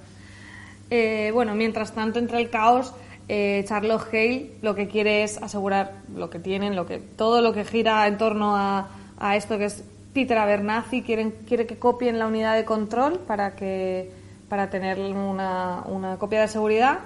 Eh, 0.90 1.32
bueno, 1.34 1.56
mientras 1.56 1.94
tanto, 1.94 2.20
entre 2.20 2.40
el 2.40 2.50
caos, 2.50 2.94
eh, 3.28 3.64
Charlotte 3.68 4.08
Hale 4.12 4.52
lo 4.62 4.76
que 4.76 4.88
quiere 4.88 5.24
es 5.24 5.42
asegurar 5.42 5.94
lo 6.16 6.30
que 6.30 6.40
tienen, 6.40 6.76
lo 6.76 6.86
que 6.86 6.98
todo 7.00 7.42
lo 7.42 7.54
que 7.54 7.64
gira 7.66 8.06
en 8.08 8.18
torno 8.18 8.56
a, 8.56 8.88
a 9.20 9.36
esto 9.36 9.58
que 9.58 9.66
es 9.66 9.84
Peter 10.14 10.38
Abernathy, 10.38 11.02
quieren, 11.02 11.32
quiere 11.48 11.66
que 11.66 11.78
copien 11.80 12.20
la 12.20 12.28
unidad 12.28 12.56
de 12.56 12.66
control 12.66 13.20
para 13.20 13.56
que 13.56 14.12
para 14.50 14.70
tener 14.70 15.00
una, 15.00 15.82
una 15.86 16.18
copia 16.18 16.42
de 16.42 16.48
seguridad. 16.48 17.00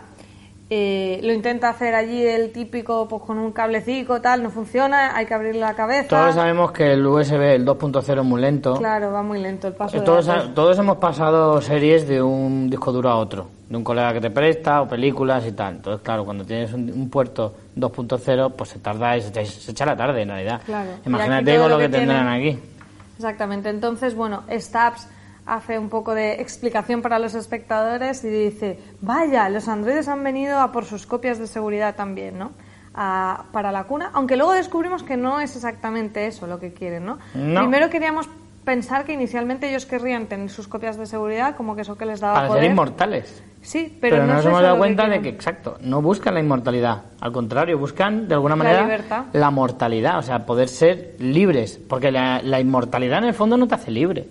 Eh, 0.69 1.21
lo 1.23 1.31
intenta 1.31 1.69
hacer 1.69 1.95
allí 1.95 2.21
el 2.25 2.51
típico, 2.51 3.07
pues 3.07 3.21
con 3.23 3.37
un 3.37 3.53
cablecito, 3.53 4.19
tal, 4.19 4.43
no 4.43 4.49
funciona, 4.49 5.15
hay 5.15 5.25
que 5.25 5.33
abrirle 5.33 5.61
la 5.61 5.73
cabeza. 5.75 6.09
Todos 6.09 6.35
sabemos 6.35 6.73
que 6.73 6.91
el 6.91 7.05
USB, 7.07 7.55
el 7.55 7.65
2.0 7.65 8.19
es 8.19 8.25
muy 8.25 8.41
lento. 8.41 8.75
Claro, 8.75 9.13
va 9.13 9.23
muy 9.23 9.39
lento 9.39 9.69
el 9.69 9.75
paso 9.75 9.95
Eh, 9.95 10.01
Todos, 10.01 10.29
todos 10.53 10.77
hemos 10.77 10.97
pasado 10.97 11.61
series 11.61 12.05
de 12.05 12.21
un 12.21 12.69
disco 12.69 12.91
duro 12.91 13.09
a 13.09 13.15
otro, 13.15 13.47
de 13.69 13.77
un 13.77 13.83
colega 13.85 14.11
que 14.11 14.19
te 14.19 14.29
presta 14.29 14.81
o 14.81 14.89
películas 14.89 15.45
y 15.47 15.53
tal. 15.53 15.75
Entonces, 15.77 16.01
claro, 16.03 16.25
cuando 16.25 16.43
tienes 16.43 16.73
un, 16.73 16.91
un 16.91 17.09
puerto 17.09 17.53
2.0, 17.77 18.51
pues 18.51 18.69
se 18.71 18.79
tarda 18.79 19.15
y 19.15 19.21
se, 19.21 19.29
echa- 19.29 19.45
se 19.45 19.71
echa 19.71 19.85
la 19.85 19.95
tarde 19.95 20.23
en 20.23 20.27
realidad. 20.27 20.61
Claro. 20.65 20.89
Imagínate 21.05 21.51
con 21.57 21.61
lo 21.61 21.69
lo 21.69 21.77
que, 21.77 21.83
que 21.85 21.97
tendrán 21.97 22.27
tienen- 22.41 22.57
aquí. 22.57 22.69
Exactamente. 23.15 23.69
Entonces, 23.69 24.15
bueno, 24.15 24.43
Stabs 24.51 25.07
hace 25.47 25.79
un 25.79 25.89
poco 25.89 26.13
de 26.13 26.33
explicación 26.41 27.01
para 27.01 27.19
los 27.19 27.33
espectadores 27.33 28.23
y 28.23 28.29
dice, 28.29 28.79
vaya, 29.01 29.47
los 29.49 29.67
androides 29.67 30.07
han 30.07 30.23
venido 30.23 30.59
a 30.59 30.71
por 30.71 30.85
sus 30.85 31.05
copias 31.07 31.39
de 31.39 31.47
seguridad 31.47 31.95
también, 31.95 32.37
¿no? 32.37 32.51
A- 32.93 33.45
para 33.51 33.71
la 33.71 33.85
cuna, 33.85 34.09
aunque 34.13 34.35
luego 34.37 34.53
descubrimos 34.53 35.03
que 35.03 35.17
no 35.17 35.39
es 35.39 35.55
exactamente 35.55 36.27
eso 36.27 36.47
lo 36.47 36.59
que 36.59 36.73
quieren, 36.73 37.05
¿no? 37.05 37.17
No. 37.35 37.61
Primero 37.61 37.89
queríamos 37.89 38.27
pensar 38.65 39.05
que 39.05 39.13
inicialmente 39.13 39.69
ellos 39.69 39.85
querrían 39.85 40.25
tener 40.27 40.49
sus 40.49 40.67
copias 40.67 40.97
de 40.97 41.05
seguridad, 41.05 41.55
como 41.55 41.75
que 41.75 41.83
eso 41.83 41.97
que 41.97 42.05
les 42.05 42.19
daba 42.19 42.33
Para 42.35 42.47
poder. 42.49 42.63
ser 42.63 42.71
inmortales. 42.71 43.43
Sí, 43.61 43.97
pero, 44.01 44.15
Pero, 44.17 44.27
no 44.27 44.33
nos 44.35 44.45
hemos 44.45 44.61
dado 44.61 44.75
que 44.75 44.79
cuenta 44.79 45.07
de 45.07 45.21
que, 45.21 45.29
exacto, 45.29 45.77
no 45.81 46.01
buscan 46.01 46.33
la 46.33 46.39
inmortalidad. 46.41 47.03
Al 47.21 47.31
contrario, 47.31 47.77
buscan 47.77 48.27
de 48.27 48.33
alguna 48.33 48.55
La 48.55 48.63
manera 48.63 48.81
libertad. 48.83 49.25
la 49.33 49.51
mortalidad, 49.51 50.19
o 50.19 50.21
sea, 50.21 50.45
poder 50.45 50.67
ser 50.69 51.15
libres. 51.19 51.77
Porque 51.87 52.11
la, 52.11 52.41
la 52.41 52.59
inmortalidad 52.59 53.19
en 53.19 53.25
el 53.25 53.33
fondo 53.33 53.55
no 53.57 53.67
te 53.67 53.75
hace 53.75 53.91
libre. 53.91 54.27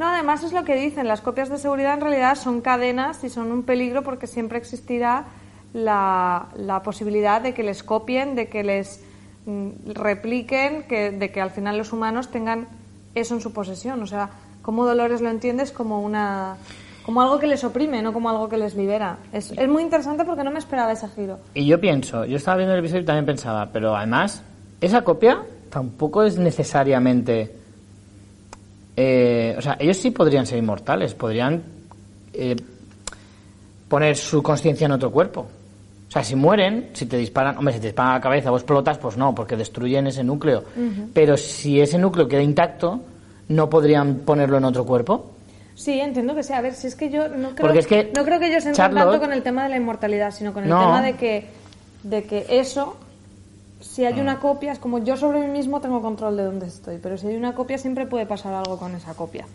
No, 0.00 0.08
además 0.08 0.42
es 0.44 0.54
lo 0.54 0.64
que 0.64 0.76
dicen, 0.76 1.06
las 1.06 1.20
copias 1.20 1.50
de 1.50 1.58
seguridad 1.58 1.92
en 1.92 2.00
realidad 2.00 2.34
son 2.34 2.62
cadenas 2.62 3.22
y 3.22 3.28
son 3.28 3.52
un 3.52 3.64
peligro 3.64 4.02
porque 4.02 4.26
siempre 4.26 4.56
existirá 4.56 5.26
la, 5.74 6.46
la 6.56 6.82
posibilidad 6.82 7.42
de 7.42 7.52
que 7.52 7.62
les 7.62 7.82
copien, 7.82 8.34
de 8.34 8.48
que 8.48 8.64
les 8.64 9.04
mm, 9.44 9.90
repliquen, 9.92 10.84
que, 10.84 11.10
de 11.10 11.30
que 11.30 11.42
al 11.42 11.50
final 11.50 11.76
los 11.76 11.92
humanos 11.92 12.30
tengan 12.30 12.66
eso 13.14 13.34
en 13.34 13.42
su 13.42 13.52
posesión. 13.52 14.02
O 14.02 14.06
sea, 14.06 14.30
como 14.62 14.86
Dolores 14.86 15.20
lo 15.20 15.28
entiendes 15.28 15.70
como 15.70 16.00
una 16.00 16.56
como 17.04 17.20
algo 17.20 17.38
que 17.38 17.46
les 17.46 17.62
oprime, 17.62 18.00
no 18.00 18.14
como 18.14 18.30
algo 18.30 18.48
que 18.48 18.56
les 18.56 18.74
libera. 18.74 19.18
Es, 19.34 19.50
es 19.50 19.68
muy 19.68 19.82
interesante 19.82 20.24
porque 20.24 20.44
no 20.44 20.50
me 20.50 20.60
esperaba 20.60 20.92
ese 20.92 21.08
giro. 21.08 21.40
Y 21.52 21.66
yo 21.66 21.78
pienso, 21.78 22.24
yo 22.24 22.38
estaba 22.38 22.56
viendo 22.56 22.72
el 22.72 22.80
episodio 22.80 23.02
y 23.02 23.04
también 23.04 23.26
pensaba, 23.26 23.68
pero 23.70 23.94
además, 23.94 24.42
esa 24.80 25.02
copia 25.02 25.42
tampoco 25.68 26.22
es 26.22 26.38
necesariamente. 26.38 27.59
Eh, 29.02 29.54
o 29.56 29.62
sea, 29.62 29.76
ellos 29.80 29.96
sí 29.96 30.10
podrían 30.10 30.44
ser 30.46 30.58
inmortales, 30.58 31.14
podrían 31.14 31.62
eh, 32.34 32.54
poner 33.88 34.16
su 34.16 34.42
conciencia 34.42 34.84
en 34.84 34.92
otro 34.92 35.10
cuerpo. 35.10 35.40
O 36.08 36.12
sea, 36.12 36.24
si 36.24 36.34
mueren, 36.34 36.90
si 36.92 37.06
te 37.06 37.16
disparan, 37.16 37.56
hombre, 37.56 37.72
si 37.74 37.80
te 37.80 37.86
disparan 37.86 38.12
a 38.12 38.14
la 38.16 38.20
cabeza 38.20 38.50
o 38.52 38.56
explotas, 38.56 38.98
pues 38.98 39.16
no, 39.16 39.34
porque 39.34 39.56
destruyen 39.56 40.06
ese 40.08 40.24
núcleo. 40.24 40.64
Pero 41.14 41.36
si 41.36 41.80
ese 41.80 41.98
núcleo 41.98 42.26
queda 42.28 42.42
intacto, 42.42 43.00
no 43.48 43.70
podrían 43.70 44.16
ponerlo 44.26 44.58
en 44.58 44.64
otro 44.64 44.84
cuerpo. 44.84 45.30
Sí, 45.76 45.98
entiendo 46.00 46.34
que 46.34 46.42
sí. 46.42 46.52
A 46.52 46.60
ver, 46.60 46.74
si 46.74 46.88
es 46.88 46.96
que 46.96 47.10
yo 47.10 47.28
no 47.28 47.54
creo, 47.54 47.72
es 47.72 47.86
que 47.86 48.12
no 48.14 48.24
creo 48.24 48.38
que 48.40 48.46
ellos 48.48 48.66
entren 48.66 48.74
Charlotte- 48.74 49.04
tanto 49.12 49.20
con 49.20 49.32
el 49.32 49.42
tema 49.42 49.62
de 49.64 49.70
la 49.70 49.76
inmortalidad, 49.76 50.30
sino 50.32 50.52
con 50.52 50.64
el 50.64 50.68
No. 50.68 50.80
tema 50.80 51.00
de 51.00 51.14
que, 51.14 51.46
de 52.02 52.24
que 52.24 52.44
eso, 52.50 52.96
si 53.80 54.04
Ah. 54.04 54.08
hay 54.08 54.20
una 54.20 54.38
copia, 54.38 54.72
es 54.72 54.78
como 54.78 54.98
yo 54.98 55.16
sobre 55.16 55.40
mí 55.40 55.46
mismo 55.48 55.80
tengo 55.80 56.00
control 56.00 56.36
de 56.36 56.44
dónde 56.44 56.66
estoy, 56.66 56.98
pero 56.98 57.16
si 57.16 57.26
hay 57.28 57.36
una 57.36 57.54
copia 57.54 57.78
siempre 57.78 58.06
puede 58.06 58.26
pasar 58.26 58.54
algo 58.54 58.78
con 58.78 58.94
esa 58.94 59.14
copia. 59.14 59.46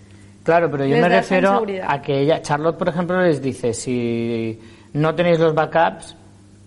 Claro, 0.44 0.70
pero 0.70 0.86
yo 0.86 0.92
Les 0.96 1.02
me 1.02 1.10
refiero 1.10 1.64
a 1.88 2.02
que 2.02 2.20
ella, 2.22 2.42
Charlotte, 2.42 2.78
por 2.78 2.90
ejemplo, 2.90 3.20
les 3.22 3.42
dice, 3.42 3.74
si 3.74 4.60
no 4.94 5.16
tenéis 5.16 5.40
los 5.40 5.56
backups, 5.56 6.16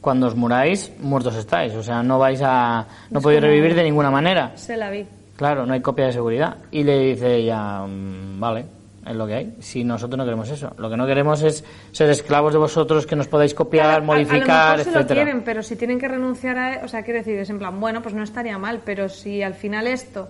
cuando 0.01 0.27
os 0.27 0.35
muráis, 0.35 0.93
muertos 1.01 1.35
estáis. 1.37 1.75
O 1.75 1.83
sea, 1.83 2.03
no 2.03 2.19
vais 2.19 2.41
a, 2.43 2.87
no 3.11 3.19
Es 3.19 3.23
podéis 3.23 3.43
revivir 3.43 3.75
de 3.75 3.85
ninguna 3.85 4.11
manera. 4.11 4.53
Se 4.57 4.77
la 4.77 4.91
vi. 4.91 5.07
Claro, 5.37 5.65
no 5.67 5.75
hay 5.75 5.81
copia 5.81 6.07
de 6.07 6.13
seguridad. 6.13 6.57
Y 6.73 6.83
le 6.83 6.99
dice 6.99 7.37
ella, 7.37 7.83
"Mm, 7.87 8.41
vale, 8.41 8.65
es 9.09 9.17
lo 9.17 9.27
que 9.27 9.35
hay. 9.35 9.57
Si 9.61 9.85
nosotros 9.85 10.19
no 10.19 10.25
queremos 10.25 10.49
eso. 10.51 10.73
Lo 10.79 10.91
que 10.91 10.97
no 10.97 11.07
queremos 11.07 11.43
es 11.43 11.65
ser 11.93 12.11
esclavos 12.11 12.53
de 12.53 12.59
vosotros, 12.59 13.07
que 13.07 13.17
nos 13.17 13.27
podáis 13.29 13.55
copiar, 13.55 13.87
Claro, 13.87 14.03
a- 14.03 14.07
modificar, 14.07 14.51
a, 14.51 14.71
lo 14.73 14.79
mejor 14.85 14.93
sí 14.93 14.99
lo 14.99 15.07
quieren, 15.15 15.43
pero 15.43 15.63
si 15.63 15.77
tienen 15.77 15.99
que 15.99 16.09
renunciar 16.09 16.59
a... 16.59 16.81
O 16.85 16.89
sea, 16.89 17.03
quiero 17.03 17.19
decir, 17.19 17.39
es 17.39 17.51
en 17.51 17.59
plan, 17.59 17.81
bueno, 17.81 18.03
pues 18.03 18.15
no 18.15 18.23
estaría 18.23 18.59
mal, 18.59 18.83
pero 18.85 19.09
si 19.09 19.43
al 19.43 19.55
final 19.55 19.87
esto 19.87 20.29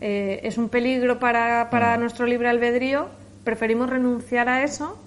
eh, 0.00 0.40
es 0.42 0.58
un 0.58 0.68
peligro 0.68 1.18
para, 1.18 1.70
para 1.70 1.96
Mm. 1.96 2.00
nuestro 2.00 2.26
libre 2.26 2.48
albedrío, 2.48 3.06
preferimos 3.44 3.88
renunciar 3.88 4.48
a 4.48 4.62
eso 4.64 4.98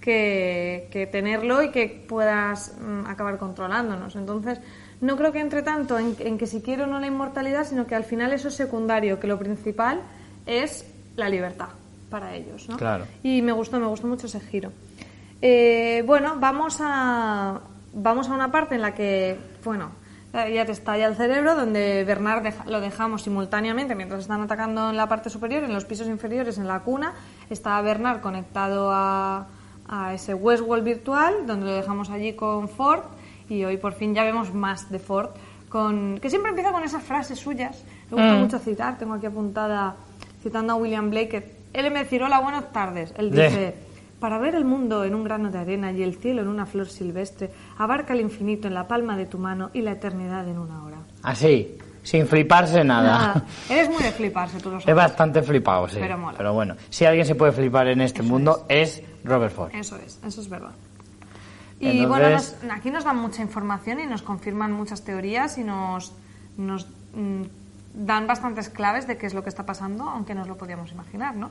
que, 0.00 0.88
que 0.90 1.06
tenerlo 1.06 1.62
y 1.62 1.70
que 1.70 2.04
puedas 2.08 2.74
mm, 2.80 3.06
acabar 3.06 3.38
controlándonos. 3.38 4.16
Entonces, 4.16 4.60
no 5.00 5.16
creo 5.16 5.32
que 5.32 5.40
entre 5.40 5.62
tanto 5.62 5.98
en, 5.98 6.16
en 6.18 6.36
que 6.38 6.46
si 6.46 6.60
quiero 6.62 6.84
o 6.84 6.86
no 6.86 7.00
la 7.00 7.06
inmortalidad, 7.06 7.64
sino 7.66 7.86
que 7.86 7.94
al 7.94 8.04
final 8.04 8.32
eso 8.32 8.48
es 8.48 8.54
secundario, 8.54 9.20
que 9.20 9.26
lo 9.26 9.38
principal 9.38 10.00
es 10.46 10.84
la 11.16 11.28
libertad 11.28 11.68
para 12.10 12.34
ellos. 12.34 12.68
¿no? 12.68 12.76
Claro. 12.76 13.06
Y 13.22 13.40
me 13.42 13.52
gustó, 13.52 13.78
me 13.80 13.86
gustó 13.86 14.06
mucho 14.06 14.26
ese 14.26 14.40
giro. 14.40 14.72
Eh, 15.42 16.02
bueno, 16.06 16.34
vamos 16.38 16.78
a, 16.80 17.60
vamos 17.94 18.28
a 18.28 18.32
una 18.34 18.50
parte 18.52 18.74
en 18.74 18.82
la 18.82 18.94
que, 18.94 19.38
bueno, 19.64 19.90
eh, 20.34 20.52
ya 20.54 20.66
te 20.66 20.72
estalla 20.72 21.06
el 21.06 21.16
cerebro, 21.16 21.54
donde 21.56 22.04
Bernard 22.04 22.42
deja- 22.42 22.64
lo 22.66 22.80
dejamos 22.80 23.22
simultáneamente 23.22 23.94
mientras 23.94 24.20
están 24.20 24.42
atacando 24.42 24.90
en 24.90 24.96
la 24.96 25.08
parte 25.08 25.30
superior, 25.30 25.64
en 25.64 25.72
los 25.72 25.84
pisos 25.86 26.06
inferiores, 26.08 26.58
en 26.58 26.68
la 26.68 26.80
cuna. 26.80 27.14
Está 27.48 27.80
Bernard 27.80 28.20
conectado 28.20 28.90
a, 28.92 29.46
a 29.88 30.14
ese 30.14 30.34
Westworld 30.34 30.84
virtual, 30.84 31.46
donde 31.46 31.66
lo 31.66 31.72
dejamos 31.72 32.10
allí 32.10 32.34
con 32.34 32.68
Ford. 32.68 33.00
Y 33.48 33.64
hoy 33.64 33.78
por 33.78 33.94
fin 33.94 34.14
ya 34.14 34.22
vemos 34.22 34.54
más 34.54 34.90
de 34.90 35.00
Ford, 35.00 35.30
con, 35.68 36.18
que 36.20 36.30
siempre 36.30 36.50
empieza 36.50 36.70
con 36.70 36.84
esas 36.84 37.02
frases 37.02 37.38
suyas. 37.38 37.82
Me 38.10 38.16
gusta 38.22 38.34
mucho 38.34 38.58
citar, 38.60 38.98
tengo 38.98 39.14
aquí 39.14 39.26
apuntada, 39.26 39.96
citando 40.42 40.74
a 40.74 40.76
William 40.76 41.10
Blake, 41.10 41.28
que 41.28 41.59
él 41.72 41.90
me 41.90 42.00
decía, 42.00 42.24
hola, 42.26 42.40
buenas 42.40 42.72
tardes. 42.72 43.12
Él 43.16 43.30
De- 43.30 43.48
dice, 43.48 43.74
para 44.18 44.38
ver 44.38 44.54
el 44.54 44.64
mundo 44.64 45.04
en 45.04 45.14
un 45.14 45.24
grano 45.24 45.50
de 45.50 45.58
arena 45.58 45.92
y 45.92 46.02
el 46.02 46.16
cielo 46.16 46.42
en 46.42 46.48
una 46.48 46.66
flor 46.66 46.88
silvestre, 46.88 47.50
abarca 47.78 48.12
el 48.12 48.20
infinito 48.20 48.68
en 48.68 48.74
la 48.74 48.86
palma 48.86 49.16
de 49.16 49.26
tu 49.26 49.38
mano 49.38 49.70
y 49.72 49.80
la 49.82 49.92
eternidad 49.92 50.46
en 50.48 50.58
una 50.58 50.84
hora. 50.84 50.98
Así, 51.22 51.78
sin 52.02 52.26
fliparse 52.26 52.84
nada. 52.84 53.18
Nada. 53.18 53.44
Eres 53.70 53.88
muy 53.88 54.02
de 54.02 54.12
fliparse, 54.12 54.58
tú 54.60 54.70
lo 54.70 54.76
Es 54.78 54.84
sabes. 54.84 54.96
bastante 54.96 55.42
flipado, 55.42 55.88
sí. 55.88 55.96
Pero 56.00 56.18
mola. 56.18 56.50
bueno, 56.50 56.76
si 56.90 57.04
alguien 57.06 57.24
se 57.24 57.34
puede 57.34 57.52
flipar 57.52 57.88
en 57.88 58.00
este 58.02 58.22
mundo 58.22 58.66
es 58.68 59.02
Robert 59.24 59.54
Ford. 59.54 59.70
Eso 59.74 59.96
es, 59.96 60.18
eso 60.24 60.40
es 60.40 60.48
verdad. 60.48 60.72
Y 61.78 61.86
Entonces- 62.02 62.08
bueno, 62.08 62.30
nos- 62.30 62.56
aquí 62.78 62.90
nos 62.90 63.04
dan 63.04 63.16
mucha 63.16 63.40
información 63.42 64.00
y 64.00 64.06
nos 64.06 64.20
confirman 64.20 64.70
muchas 64.72 65.02
teorías 65.02 65.56
y 65.56 65.64
nos, 65.64 66.12
nos 66.58 66.86
mm, 67.14 67.42
dan 67.94 68.26
bastantes 68.26 68.68
claves 68.68 69.06
de 69.06 69.16
qué 69.18 69.26
es 69.26 69.34
lo 69.34 69.42
que 69.42 69.48
está 69.48 69.66
pasando, 69.66 70.04
aunque 70.04 70.34
nos 70.34 70.46
lo 70.48 70.56
podíamos 70.56 70.92
imaginar, 70.92 71.34
¿no? 71.34 71.50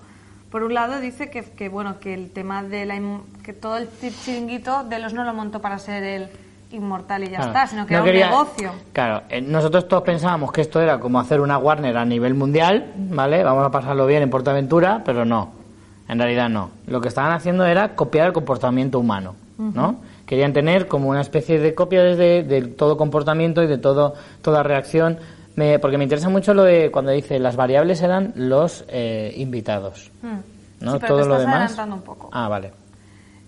Por 0.51 0.63
un 0.63 0.73
lado 0.73 0.99
dice 0.99 1.29
que, 1.29 1.43
que, 1.43 1.69
bueno 1.69 1.99
que 1.99 2.13
el 2.13 2.31
tema 2.31 2.63
de 2.63 2.85
la 2.85 2.99
que 3.43 3.53
todo 3.53 3.77
el 3.77 3.87
chi- 4.01 4.09
chiringuito 4.11 4.83
de 4.83 4.97
los 4.99 5.13
no 5.13 5.23
lo 5.23 5.33
montó 5.33 5.61
para 5.61 5.77
ser 5.77 6.03
el 6.03 6.27
inmortal 6.71 7.23
y 7.23 7.27
ya 7.29 7.37
Claro. 7.37 7.47
está, 7.51 7.67
sino 7.67 7.85
que 7.85 7.93
No 7.93 7.99
era 7.99 8.05
quería- 8.05 8.25
un 8.27 8.31
negocio. 8.31 8.71
Claro, 8.93 9.23
eh, 9.29 9.41
nosotros 9.41 9.87
todos 9.87 10.03
pensábamos 10.03 10.51
que 10.51 10.61
esto 10.61 10.81
era 10.81 10.99
como 10.99 11.19
hacer 11.19 11.39
una 11.41 11.57
Warner 11.57 11.97
a 11.97 12.05
nivel 12.05 12.33
mundial, 12.33 12.93
¿vale? 12.95 13.43
Vamos 13.43 13.65
a 13.65 13.69
pasarlo 13.71 14.05
bien 14.07 14.23
en 14.23 14.29
Portaventura, 14.29 15.01
pero 15.05 15.25
no. 15.25 15.51
En 16.07 16.17
realidad 16.17 16.49
no. 16.49 16.71
Lo 16.87 16.99
que 17.01 17.07
estaban 17.09 17.31
haciendo 17.31 17.65
era 17.65 17.95
copiar 17.95 18.25
el 18.27 18.33
comportamiento 18.33 18.97
humano, 18.99 19.35
¿no? 19.59 19.97
Querían 20.25 20.53
tener 20.53 20.87
como 20.87 21.09
una 21.09 21.21
especie 21.21 21.59
de 21.59 21.75
copia 21.75 22.01
desde 22.03 22.43
de 22.43 22.61
todo 22.63 22.97
comportamiento 22.97 23.61
y 23.61 23.67
de 23.67 23.77
todo 23.77 24.15
toda 24.41 24.63
reacción. 24.63 25.19
Me- 25.59 25.77
porque 25.79 25.97
me 25.97 26.03
interesa 26.05 26.29
mucho 26.29 26.53
lo 26.53 26.63
de 26.63 26.89
cuando 26.91 27.11
dice 27.11 27.37
las 27.39 27.55
variables 27.55 28.01
eran 28.01 28.31
los 28.35 28.85
eh, 28.87 29.33
invitados, 29.37 30.11
Mm. 30.21 30.27
¿no? 30.85 30.91
Sí, 30.93 30.97
pero 31.01 31.07
todo 31.15 31.23
te 31.23 31.27
lo 31.29 31.39
demás. 31.39 31.55
adelantando 31.55 31.95
un 31.95 32.01
poco. 32.01 32.29
Ah, 32.31 32.47
vale. 32.47 32.71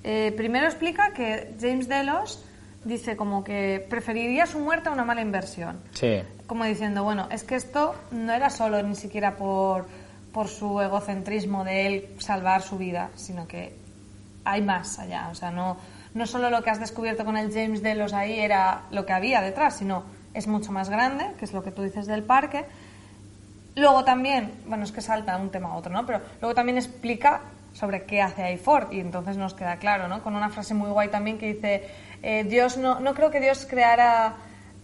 Eh, 0.03 0.33
primero 0.35 0.65
explica 0.65 1.13
que 1.13 1.53
James 1.61 1.87
Delos 1.87 2.43
dice 2.83 3.15
como 3.15 3.43
que 3.43 3.85
preferiría 3.89 4.45
su 4.45 4.59
muerte 4.59 4.89
a 4.89 4.91
una 4.91 5.05
mala 5.05 5.21
inversión. 5.21 5.77
Sí. 5.93 6.21
Como 6.47 6.65
diciendo, 6.65 7.03
bueno, 7.03 7.27
es 7.31 7.43
que 7.43 7.55
esto 7.55 7.93
no 8.11 8.33
era 8.33 8.49
solo 8.49 8.81
ni 8.83 8.95
siquiera 8.95 9.37
por, 9.37 9.85
por 10.33 10.47
su 10.47 10.81
egocentrismo 10.81 11.63
de 11.63 11.87
él 11.87 12.05
salvar 12.17 12.61
su 12.61 12.77
vida, 12.77 13.09
sino 13.15 13.47
que 13.47 13.73
hay 14.43 14.61
más 14.63 14.97
allá. 14.99 15.29
O 15.31 15.35
sea, 15.35 15.51
no, 15.51 15.77
no 16.15 16.25
solo 16.25 16.49
lo 16.49 16.63
que 16.63 16.71
has 16.71 16.79
descubierto 16.79 17.23
con 17.23 17.37
el 17.37 17.53
James 17.53 17.81
Delos 17.83 18.11
ahí 18.13 18.39
era 18.39 18.81
lo 18.91 19.05
que 19.05 19.13
había 19.13 19.39
detrás, 19.41 19.77
sino 19.77 20.03
es 20.33 20.47
mucho 20.47 20.71
más 20.71 20.89
grande, 20.89 21.25
que 21.37 21.45
es 21.45 21.53
lo 21.53 21.63
que 21.63 21.71
tú 21.71 21.83
dices 21.83 22.07
del 22.07 22.23
parque. 22.23 22.65
Luego 23.75 24.03
también, 24.03 24.51
bueno, 24.65 24.83
es 24.83 24.91
que 24.91 25.01
salta 25.01 25.37
un 25.37 25.49
tema 25.49 25.69
a 25.69 25.75
otro, 25.75 25.91
¿no? 25.91 26.05
Pero 26.05 26.21
luego 26.41 26.53
también 26.53 26.77
explica 26.77 27.41
sobre 27.73 28.03
qué 28.03 28.21
hace 28.21 28.43
ahí 28.43 28.57
Ford 28.57 28.91
y 28.91 28.99
entonces 28.99 29.37
nos 29.37 29.53
queda 29.53 29.77
claro, 29.77 30.07
¿no? 30.07 30.21
Con 30.21 30.35
una 30.35 30.49
frase 30.49 30.73
muy 30.73 30.89
guay 30.89 31.09
también 31.09 31.37
que 31.37 31.53
dice, 31.53 31.89
eh, 32.21 32.43
Dios 32.43 32.77
no, 32.77 32.99
no 32.99 33.13
creo 33.13 33.31
que 33.31 33.39
Dios 33.39 33.65
creara, 33.69 34.33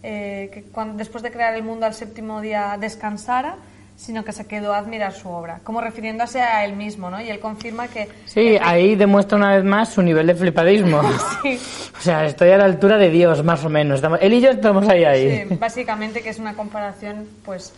eh, 0.02 0.50
que 0.52 0.62
cuando, 0.62 0.96
después 0.96 1.22
de 1.22 1.30
crear 1.30 1.54
el 1.54 1.62
mundo 1.62 1.84
al 1.84 1.94
séptimo 1.94 2.40
día 2.40 2.76
descansara, 2.80 3.56
sino 3.98 4.24
que 4.24 4.30
se 4.30 4.46
quedó 4.46 4.72
a 4.72 4.78
admirar 4.78 5.12
su 5.12 5.28
obra, 5.28 5.58
como 5.64 5.80
refiriéndose 5.80 6.40
a 6.40 6.64
él 6.64 6.76
mismo, 6.76 7.10
¿no? 7.10 7.20
Y 7.20 7.28
él 7.30 7.40
confirma 7.40 7.88
que... 7.88 8.08
Sí, 8.26 8.34
que- 8.42 8.60
ahí 8.62 8.94
demuestra 8.94 9.36
una 9.36 9.56
vez 9.56 9.64
más 9.64 9.88
su 9.88 10.02
nivel 10.02 10.28
de 10.28 10.34
flipadismo. 10.36 11.02
Sí. 11.42 11.58
O 11.98 12.00
sea, 12.00 12.24
estoy 12.24 12.50
a 12.50 12.58
la 12.58 12.64
altura 12.64 12.96
de 12.96 13.10
Dios, 13.10 13.42
más 13.42 13.64
o 13.64 13.68
menos. 13.68 13.96
Estamos- 13.96 14.20
él 14.22 14.32
y 14.34 14.40
yo 14.40 14.50
estamos 14.50 14.88
ahí, 14.88 15.02
ahí. 15.04 15.46
Sí, 15.48 15.54
básicamente 15.56 16.22
que 16.22 16.28
es 16.30 16.38
una 16.38 16.54
comparación, 16.54 17.26
pues, 17.44 17.74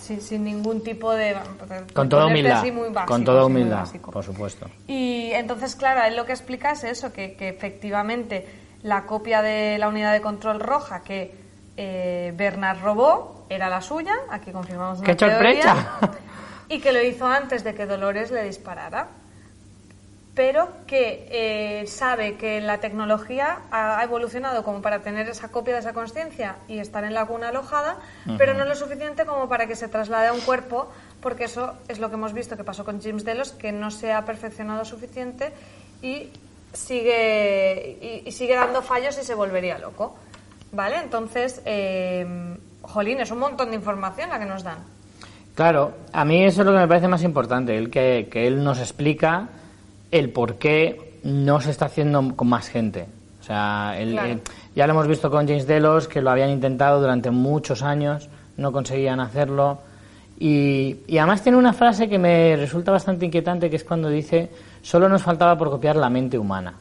sin, 0.00 0.22
sin 0.22 0.42
ningún 0.42 0.82
tipo 0.82 1.12
de... 1.12 1.36
Con 1.92 2.08
toda 2.08 2.26
humildad. 2.26 2.64
muy 2.64 2.88
básico, 2.88 3.06
con 3.06 3.24
toda 3.24 3.44
humildad, 3.44 3.86
por 4.10 4.24
supuesto. 4.24 4.68
Y 4.88 5.32
entonces, 5.34 5.76
claro, 5.76 6.02
él 6.06 6.16
lo 6.16 6.24
que 6.24 6.32
explica 6.32 6.72
es 6.72 6.82
eso, 6.84 7.12
que, 7.12 7.34
que 7.34 7.50
efectivamente 7.50 8.46
la 8.82 9.02
copia 9.04 9.42
de 9.42 9.76
la 9.78 9.88
unidad 9.88 10.14
de 10.14 10.22
control 10.22 10.58
roja 10.58 11.02
que 11.02 11.34
eh, 11.76 12.32
Bernard 12.36 12.80
robó 12.82 13.41
era 13.52 13.68
la 13.68 13.80
suya, 13.80 14.14
aquí 14.30 14.50
confirmamos 14.50 14.98
una 14.98 15.06
¡Qué 15.06 15.14
teoría, 15.14 15.62
sorpresa! 15.62 16.10
y 16.68 16.80
que 16.80 16.92
lo 16.92 17.02
hizo 17.02 17.26
antes 17.26 17.64
de 17.64 17.74
que 17.74 17.86
Dolores 17.86 18.30
le 18.30 18.44
disparara. 18.44 19.08
Pero 20.34 20.68
que 20.86 21.28
eh, 21.30 21.86
sabe 21.86 22.36
que 22.36 22.62
la 22.62 22.78
tecnología 22.78 23.58
ha 23.70 24.02
evolucionado 24.02 24.64
como 24.64 24.80
para 24.80 25.00
tener 25.00 25.28
esa 25.28 25.48
copia 25.48 25.74
de 25.74 25.80
esa 25.80 25.92
conciencia 25.92 26.56
y 26.68 26.78
estar 26.78 27.04
en 27.04 27.12
la 27.12 27.26
cuna 27.26 27.50
alojada, 27.50 27.98
pero 28.38 28.54
no 28.54 28.64
lo 28.64 28.74
suficiente 28.74 29.26
como 29.26 29.46
para 29.46 29.66
que 29.66 29.76
se 29.76 29.88
traslade 29.88 30.28
a 30.28 30.32
un 30.32 30.40
cuerpo, 30.40 30.90
porque 31.20 31.44
eso 31.44 31.74
es 31.86 31.98
lo 31.98 32.08
que 32.08 32.14
hemos 32.14 32.32
visto 32.32 32.56
que 32.56 32.64
pasó 32.64 32.82
con 32.82 33.02
James 33.02 33.26
Delos, 33.26 33.52
que 33.52 33.72
no 33.72 33.90
se 33.90 34.14
ha 34.14 34.24
perfeccionado 34.24 34.86
suficiente 34.86 35.52
y 36.00 36.30
sigue, 36.72 37.98
y, 38.00 38.26
y 38.26 38.32
sigue 38.32 38.54
dando 38.54 38.80
fallos 38.80 39.18
y 39.18 39.24
se 39.24 39.34
volvería 39.34 39.76
loco. 39.76 40.16
¿Vale? 40.72 40.96
Entonces, 40.96 41.60
eh, 41.66 42.56
jolín, 42.82 43.20
es 43.20 43.30
un 43.30 43.38
montón 43.38 43.70
de 43.70 43.76
información 43.76 44.30
la 44.30 44.38
que 44.38 44.44
nos 44.46 44.62
dan. 44.62 44.78
Claro, 45.54 45.92
a 46.12 46.24
mí 46.24 46.44
eso 46.44 46.62
es 46.62 46.66
lo 46.66 46.72
que 46.72 46.78
me 46.78 46.88
parece 46.88 47.08
más 47.08 47.22
importante, 47.22 47.76
el 47.76 47.90
que, 47.90 48.28
que 48.30 48.46
él 48.46 48.62
nos 48.64 48.78
explica 48.78 49.48
el 50.10 50.30
por 50.30 50.56
qué 50.56 51.18
no 51.24 51.60
se 51.60 51.70
está 51.70 51.86
haciendo 51.86 52.34
con 52.34 52.48
más 52.48 52.68
gente. 52.68 53.06
O 53.40 53.44
sea, 53.44 53.94
él- 53.98 54.12
Claro. 54.12 54.28
él- 54.28 54.40
ya 54.74 54.86
lo 54.86 54.92
hemos 54.94 55.06
visto 55.08 55.30
con 55.30 55.46
James 55.46 55.66
Delos, 55.66 56.08
que 56.08 56.22
lo 56.22 56.30
habían 56.30 56.50
intentado 56.50 57.00
durante 57.00 57.30
muchos 57.30 57.82
años, 57.82 58.28
no 58.56 58.72
conseguían 58.72 59.20
hacerlo. 59.20 59.78
Y, 60.38 60.96
y 61.06 61.18
además 61.18 61.42
tiene 61.42 61.58
una 61.58 61.72
frase 61.72 62.08
que 62.08 62.18
me 62.18 62.56
resulta 62.56 62.90
bastante 62.90 63.26
inquietante, 63.26 63.68
que 63.68 63.76
es 63.76 63.84
cuando 63.84 64.08
dice, 64.08 64.50
solo 64.80 65.08
nos 65.08 65.22
faltaba 65.22 65.56
por 65.56 65.70
copiar 65.70 65.96
la 65.96 66.08
mente 66.08 66.38
humana. 66.38 66.74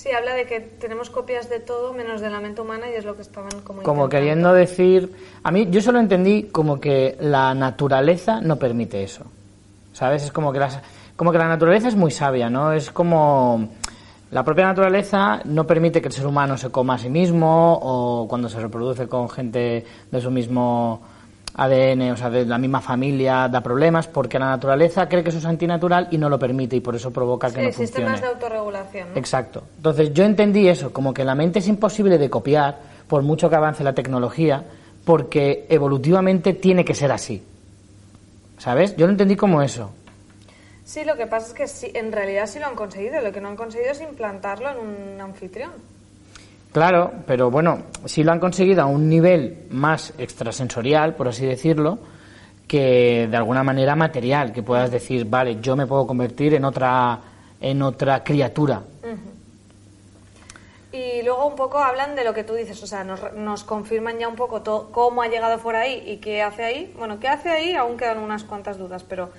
Sí, 0.00 0.08
habla 0.12 0.32
de 0.32 0.46
que 0.46 0.60
tenemos 0.60 1.10
copias 1.10 1.50
de 1.50 1.60
todo 1.60 1.92
menos 1.92 2.22
de 2.22 2.30
la 2.30 2.40
mente 2.40 2.62
humana 2.62 2.86
y 2.88 2.94
es 2.94 3.04
lo 3.04 3.16
que 3.16 3.20
estaban 3.20 3.50
como 3.50 3.82
Como 3.82 4.04
intentando. 4.04 4.08
queriendo 4.08 4.52
decir, 4.54 5.14
a 5.42 5.50
mí 5.50 5.68
yo 5.70 5.82
solo 5.82 6.00
entendí 6.00 6.44
como 6.44 6.80
que 6.80 7.18
la 7.20 7.54
naturaleza 7.54 8.40
no 8.40 8.56
permite 8.56 9.02
eso. 9.02 9.26
¿Sabes? 9.92 10.24
Es 10.24 10.32
como 10.32 10.54
que 10.54 10.58
las 10.58 10.80
como 11.16 11.32
que 11.32 11.36
la 11.36 11.48
naturaleza 11.48 11.88
es 11.88 11.96
muy 11.96 12.10
sabia, 12.10 12.48
¿no? 12.48 12.72
Es 12.72 12.90
como 12.90 13.68
la 14.30 14.42
propia 14.42 14.64
naturaleza 14.64 15.42
no 15.44 15.66
permite 15.66 16.00
que 16.00 16.08
el 16.08 16.14
ser 16.14 16.26
humano 16.26 16.56
se 16.56 16.70
coma 16.70 16.94
a 16.94 16.98
sí 16.98 17.10
mismo 17.10 17.78
o 17.82 18.26
cuando 18.26 18.48
se 18.48 18.58
reproduce 18.58 19.06
con 19.06 19.28
gente 19.28 19.84
de 20.10 20.20
su 20.22 20.30
mismo 20.30 21.02
ADN, 21.62 22.12
o 22.12 22.16
sea, 22.16 22.30
de 22.30 22.46
la 22.46 22.56
misma 22.56 22.80
familia, 22.80 23.46
da 23.46 23.60
problemas 23.60 24.06
porque 24.06 24.38
la 24.38 24.46
naturaleza 24.46 25.06
cree 25.10 25.22
que 25.22 25.28
eso 25.28 25.38
es 25.38 25.44
antinatural 25.44 26.08
y 26.10 26.16
no 26.16 26.30
lo 26.30 26.38
permite 26.38 26.76
y 26.76 26.80
por 26.80 26.96
eso 26.96 27.10
provoca 27.10 27.50
que 27.50 27.62
no 27.62 27.72
funcione. 27.72 27.86
sistemas 27.86 28.20
de 28.22 28.26
autorregulación. 28.28 29.10
¿no? 29.10 29.16
Exacto. 29.18 29.64
Entonces 29.76 30.14
yo 30.14 30.24
entendí 30.24 30.66
eso, 30.68 30.90
como 30.90 31.12
que 31.12 31.22
la 31.22 31.34
mente 31.34 31.58
es 31.58 31.68
imposible 31.68 32.16
de 32.16 32.30
copiar 32.30 32.78
por 33.06 33.22
mucho 33.22 33.50
que 33.50 33.56
avance 33.56 33.84
la 33.84 33.92
tecnología, 33.92 34.64
porque 35.04 35.66
evolutivamente 35.68 36.54
tiene 36.54 36.82
que 36.82 36.94
ser 36.94 37.12
así. 37.12 37.42
¿Sabes? 38.56 38.96
Yo 38.96 39.06
lo 39.06 39.12
entendí 39.12 39.36
como 39.36 39.60
eso. 39.60 39.90
Sí, 40.84 41.04
lo 41.04 41.16
que 41.16 41.26
pasa 41.26 41.48
es 41.48 41.52
que 41.52 41.68
sí, 41.68 41.90
en 41.94 42.10
realidad 42.10 42.46
sí 42.46 42.58
lo 42.58 42.68
han 42.68 42.74
conseguido. 42.74 43.20
Lo 43.20 43.32
que 43.32 43.40
no 43.42 43.48
han 43.48 43.56
conseguido 43.56 43.92
es 43.92 44.00
implantarlo 44.00 44.70
en 44.70 44.78
un 44.78 45.20
anfitrión. 45.20 45.72
Claro, 46.72 47.12
pero 47.26 47.50
bueno, 47.50 47.82
sí 48.04 48.22
lo 48.22 48.30
han 48.32 48.38
conseguido 48.38 48.82
a 48.82 48.86
un 48.86 49.08
nivel 49.08 49.66
más 49.70 50.12
extrasensorial, 50.18 51.14
por 51.16 51.26
así 51.28 51.44
decirlo, 51.44 51.98
que 52.68 53.26
de 53.28 53.36
alguna 53.36 53.64
manera 53.64 53.96
material, 53.96 54.52
que 54.52 54.62
puedas 54.62 54.90
decir, 54.92 55.24
vale, 55.24 55.60
yo 55.60 55.74
me 55.74 55.86
puedo 55.86 56.06
convertir 56.06 56.54
en 56.54 56.64
otra 56.64 57.18
en 57.60 57.82
otra 57.82 58.22
criatura. 58.24 58.82
Y 60.92 61.22
luego 61.22 61.46
un 61.46 61.54
poco 61.56 61.78
hablan 61.78 62.16
de 62.16 62.24
lo 62.24 62.32
que 62.34 62.42
tú 62.42 62.54
dices, 62.54 62.82
o 62.82 62.86
sea, 62.86 63.04
nos, 63.04 63.32
nos 63.34 63.62
confirman 63.64 64.18
ya 64.18 64.26
un 64.28 64.34
poco 64.34 64.62
to- 64.62 64.88
cómo 64.92 65.22
ha 65.22 65.28
llegado 65.28 65.58
por 65.58 65.76
ahí 65.76 66.02
y 66.06 66.16
qué 66.16 66.42
hace 66.42 66.64
ahí. 66.64 66.94
Bueno, 66.98 67.20
qué 67.20 67.28
hace 67.28 67.48
ahí 67.50 67.74
aún 67.74 67.96
quedan 67.96 68.18
unas 68.18 68.42
cuantas 68.44 68.76
dudas, 68.78 69.04
pero 69.04 69.30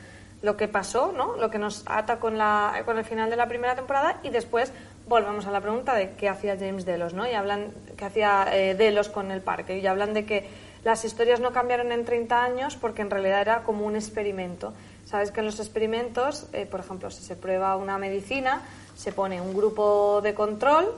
lo 0.43 0.55
que 0.55 0.67
pasó, 0.69 1.11
¿no? 1.15 1.35
Lo 1.35 1.49
que 1.49 1.57
nos 1.59 1.83
ata 1.87 2.19
con, 2.19 2.37
la, 2.37 2.73
con 2.85 2.97
el 2.97 3.03
final 3.03 3.29
de 3.29 3.35
la 3.35 3.47
primera 3.47 3.75
temporada 3.75 4.19
y 4.23 4.29
después 4.29 4.71
volvemos 5.07 5.45
a 5.45 5.51
la 5.51 5.61
pregunta 5.61 5.95
de 5.95 6.11
qué 6.11 6.29
hacía 6.29 6.57
James 6.57 6.85
Delos, 6.85 7.13
¿no? 7.13 7.27
Y 7.29 7.33
hablan 7.33 7.71
qué 7.97 8.05
hacía 8.05 8.47
eh, 8.51 8.75
Delos 8.75 9.09
con 9.09 9.31
el 9.31 9.41
parque 9.41 9.79
y 9.79 9.87
hablan 9.87 10.13
de 10.13 10.25
que 10.25 10.47
las 10.83 11.05
historias 11.05 11.39
no 11.39 11.51
cambiaron 11.51 11.91
en 11.91 12.05
30 12.05 12.43
años 12.43 12.75
porque 12.75 13.01
en 13.01 13.09
realidad 13.09 13.41
era 13.41 13.63
como 13.63 13.85
un 13.85 13.95
experimento. 13.95 14.73
Sabes 15.05 15.31
que 15.31 15.41
en 15.41 15.45
los 15.47 15.59
experimentos, 15.59 16.47
eh, 16.53 16.65
por 16.65 16.79
ejemplo, 16.79 17.11
si 17.11 17.23
se 17.23 17.35
prueba 17.35 17.75
una 17.75 17.97
medicina, 17.97 18.61
se 18.95 19.11
pone 19.11 19.41
un 19.41 19.55
grupo 19.55 20.21
de 20.21 20.33
control 20.33 20.93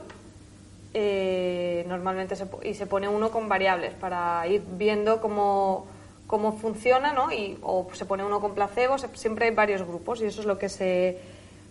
eh, 0.96 1.84
normalmente 1.88 2.36
se, 2.36 2.46
y 2.62 2.74
se 2.74 2.86
pone 2.86 3.08
uno 3.08 3.32
con 3.32 3.48
variables 3.48 3.92
para 3.94 4.46
ir 4.46 4.62
viendo 4.76 5.20
cómo, 5.20 5.86
cómo 6.28 6.52
funciona, 6.52 7.12
¿no? 7.12 7.32
Y, 7.32 7.58
o 7.62 7.88
se 7.94 8.06
pone 8.06 8.24
uno 8.24 8.40
con 8.40 8.54
placebo, 8.54 8.96
siempre 8.98 9.46
hay 9.46 9.50
varios 9.50 9.82
grupos 9.82 10.22
y 10.22 10.26
eso 10.26 10.40
es 10.40 10.46
lo 10.46 10.56
que 10.56 10.68
se, 10.68 11.18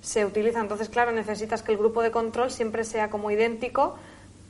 se 0.03 0.25
utiliza. 0.25 0.59
Entonces, 0.59 0.89
claro, 0.89 1.11
necesitas 1.11 1.63
que 1.63 1.71
el 1.71 1.77
grupo 1.77 2.03
de 2.03 2.11
control 2.11 2.51
siempre 2.51 2.83
sea 2.83 3.09
como 3.09 3.31
idéntico 3.31 3.95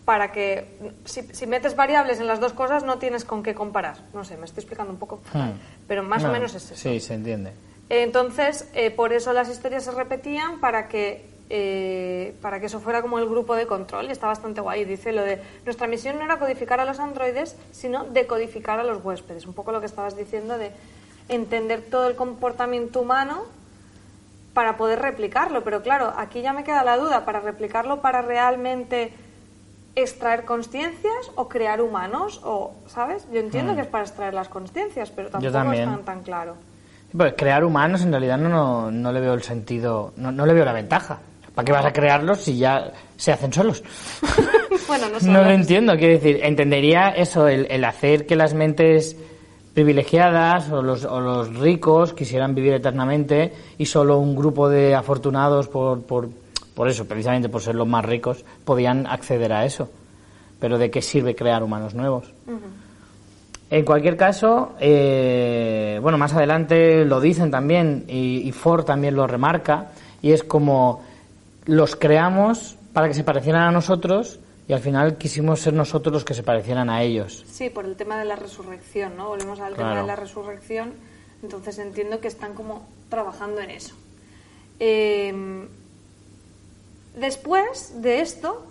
para 0.04 0.34
que 0.34 0.68
si, 1.06 1.22
si, 1.22 1.48
metes 1.48 1.78
variables 1.78 2.20
en 2.20 2.28
las 2.28 2.42
dos 2.42 2.52
cosas 2.52 2.84
no 2.84 2.98
tienes 2.98 3.24
con 3.24 3.44
qué 3.44 3.54
comparar. 3.54 3.98
No 4.14 4.26
sé, 4.26 4.36
me 4.36 4.46
estoy 4.46 4.62
explicando 4.62 4.92
un 4.92 5.00
poco, 5.00 5.22
hmm. 5.32 5.52
pero 5.88 6.04
más 6.04 6.26
o 6.26 6.30
menos 6.30 6.54
es 6.56 6.72
eso. 6.72 6.76
Sí, 6.76 7.00
se 7.00 7.14
entiende. 7.14 7.54
Entonces, 7.88 8.68
eh, 8.74 8.92
por 8.92 9.14
eso 9.14 9.32
las 9.32 9.48
historias 9.48 9.86
se 9.86 9.92
repetían 9.92 10.60
para 10.60 10.90
que 10.90 11.32
eh, 11.50 12.34
para 12.42 12.60
que 12.60 12.66
eso 12.66 12.80
fuera 12.80 13.02
como 13.02 13.20
el 13.20 13.30
grupo 13.30 13.56
de 13.56 13.68
control 13.68 14.08
y 14.08 14.12
está 14.12 14.28
bastante 14.28 14.60
guay. 14.60 14.86
Dice 14.86 15.14
lo 15.14 15.22
de 15.22 15.40
nuestra 15.66 15.88
misión 15.88 16.18
no 16.18 16.26
era 16.26 16.40
codificar 16.40 16.80
a 16.80 16.86
los 16.86 17.00
androides, 17.00 17.56
sino 17.72 18.06
decodificar 18.06 18.80
a 18.80 18.84
los 18.84 19.06
huéspedes. 19.06 19.46
Un 19.46 19.54
poco 19.54 19.72
lo 19.72 19.80
que 19.80 19.86
estabas 19.86 20.18
diciendo 20.18 20.58
de 20.58 20.72
entender 21.30 21.84
todo 21.84 22.10
el 22.10 22.16
comportamiento 22.16 23.02
humano 23.02 23.46
para 24.54 24.78
poder 24.78 25.00
replicarlo. 25.00 25.64
Pero 25.64 25.82
claro, 25.82 26.14
aquí 26.18 26.42
ya 26.42 26.54
me 26.54 26.64
queda 26.64 26.84
la 26.84 26.98
duda, 26.98 27.26
para 27.26 27.40
replicarlo, 27.40 28.02
para 28.02 28.22
realmente 28.22 29.12
extraer 29.96 30.46
conciencias 30.46 31.32
o 31.36 31.48
crear 31.48 31.82
humanos 31.82 32.42
o, 32.44 32.74
¿sabes? 32.88 33.28
Yo 33.32 33.40
entiendo 33.40 33.74
hmm. 33.74 33.76
que 33.76 33.82
es 33.82 33.88
para 33.88 34.04
extraer 34.04 34.34
las 34.34 34.50
conciencias, 34.50 35.12
pero 35.12 35.30
tampoco 35.30 35.72
es 35.74 35.86
tan, 35.86 36.04
tan 36.04 36.24
claro. 36.24 36.56
Pues 37.16 37.34
crear 37.38 37.64
humanos 37.64 38.02
en 38.02 38.12
realidad 38.12 38.40
no, 38.40 38.90
no, 38.90 39.12
le 39.12 39.20
veo 39.20 39.36
el 39.36 39.44
sentido, 39.44 40.14
no, 40.18 40.32
no, 40.32 40.46
le 40.46 40.54
veo 40.54 40.66
la 40.66 40.74
ventaja. 40.74 41.20
¿Para 41.54 41.66
qué 41.66 41.72
vas 41.72 41.86
a 41.86 41.94
crearlos 41.94 42.40
si 42.40 42.58
ya 42.58 42.92
se 43.16 43.32
hacen 43.32 43.54
solos? 43.54 43.84
bueno, 44.88 45.06
no, 45.10 45.20
no 45.32 45.44
lo 45.44 45.52
entiendo, 45.52 45.96
quiero 45.96 46.14
decir, 46.16 46.40
entendería 46.42 47.10
eso, 47.10 47.48
el, 47.48 47.68
el 47.70 47.86
hacer 47.86 48.26
que 48.26 48.36
las 48.36 48.56
mentes 48.56 49.16
privilegiadas 49.74 50.72
o 50.72 50.82
los, 50.82 51.04
o 51.06 51.20
los 51.20 51.56
ricos 51.56 52.14
quisieran 52.14 52.54
vivir 52.54 52.74
eternamente 52.74 53.54
y 53.78 53.86
solo 53.86 54.20
un 54.20 54.36
grupo 54.36 54.70
de 54.70 54.94
afortunados 54.96 55.68
por, 55.68 56.04
por, 56.04 56.30
por 56.76 56.88
eso, 56.88 57.06
precisamente 57.06 57.50
por 57.50 57.62
ser 57.62 57.76
los 57.76 57.88
más 57.88 58.06
ricos, 58.06 58.46
podían 58.66 59.08
acceder 59.08 59.52
a 59.54 59.66
eso. 59.66 59.90
Pero 60.60 60.78
¿de 60.78 60.90
qué 60.90 61.02
sirve 61.02 61.36
crear 61.36 61.64
humanos 61.64 61.94
nuevos? 61.94 62.32
En 63.70 63.86
cualquier 63.86 64.16
caso, 64.16 64.74
eh, 64.80 66.00
bueno, 66.02 66.18
más 66.18 66.34
adelante 66.34 67.06
lo 67.06 67.20
dicen 67.20 67.50
también 67.50 68.06
y, 68.08 68.52
Ford 68.52 68.86
también 68.86 69.16
lo 69.16 69.26
remarca 69.26 69.88
y 70.22 70.32
es 70.32 70.44
como 70.44 71.02
los 71.66 71.96
creamos 71.96 72.78
para 72.94 73.08
que 73.08 73.16
se 73.16 73.24
parecieran 73.24 73.64
a 73.64 73.72
nosotros 73.72 74.40
y 74.68 74.74
al 74.74 74.80
final 74.80 75.18
quisimos 75.18 75.60
ser 75.60 75.74
nosotros 75.74 76.14
los 76.14 76.26
que 76.26 76.34
se 76.34 76.44
parecieran 76.44 76.90
a 76.90 77.02
ellos. 77.02 77.44
Sí, 77.48 77.70
por 77.70 77.86
el 77.86 77.96
tema 77.96 78.18
de 78.18 78.26
la 78.26 78.36
resurrección, 78.36 79.18
¿no? 79.18 79.28
Volvemos 79.28 79.60
al 79.60 79.76
tema 79.76 80.02
de 80.02 80.08
la 80.08 80.16
resurrección, 80.16 80.94
entonces 81.42 81.78
entiendo 81.80 82.20
que 82.20 82.28
están 82.28 82.54
como 82.54 82.88
trabajando 83.10 83.62
en 83.62 83.72
eso. 83.72 83.96
Eh, 84.80 85.68
después 87.16 88.02
de 88.02 88.22
esto, 88.22 88.66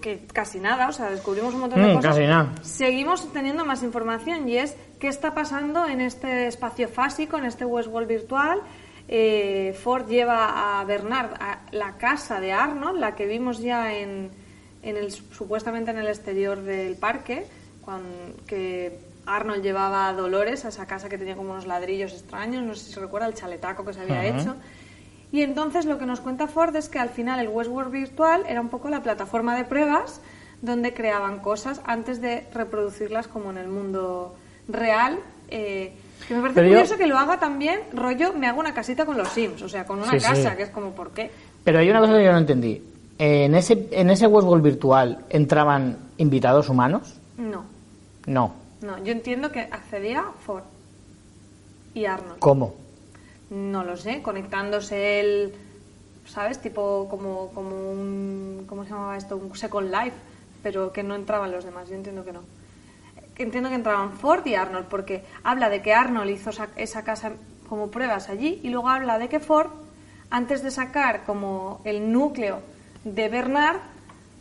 que 0.00 0.26
casi 0.32 0.58
nada, 0.58 0.88
o 0.88 0.92
sea, 0.92 1.10
descubrimos 1.10 1.54
un 1.54 1.60
montón 1.60 1.82
de 1.82 1.88
mm, 1.88 1.96
cosas. 1.96 2.16
Casi 2.16 2.26
nada. 2.26 2.52
Seguimos 2.62 3.32
teniendo 3.32 3.64
más 3.64 3.82
información 3.82 4.48
y 4.48 4.56
es 4.56 4.76
qué 4.98 5.08
está 5.08 5.34
pasando 5.34 5.86
en 5.86 6.00
este 6.00 6.46
espacio 6.46 6.88
fásico, 6.88 7.36
en 7.38 7.44
este 7.44 7.64
Westworld 7.64 8.08
virtual. 8.08 8.60
Eh, 9.08 9.76
Ford 9.82 10.08
lleva 10.08 10.80
a 10.80 10.84
Bernard 10.84 11.34
a 11.40 11.60
la 11.72 11.96
casa 11.96 12.40
de 12.40 12.52
Arnold, 12.52 12.98
la 12.98 13.14
que 13.14 13.26
vimos 13.26 13.58
ya 13.58 13.92
en, 13.92 14.30
en 14.82 14.96
el, 14.96 15.12
supuestamente 15.12 15.90
en 15.90 15.98
el 15.98 16.08
exterior 16.08 16.62
del 16.62 16.96
parque, 16.96 17.46
cuando, 17.84 18.08
que 18.46 18.98
Arnold 19.26 19.62
llevaba 19.62 20.08
a 20.08 20.12
Dolores 20.12 20.64
a 20.64 20.68
esa 20.68 20.86
casa 20.86 21.08
que 21.08 21.18
tenía 21.18 21.36
como 21.36 21.52
unos 21.52 21.66
ladrillos 21.66 22.12
extraños, 22.12 22.62
no 22.62 22.74
sé 22.74 22.86
si 22.86 22.92
se 22.92 23.00
recuerda 23.00 23.26
el 23.26 23.34
chaletaco 23.34 23.84
que 23.84 23.92
se 23.92 24.00
había 24.00 24.24
hecho. 24.24 24.56
Y 25.32 25.42
entonces 25.42 25.84
lo 25.84 25.98
que 25.98 26.06
nos 26.06 26.20
cuenta 26.20 26.48
Ford 26.48 26.74
es 26.74 26.88
que 26.88 26.98
al 26.98 27.08
final 27.08 27.38
el 27.38 27.48
Westworld 27.48 27.92
virtual 27.92 28.44
era 28.48 28.60
un 28.60 28.68
poco 28.68 28.88
la 28.88 29.02
plataforma 29.02 29.56
de 29.56 29.64
pruebas 29.64 30.20
donde 30.60 30.92
creaban 30.92 31.38
cosas 31.38 31.80
antes 31.84 32.20
de 32.20 32.46
reproducirlas 32.52 33.28
como 33.28 33.50
en 33.50 33.58
el 33.58 33.68
mundo 33.68 34.34
real. 34.68 35.18
Eh, 35.48 35.92
que 36.26 36.34
me 36.34 36.42
parece 36.42 36.62
curioso 36.62 36.96
que 36.96 37.06
lo 37.06 37.18
haga 37.18 37.38
también, 37.38 37.80
rollo, 37.92 38.32
me 38.32 38.46
hago 38.46 38.60
una 38.60 38.74
casita 38.74 39.06
con 39.06 39.16
los 39.16 39.28
Sims, 39.28 39.62
o 39.62 39.68
sea, 39.68 39.84
con 39.84 40.00
una 40.00 40.18
casa, 40.18 40.56
que 40.56 40.64
es 40.64 40.70
como, 40.70 40.92
¿por 40.92 41.10
qué? 41.12 41.30
Pero 41.64 41.78
hay 41.78 41.90
una 41.90 42.00
cosa 42.00 42.16
que 42.16 42.24
yo 42.24 42.32
no 42.32 42.38
entendí. 42.38 42.82
¿En 43.22 43.54
ese, 43.54 43.86
en 43.90 44.08
ese 44.08 44.26
Westworld 44.26 44.64
virtual 44.64 45.26
entraban 45.28 45.98
invitados 46.16 46.70
humanos? 46.70 47.20
No. 47.36 47.64
No. 48.26 48.54
No, 48.80 48.96
yo 49.04 49.12
entiendo 49.12 49.52
que 49.52 49.60
accedía 49.60 50.24
Ford 50.46 50.62
y 51.92 52.06
Arnold. 52.06 52.38
¿Cómo? 52.38 52.74
No 53.50 53.84
lo 53.84 53.98
sé, 53.98 54.22
conectándose 54.22 55.20
el, 55.20 55.54
¿sabes? 56.24 56.62
Tipo 56.62 57.08
como, 57.10 57.48
como 57.48 57.90
un, 57.90 58.64
¿cómo 58.66 58.84
se 58.84 58.90
llamaba 58.90 59.18
esto? 59.18 59.36
Un 59.36 59.54
Second 59.54 59.90
Life, 59.90 60.16
pero 60.62 60.90
que 60.90 61.02
no 61.02 61.14
entraban 61.14 61.52
los 61.52 61.66
demás, 61.66 61.90
yo 61.90 61.96
entiendo 61.96 62.24
que 62.24 62.32
no. 62.32 62.40
Entiendo 63.36 63.68
que 63.68 63.74
entraban 63.74 64.12
Ford 64.12 64.46
y 64.46 64.54
Arnold, 64.54 64.86
porque 64.86 65.24
habla 65.44 65.68
de 65.68 65.82
que 65.82 65.92
Arnold 65.92 66.30
hizo 66.30 66.48
esa 66.76 67.04
casa 67.04 67.32
como 67.68 67.88
pruebas 67.90 68.30
allí 68.30 68.60
y 68.62 68.70
luego 68.70 68.88
habla 68.88 69.18
de 69.18 69.28
que 69.28 69.40
Ford, 69.40 69.68
antes 70.30 70.62
de 70.62 70.70
sacar 70.70 71.24
como 71.26 71.82
el 71.84 72.10
núcleo 72.10 72.62
de 73.04 73.28
Bernard, 73.28 73.78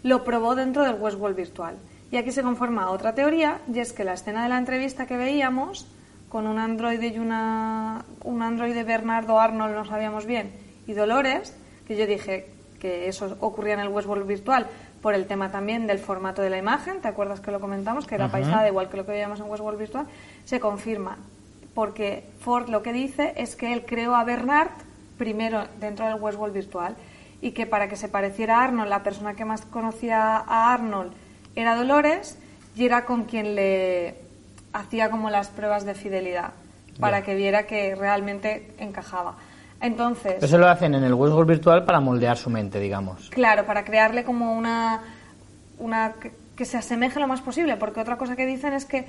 lo 0.03 0.23
probó 0.23 0.55
dentro 0.55 0.83
del 0.83 0.95
Westworld 0.95 1.35
virtual. 1.35 1.75
Y 2.11 2.17
aquí 2.17 2.31
se 2.31 2.41
conforma 2.41 2.89
otra 2.89 3.13
teoría, 3.13 3.59
y 3.71 3.79
es 3.79 3.93
que 3.93 4.03
la 4.03 4.13
escena 4.13 4.43
de 4.43 4.49
la 4.49 4.57
entrevista 4.57 5.05
que 5.05 5.17
veíamos 5.17 5.87
con 6.29 6.47
un 6.47 6.59
androide 6.59 7.07
y 7.07 7.19
una 7.19 8.05
un 8.23 8.41
androide 8.41 8.83
Bernardo 8.83 9.39
Arnold 9.39 9.75
no 9.75 9.85
sabíamos 9.85 10.25
bien 10.25 10.51
y 10.87 10.93
Dolores 10.93 11.55
que 11.87 11.97
yo 11.97 12.05
dije 12.05 12.47
que 12.79 13.07
eso 13.07 13.35
ocurría 13.41 13.73
en 13.73 13.79
el 13.81 13.89
Westworld 13.89 14.27
virtual 14.27 14.67
por 15.01 15.13
el 15.13 15.25
tema 15.27 15.51
también 15.51 15.87
del 15.87 15.99
formato 15.99 16.41
de 16.41 16.49
la 16.49 16.57
imagen, 16.57 17.01
¿te 17.01 17.07
acuerdas 17.07 17.39
que 17.39 17.51
lo 17.51 17.59
comentamos? 17.59 18.05
Que 18.05 18.15
era 18.15 18.29
paisada 18.29 18.67
igual 18.67 18.89
que 18.89 18.97
lo 18.97 19.05
que 19.05 19.13
veíamos 19.13 19.39
en 19.39 19.49
Westworld 19.49 19.79
virtual, 19.79 20.05
se 20.45 20.59
confirma 20.59 21.17
porque 21.73 22.25
Ford 22.39 22.69
lo 22.69 22.83
que 22.83 22.93
dice 22.93 23.33
es 23.37 23.55
que 23.55 23.73
él 23.73 23.85
creó 23.85 24.15
a 24.15 24.23
Bernard 24.23 24.69
primero 25.17 25.65
dentro 25.79 26.05
del 26.05 26.21
Westworld 26.21 26.53
virtual 26.53 26.95
y 27.41 27.51
que 27.51 27.65
para 27.65 27.87
que 27.87 27.95
se 27.95 28.09
pareciera 28.09 28.59
a 28.59 28.63
Arnold, 28.65 28.89
la 28.89 29.03
persona 29.03 29.33
que 29.33 29.45
más 29.45 29.61
conocía 29.61 30.37
a 30.37 30.73
Arnold 30.73 31.13
era 31.55 31.75
Dolores 31.75 32.37
y 32.75 32.85
era 32.85 33.05
con 33.05 33.23
quien 33.25 33.55
le 33.55 34.15
hacía 34.73 35.09
como 35.09 35.29
las 35.29 35.49
pruebas 35.49 35.85
de 35.85 35.95
fidelidad 35.95 36.51
para 36.99 37.23
que 37.23 37.35
viera 37.35 37.65
que 37.65 37.95
realmente 37.95 38.73
encajaba. 38.77 39.35
Entonces. 39.81 40.43
Eso 40.43 40.57
lo 40.57 40.67
hacen 40.67 40.93
en 40.95 41.03
el 41.03 41.13
Westworld 41.13 41.49
virtual 41.49 41.85
para 41.85 41.99
moldear 41.99 42.37
su 42.37 42.49
mente, 42.49 42.79
digamos. 42.79 43.29
Claro, 43.29 43.65
para 43.65 43.85
crearle 43.85 44.23
como 44.23 44.53
una. 44.53 45.01
una 45.77 46.13
que, 46.55 46.65
se 46.65 46.77
asemeje 46.77 47.21
lo 47.21 47.27
más 47.27 47.39
posible, 47.39 47.77
porque 47.77 48.01
otra 48.01 48.17
cosa 48.17 48.35
que 48.35 48.45
dicen 48.45 48.73
es 48.73 48.83
que 48.83 49.07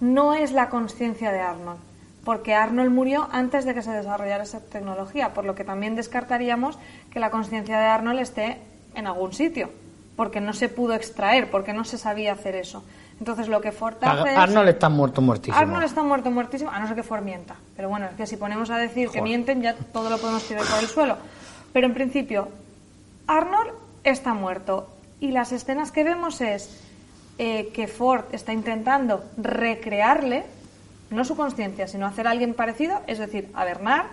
no 0.00 0.34
es 0.34 0.52
la 0.52 0.68
conciencia 0.68 1.32
de 1.32 1.40
Arnold, 1.40 1.78
porque 2.24 2.54
Arnold 2.54 2.90
murió 2.90 3.28
antes 3.32 3.64
de 3.64 3.74
que 3.74 3.82
se 3.82 3.90
desarrollara 3.90 4.44
esa 4.44 4.60
tecnología, 4.60 5.34
por 5.34 5.44
lo 5.44 5.54
que 5.54 5.64
también 5.64 5.96
descartaríamos 5.96 6.78
que 7.10 7.20
la 7.20 7.30
conciencia 7.30 7.78
de 7.78 7.86
Arnold 7.86 8.20
esté 8.20 8.58
en 8.94 9.06
algún 9.06 9.32
sitio, 9.32 9.70
porque 10.16 10.40
no 10.40 10.52
se 10.52 10.68
pudo 10.68 10.94
extraer, 10.94 11.50
porque 11.50 11.72
no 11.72 11.84
se 11.84 11.98
sabía 11.98 12.32
hacer 12.32 12.54
eso. 12.54 12.84
Entonces 13.18 13.48
lo 13.48 13.60
que 13.60 13.72
Ford 13.72 13.94
hace 14.00 14.30
Arnold 14.30 14.68
está 14.68 14.88
muerto 14.88 15.20
muertísimo. 15.20 15.56
Arnold 15.56 15.84
está 15.84 16.02
muerto 16.02 16.30
muertísimo, 16.30 16.70
a 16.70 16.80
no 16.80 16.86
ser 16.86 16.96
que 16.96 17.02
Ford 17.02 17.22
mienta. 17.22 17.54
Pero 17.76 17.88
bueno, 17.88 18.06
es 18.06 18.14
que 18.14 18.26
si 18.26 18.36
ponemos 18.36 18.70
a 18.70 18.78
decir 18.78 19.10
que 19.10 19.22
mienten, 19.22 19.62
ya 19.62 19.74
todo 19.74 20.10
lo 20.10 20.18
podemos 20.18 20.42
tirar 20.42 20.64
por 20.64 20.80
el 20.80 20.88
suelo. 20.88 21.16
Pero 21.72 21.86
en 21.86 21.94
principio, 21.94 22.48
Arnold 23.26 23.70
está 24.04 24.34
muerto. 24.34 24.88
Y 25.20 25.30
las 25.30 25.52
escenas 25.52 25.92
que 25.92 26.02
vemos 26.02 26.40
es 26.40 26.80
eh, 27.38 27.70
que 27.72 27.86
Ford 27.86 28.24
está 28.32 28.52
intentando 28.52 29.24
recrearle, 29.36 30.44
no 31.12 31.24
su 31.24 31.36
conciencia, 31.36 31.86
sino 31.86 32.06
hacer 32.06 32.26
a 32.26 32.30
alguien 32.30 32.54
parecido, 32.54 33.00
es 33.06 33.18
decir, 33.18 33.50
a 33.54 33.64
Bernard. 33.64 34.06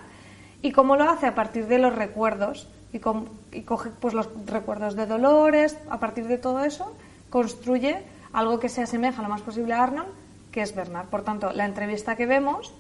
Y 0.61 0.71
cómo 0.71 0.95
lo 0.95 1.09
hace 1.09 1.27
a 1.27 1.35
partir 1.35 1.67
de 1.67 1.79
los 1.79 1.95
recuerdos. 1.95 2.67
Y, 2.91 2.99
coge 2.99 3.89
pues, 3.99 4.13
los 4.13 4.27
recuerdos 4.45 4.95
de 4.95 5.05
Dolores, 5.05 5.77
a 5.89 5.99
partir 5.99 6.27
de 6.27 6.37
todo 6.37 6.63
eso, 6.63 6.93
construye 7.29 7.99
algo 8.33 8.59
que 8.59 8.69
se 8.69 8.81
asemeja 8.81 9.21
lo 9.21 9.29
más 9.29 9.41
posible 9.41 9.73
a 9.73 9.83
Arnold, 9.83 10.09
que 10.51 10.61
es 10.61 10.75
Bernard. 10.75 11.07
Por 11.07 11.23
tanto, 11.23 11.51
la 11.53 11.65
entrevista 11.65 12.15
que 12.15 12.25
vemos 12.25 12.73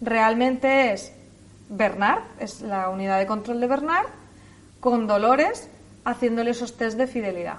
realmente 0.00 0.92
es 0.92 1.12
Bernard, 1.68 2.22
es 2.38 2.60
la 2.60 2.90
unidad 2.90 3.18
de 3.18 3.26
control 3.26 3.60
de 3.60 3.66
Bernard, 3.66 4.06
con 4.80 5.06
Dolores 5.06 5.68
haciéndole 6.04 6.50
esos 6.50 6.76
test 6.76 6.96
de 6.98 7.06
fidelidad. 7.06 7.56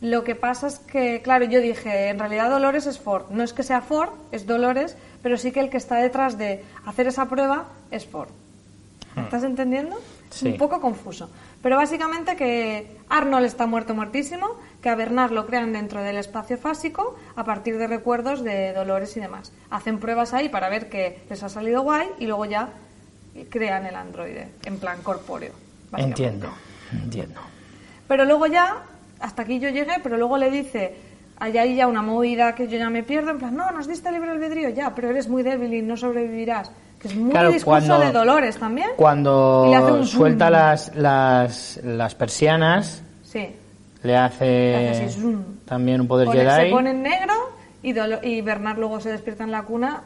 Lo 0.00 0.24
que 0.24 0.34
pasa 0.34 0.66
es 0.66 0.78
que, 0.78 1.22
claro, 1.22 1.46
yo 1.46 1.60
dije, 1.60 2.08
en 2.08 2.18
realidad 2.18 2.50
Dolores 2.50 2.86
es 2.86 2.98
Ford. 2.98 3.26
No 3.30 3.42
es 3.42 3.52
que 3.52 3.62
sea 3.62 3.80
Ford, 3.80 4.10
es 4.30 4.46
Dolores, 4.46 4.96
pero 5.22 5.36
sí 5.36 5.52
que 5.52 5.60
el 5.60 5.70
que 5.70 5.76
está 5.76 5.96
detrás 5.96 6.38
de 6.38 6.64
hacer 6.84 7.06
esa 7.06 7.26
prueba 7.28 7.66
es 7.90 8.06
Ford. 8.06 8.28
Hmm. 9.14 9.20
estás 9.20 9.44
entendiendo? 9.44 9.96
Es 10.30 10.36
Sí. 10.38 10.48
un 10.48 10.56
poco 10.58 10.80
confuso. 10.80 11.30
Pero 11.62 11.76
básicamente 11.76 12.36
que 12.36 12.98
Arnold 13.08 13.46
está 13.46 13.66
muerto 13.66 13.94
muertísimo, 13.94 14.46
que 14.82 14.88
a 14.90 14.94
Bernard 14.94 15.32
lo 15.32 15.46
crean 15.46 15.72
dentro 15.72 16.02
del 16.02 16.16
espacio 16.16 16.58
fásico 16.58 17.16
a 17.34 17.44
partir 17.44 17.78
de 17.78 17.86
recuerdos 17.86 18.44
de 18.44 18.72
Dolores 18.72 19.16
y 19.16 19.20
demás. 19.20 19.52
Hacen 19.70 19.98
pruebas 19.98 20.34
ahí 20.34 20.48
para 20.48 20.68
ver 20.68 20.88
que 20.90 21.22
les 21.30 21.42
ha 21.42 21.48
salido 21.48 21.82
guay 21.82 22.08
y 22.18 22.26
luego 22.26 22.44
ya 22.44 22.68
crean 23.50 23.86
el 23.86 23.94
androide 23.94 24.48
en 24.64 24.78
plan 24.78 25.02
corpóreo. 25.02 25.52
Entiendo, 25.96 26.48
entiendo. 26.92 27.40
Pero 28.08 28.24
luego 28.24 28.46
ya, 28.46 28.82
hasta 29.20 29.42
aquí 29.42 29.58
yo 29.58 29.68
llegué, 29.70 29.94
pero 30.02 30.16
luego 30.18 30.36
le 30.38 30.50
dice, 30.50 30.94
hay 31.38 31.58
ahí 31.58 31.76
ya 31.76 31.86
una 31.86 32.02
movida 32.02 32.54
que 32.54 32.66
yo 32.68 32.78
ya 32.78 32.88
me 32.90 33.02
pierdo, 33.02 33.30
en 33.30 33.38
plan, 33.38 33.54
no, 33.56 33.70
nos 33.70 33.86
diste 33.86 34.10
libre 34.12 34.30
albedrío 34.30 34.70
ya, 34.70 34.94
pero 34.94 35.10
eres 35.10 35.28
muy 35.28 35.42
débil 35.42 35.72
y 35.74 35.82
no 35.82 35.96
sobrevivirás. 35.96 36.70
Que 37.00 37.08
es 37.08 37.14
muy 37.14 37.30
Claro, 37.30 37.50
discurso 37.52 37.86
cuando- 37.88 38.06
de 38.06 38.12
Dolores 38.12 38.56
también. 38.56 38.88
Cuando 38.96 40.02
suelta 40.04 40.48
las, 40.50 40.94
las, 40.96 41.78
las 41.84 42.14
persianas, 42.14 43.02
Sí. 43.22 43.48
le 44.02 44.16
hace 44.16 44.44
Le 44.46 44.88
hace 44.90 45.04
así, 45.04 45.36
también 45.66 46.00
un 46.00 46.08
poder 46.08 46.26
Pone- 46.28 46.44
se 46.44 46.50
Jedi. 46.50 46.70
pone 46.70 46.90
en 46.92 47.02
negro 47.02 47.34
y, 47.82 47.92
Dolo- 47.92 48.20
y 48.22 48.40
Bernard 48.40 48.78
luego 48.78 48.98
se 49.00 49.10
despierta 49.12 49.44
en 49.44 49.50
la 49.52 49.62
cuna 49.62 50.02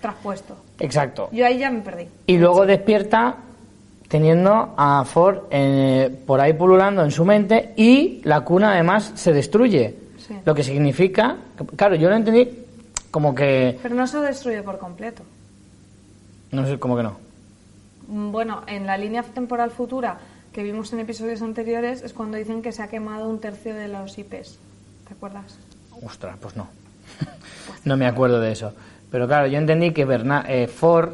traspuesto. 0.00 0.56
Exacto. 0.80 1.28
Yo 1.32 1.44
ahí 1.44 1.58
ya 1.58 1.70
me 1.70 1.80
perdí. 1.80 2.06
Y 2.26 2.38
luego 2.38 2.64
despierta 2.64 3.36
teniendo 4.08 4.74
a 4.76 5.04
Ford 5.04 5.40
eh, 5.50 6.08
por 6.26 6.40
ahí 6.40 6.54
pululando 6.54 7.02
en 7.04 7.10
su 7.10 7.24
mente 7.24 7.74
y 7.76 8.20
la 8.24 8.40
cuna 8.40 8.72
además 8.72 9.12
se 9.14 9.32
destruye. 9.32 9.94
Sí. 10.28 10.34
Lo 10.44 10.54
que 10.54 10.62
significa, 10.62 11.36
claro, 11.76 11.94
yo 11.96 12.08
lo 12.10 12.14
entendí 12.16 12.48
como 13.10 13.34
que, 13.34 13.78
Pero 13.82 13.94
no 13.94 14.06
se 14.06 14.18
destruye 14.18 14.62
por 14.62 14.78
completo. 14.78 15.22
no 16.52 16.66
sé, 16.66 16.78
como 16.78 16.96
que 16.96 17.02
no. 17.02 17.16
Mm, 18.08 18.30
Bueno, 18.30 18.62
en 18.66 18.86
la 18.86 18.96
línea 18.98 19.22
temporal 19.22 19.70
futura 19.70 20.18
que 20.52 20.62
vimos 20.62 20.92
en 20.92 21.00
episodios 21.00 21.40
anteriores 21.42 22.02
es 22.02 22.12
cuando 22.12 22.36
dicen 22.36 22.62
que 22.62 22.72
se 22.72 22.82
ha 22.82 22.88
quemado 22.88 23.28
un 23.28 23.38
tercio 23.40 23.74
de 23.74 23.88
los 23.88 24.18
IPs. 24.18 24.58
¿Te 25.06 25.14
acuerdas? 25.14 25.58
Ostras, 26.04 26.36
pues 26.40 26.56
no. 26.56 26.68
no 27.84 27.96
me 27.96 28.06
acuerdo 28.06 28.40
de 28.40 28.52
eso. 28.52 28.72
Pero 29.10 29.26
claro, 29.26 29.46
yo 29.46 29.58
entendí 29.58 29.92
que 29.92 30.04
Berna- 30.04 30.44
eh, 30.48 30.66
Ford, 30.66 31.10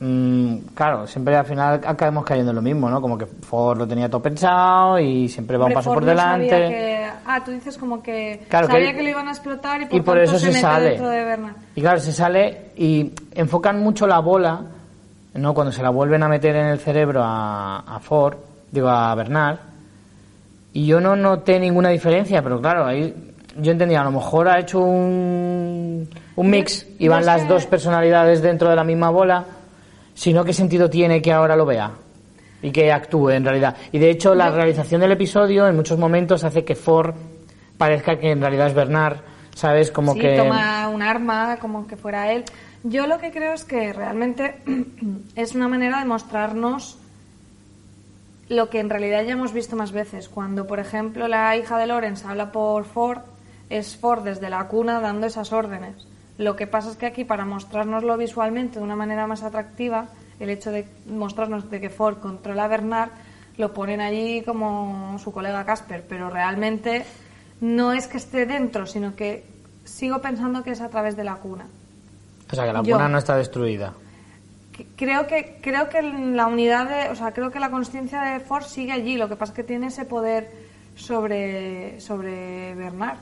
mm, 0.00 0.56
claro, 0.74 1.06
siempre 1.06 1.36
al 1.36 1.44
final 1.46 1.80
acabamos 1.84 2.24
cayendo 2.24 2.50
en 2.50 2.56
lo 2.56 2.62
mismo, 2.62 2.90
¿no? 2.90 3.00
Como 3.00 3.16
que 3.16 3.26
Ford 3.26 3.78
lo 3.78 3.86
tenía 3.86 4.08
todo 4.08 4.22
pensado 4.22 4.98
y 4.98 5.28
siempre 5.28 5.56
va 5.56 5.66
un 5.66 5.72
paso 5.72 5.90
Ford 5.90 6.04
por 6.04 6.12
no 6.14 6.16
sabía 6.20 6.44
delante. 6.56 6.74
que- 6.74 7.01
Ah, 7.26 7.42
tú 7.44 7.50
dices 7.50 7.78
como 7.78 8.02
que 8.02 8.44
Claro, 8.48 8.66
sabía 8.66 8.94
que, 8.94 9.02
lo 9.02 9.08
iban 9.08 9.28
a 9.28 9.32
explotar 9.32 9.82
y 9.82 9.86
por, 9.86 9.98
y 9.98 10.00
por 10.02 10.16
tanto 10.16 10.30
eso 10.30 10.38
se, 10.38 10.46
mete 10.48 10.60
sale. 10.60 10.88
dentro 10.90 11.08
de 11.08 11.24
Bernard. 11.24 11.56
Y 11.74 11.80
claro, 11.80 12.00
se 12.00 12.12
sale 12.12 12.70
y 12.76 13.12
enfocan 13.34 13.80
mucho 13.80 14.06
la 14.06 14.18
bola, 14.20 14.62
¿no? 15.34 15.54
Cuando 15.54 15.72
se 15.72 15.82
la 15.82 15.90
vuelven 15.90 16.22
a 16.22 16.28
meter 16.28 16.56
en 16.56 16.66
el 16.66 16.78
cerebro 16.78 17.22
a, 17.22 17.78
a 17.80 18.00
Ford, 18.00 18.36
digo 18.70 18.88
a 18.88 19.14
Bernard, 19.14 19.58
y 20.72 20.86
yo 20.86 21.00
no 21.00 21.16
noté 21.16 21.58
ninguna 21.60 21.90
diferencia, 21.90 22.42
pero 22.42 22.60
claro, 22.60 22.86
ahí 22.86 23.14
yo 23.58 23.72
entendía, 23.72 24.00
a 24.00 24.04
lo 24.04 24.12
mejor 24.12 24.48
ha 24.48 24.58
hecho 24.58 24.80
un, 24.80 26.08
un 26.36 26.50
mix 26.50 26.86
y 26.98 27.08
van 27.08 27.26
las 27.26 27.46
dos 27.46 27.66
personalidades 27.66 28.40
dentro 28.40 28.70
de 28.70 28.76
la 28.76 28.84
misma 28.84 29.10
bola, 29.10 29.44
sino 30.14 30.44
qué 30.44 30.52
sentido 30.52 30.88
tiene 30.88 31.20
que 31.20 31.32
ahora 31.32 31.56
lo 31.56 31.66
vea 31.66 31.90
y 32.62 32.70
que 32.70 32.92
actúe 32.92 33.30
en 33.30 33.44
realidad. 33.44 33.76
Y 33.90 33.98
de 33.98 34.10
hecho, 34.10 34.34
la 34.34 34.50
realización 34.50 35.00
del 35.00 35.12
episodio 35.12 35.66
en 35.66 35.76
muchos 35.76 35.98
momentos 35.98 36.44
hace 36.44 36.64
que 36.64 36.74
Ford 36.74 37.14
parezca 37.76 38.18
que 38.18 38.30
en 38.30 38.40
realidad 38.40 38.68
es 38.68 38.74
Bernard, 38.74 39.18
¿sabes? 39.54 39.90
Como 39.90 40.14
sí, 40.14 40.20
que 40.20 40.36
toma 40.36 40.88
un 40.88 41.02
arma 41.02 41.56
como 41.58 41.86
que 41.86 41.96
fuera 41.96 42.32
él. 42.32 42.44
Yo 42.84 43.06
lo 43.06 43.18
que 43.18 43.30
creo 43.30 43.52
es 43.52 43.64
que 43.64 43.92
realmente 43.92 44.56
es 45.36 45.54
una 45.54 45.68
manera 45.68 45.98
de 45.98 46.04
mostrarnos 46.04 46.98
lo 48.48 48.68
que 48.70 48.80
en 48.80 48.90
realidad 48.90 49.24
ya 49.24 49.32
hemos 49.32 49.52
visto 49.52 49.76
más 49.76 49.92
veces. 49.92 50.28
Cuando, 50.28 50.66
por 50.66 50.78
ejemplo, 50.78 51.26
la 51.26 51.56
hija 51.56 51.78
de 51.78 51.86
Lawrence 51.86 52.26
habla 52.26 52.52
por 52.52 52.84
Ford, 52.84 53.20
es 53.70 53.96
Ford 53.96 54.22
desde 54.22 54.50
la 54.50 54.68
cuna 54.68 55.00
dando 55.00 55.26
esas 55.26 55.52
órdenes. 55.52 56.06
Lo 56.38 56.56
que 56.56 56.66
pasa 56.66 56.90
es 56.90 56.96
que 56.96 57.06
aquí, 57.06 57.24
para 57.24 57.44
mostrárnoslo 57.44 58.16
visualmente 58.16 58.78
de 58.78 58.84
una 58.84 58.96
manera 58.96 59.26
más 59.26 59.42
atractiva, 59.42 60.08
el 60.42 60.50
hecho 60.50 60.70
de 60.70 60.86
mostrarnos 61.06 61.70
de 61.70 61.80
que 61.80 61.88
Ford 61.88 62.18
controla 62.18 62.64
a 62.64 62.68
Bernard, 62.68 63.10
lo 63.56 63.72
ponen 63.72 64.00
allí 64.00 64.42
como 64.42 65.18
su 65.18 65.32
colega 65.32 65.64
Casper, 65.64 66.04
pero 66.08 66.30
realmente 66.30 67.04
no 67.60 67.92
es 67.92 68.08
que 68.08 68.16
esté 68.16 68.44
dentro, 68.44 68.86
sino 68.86 69.14
que 69.14 69.44
sigo 69.84 70.20
pensando 70.20 70.62
que 70.62 70.72
es 70.72 70.80
a 70.80 70.88
través 70.88 71.16
de 71.16 71.24
la 71.24 71.36
cuna. 71.36 71.66
O 72.50 72.54
sea, 72.54 72.66
que 72.66 72.72
la 72.72 72.82
Yo. 72.82 72.96
cuna 72.96 73.08
no 73.08 73.18
está 73.18 73.36
destruida. 73.36 73.94
Creo 74.96 75.26
que 75.26 75.58
creo 75.62 75.88
que 75.88 76.02
la 76.02 76.46
unidad 76.46 76.88
de, 76.88 77.10
o 77.10 77.14
sea, 77.14 77.32
creo 77.32 77.50
que 77.50 77.60
la 77.60 77.70
conciencia 77.70 78.22
de 78.22 78.40
Ford 78.40 78.64
sigue 78.64 78.92
allí. 78.92 79.16
Lo 79.16 79.28
que 79.28 79.36
pasa 79.36 79.52
es 79.52 79.56
que 79.56 79.64
tiene 79.64 79.88
ese 79.88 80.06
poder 80.06 80.50
sobre 80.96 82.00
sobre 82.00 82.74
Bernard. 82.74 83.18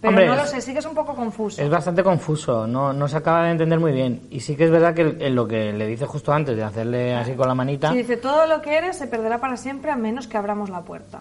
Pero 0.00 0.10
Hombre, 0.10 0.26
no 0.26 0.36
lo 0.36 0.46
sé, 0.46 0.60
sí 0.60 0.72
que 0.72 0.78
es 0.80 0.86
un 0.86 0.94
poco 0.94 1.14
confuso. 1.14 1.62
Es 1.62 1.70
bastante 1.70 2.02
confuso, 2.02 2.66
no, 2.66 2.92
no 2.92 3.08
se 3.08 3.16
acaba 3.16 3.44
de 3.44 3.52
entender 3.52 3.80
muy 3.80 3.92
bien. 3.92 4.22
Y 4.30 4.40
sí 4.40 4.54
que 4.54 4.64
es 4.64 4.70
verdad 4.70 4.94
que 4.94 5.16
en 5.20 5.34
lo 5.34 5.48
que 5.48 5.72
le 5.72 5.86
dice 5.86 6.04
justo 6.06 6.32
antes 6.32 6.56
de 6.56 6.62
hacerle 6.62 7.14
así 7.14 7.32
con 7.32 7.48
la 7.48 7.54
manita, 7.54 7.90
Si 7.92 7.98
dice 7.98 8.16
todo 8.18 8.46
lo 8.46 8.60
que 8.60 8.76
eres 8.76 8.96
se 8.98 9.06
perderá 9.06 9.38
para 9.38 9.56
siempre 9.56 9.90
a 9.90 9.96
menos 9.96 10.26
que 10.26 10.36
abramos 10.36 10.68
la 10.70 10.82
puerta. 10.82 11.20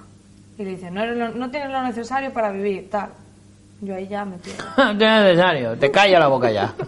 Y 0.57 0.63
le 0.63 0.71
dice 0.71 0.91
no 0.91 1.01
eres 1.03 1.17
lo- 1.17 1.29
no 1.29 1.49
tienes 1.51 1.69
lo 1.71 1.81
necesario 1.83 2.31
para 2.33 2.51
vivir, 2.51 2.89
tal. 2.89 3.09
Yo 3.81 3.95
ahí 3.95 4.07
ya 4.07 4.23
me 4.25 4.37
pierdo. 4.37 4.63
no 4.77 4.91
es 4.91 4.97
necesario, 5.23 5.77
te 5.77 5.89
calla 5.91 6.19
la 6.19 6.27
boca 6.27 6.51
ya. 6.51 6.73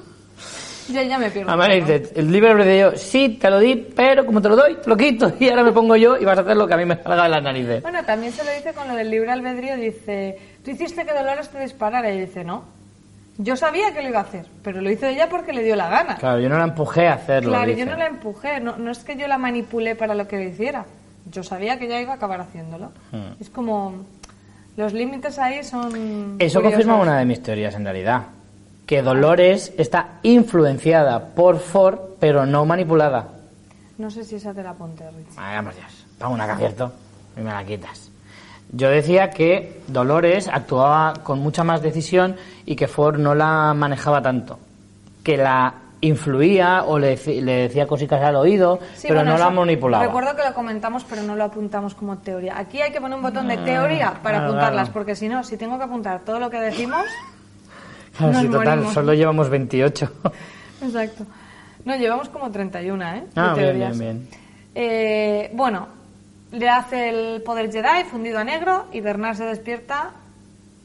Yo 0.90 1.02
ahí 1.02 1.10
ya 1.10 1.20
me 1.20 1.30
pierdo. 1.30 1.52
Además 1.52 1.68
dice, 1.86 2.14
el 2.16 2.32
libre 2.32 2.50
albedrío, 2.52 2.96
sí, 2.96 3.38
te 3.42 3.50
lo 3.50 3.60
di, 3.60 3.76
pero 3.76 4.26
como 4.26 4.42
te 4.42 4.48
lo 4.48 4.56
doy, 4.56 4.76
te 4.76 4.90
lo 4.90 4.96
quito 4.96 5.34
y 5.38 5.50
ahora 5.50 5.64
me 5.64 5.74
pongo 5.74 5.98
yo 5.98 6.16
y 6.18 6.24
vas 6.24 6.38
a 6.38 6.42
hacer 6.44 6.56
lo 6.56 6.66
que 6.66 6.76
a 6.76 6.78
mí 6.78 6.86
me 6.86 6.96
salga 7.04 7.24
de 7.24 7.30
las 7.30 7.44
narices. 7.44 7.82
Bueno, 7.82 8.06
también 8.06 8.32
se 8.32 8.42
lo 8.46 8.52
dice 8.52 8.72
con 8.74 8.88
lo 8.88 8.96
del 8.96 9.12
libre 9.12 9.30
albedrío. 9.32 9.76
Dice, 9.76 10.40
tú 10.68 10.72
hiciste 10.72 11.06
que 11.06 11.14
Dolores 11.14 11.48
te 11.50 11.62
disparara. 11.62 12.14
Y 12.14 12.20
dice, 12.20 12.44
no. 12.44 12.64
Yo 13.38 13.56
sabía 13.56 13.94
que 13.94 14.02
lo 14.02 14.10
iba 14.10 14.20
a 14.20 14.24
hacer, 14.24 14.48
pero 14.64 14.82
lo 14.82 14.92
hizo 14.92 15.06
ella 15.06 15.30
porque 15.30 15.54
le 15.54 15.64
dio 15.64 15.76
la 15.76 15.90
gana. 15.90 16.16
Claro, 16.16 16.40
yo 16.40 16.50
no 16.50 16.58
la 16.58 16.66
empujé 16.66 17.08
a 17.08 17.14
hacerlo. 17.14 17.52
Claro, 17.52 17.68
dice. 17.68 17.80
yo 17.80 17.86
no 17.86 17.96
la 17.96 18.08
empujé. 18.08 18.60
No, 18.60 18.78
no 18.78 18.92
es 18.92 19.00
que 19.00 19.16
yo 19.16 19.28
la 19.28 19.38
manipulé 19.38 19.96
para 19.96 20.14
lo 20.16 20.28
que 20.28 20.38
lo 20.38 20.44
hiciera. 20.44 20.86
Yo 21.32 21.44
sabía 21.44 21.78
que 21.78 21.86
ella 21.86 22.02
iba 22.02 22.14
a 22.14 22.16
acabar 22.16 22.42
haciéndolo. 22.42 22.92
Hmm. 23.12 23.40
Es 23.40 23.50
como... 23.50 24.06
Los 24.76 24.94
límites 24.94 25.40
ahí 25.40 25.64
son... 25.64 26.36
Eso 26.40 26.60
curiosos. 26.60 26.62
confirma 26.62 26.96
una 27.02 27.18
de 27.18 27.26
mis 27.26 27.42
teorías 27.42 27.74
en 27.76 27.84
realidad. 27.84 28.24
Que 28.86 29.02
Dolores 29.02 29.74
está 29.78 30.20
influenciada 30.24 31.30
por 31.30 31.60
Ford, 31.60 32.00
pero 32.20 32.46
no 32.46 32.66
manipulada. 32.66 33.28
No 33.98 34.12
sé 34.12 34.24
si 34.24 34.36
esa 34.36 34.54
te 34.54 34.62
la 34.62 34.72
apunté, 34.72 35.10
Rich. 35.10 35.36
Vaya 35.36 35.64
por 35.64 35.74
Dios, 35.74 36.06
una 36.30 36.46
que 36.46 36.52
acierto 36.52 36.92
y 37.36 37.42
me 37.42 37.52
la 37.52 37.64
quitas. 37.64 38.07
Yo 38.72 38.90
decía 38.90 39.30
que 39.30 39.82
Dolores 39.88 40.48
actuaba 40.48 41.14
con 41.24 41.40
mucha 41.40 41.64
más 41.64 41.82
decisión 41.82 42.36
y 42.66 42.76
que 42.76 42.88
Ford 42.88 43.18
no 43.18 43.34
la 43.34 43.74
manejaba 43.74 44.22
tanto. 44.22 44.60
Que 45.24 45.38
la 45.38 45.74
influía 46.02 46.84
o 46.84 47.00
le, 47.00 47.16
le 47.42 47.54
decía 47.68 47.88
cositas 47.88 48.22
al 48.22 48.36
oído, 48.36 48.80
Sí, 48.96 49.08
pero 49.08 49.22
bueno, 49.22 49.32
no 49.32 49.38
la 49.38 49.50
manipulaba. 49.50 50.06
Recuerdo 50.06 50.36
que 50.36 50.44
lo 50.44 50.54
comentamos, 50.54 51.04
pero 51.10 51.24
no 51.24 51.36
lo 51.36 51.46
apuntamos 51.46 51.96
como 51.96 52.18
teoría. 52.20 52.58
Aquí 52.60 52.82
hay 52.82 52.92
que 52.92 53.02
poner 53.02 53.16
un 53.18 53.24
botón 53.24 53.48
de 53.48 53.58
teoría 53.58 54.12
para 54.22 54.38
Ah, 54.38 54.42
claro, 54.42 54.46
apuntarlas, 54.46 54.82
claro. 54.90 54.94
porque 54.94 55.16
si 55.16 55.28
no, 55.30 55.44
si 55.44 55.58
tengo 55.58 55.78
que 55.78 55.86
apuntar 55.86 56.20
todo 56.22 56.40
lo 56.40 56.50
que 56.50 56.60
decimos... 56.60 57.04
Claro, 58.18 58.34
nos 58.34 58.42
sí, 58.42 58.48
total, 58.50 58.66
morimos. 58.78 58.94
solo 58.96 59.14
llevamos 59.14 59.48
28. 59.50 60.12
Exacto. 60.82 61.24
No, 61.86 61.96
llevamos 61.98 62.30
como 62.30 62.50
31, 62.50 63.06
¿eh? 63.14 63.24
Ah, 63.36 63.54
bien, 63.56 63.76
bien, 63.78 64.00
bien. 64.00 64.28
Eh, 64.74 65.52
bueno, 65.54 65.88
le 66.52 66.70
hace 66.70 67.10
el 67.10 67.42
poder 67.42 67.72
Jedi 67.72 68.04
fundido 68.10 68.40
a 68.40 68.44
negro 68.44 68.86
y 68.94 69.02
Bernard 69.02 69.36
se 69.36 69.44
despierta 69.46 70.12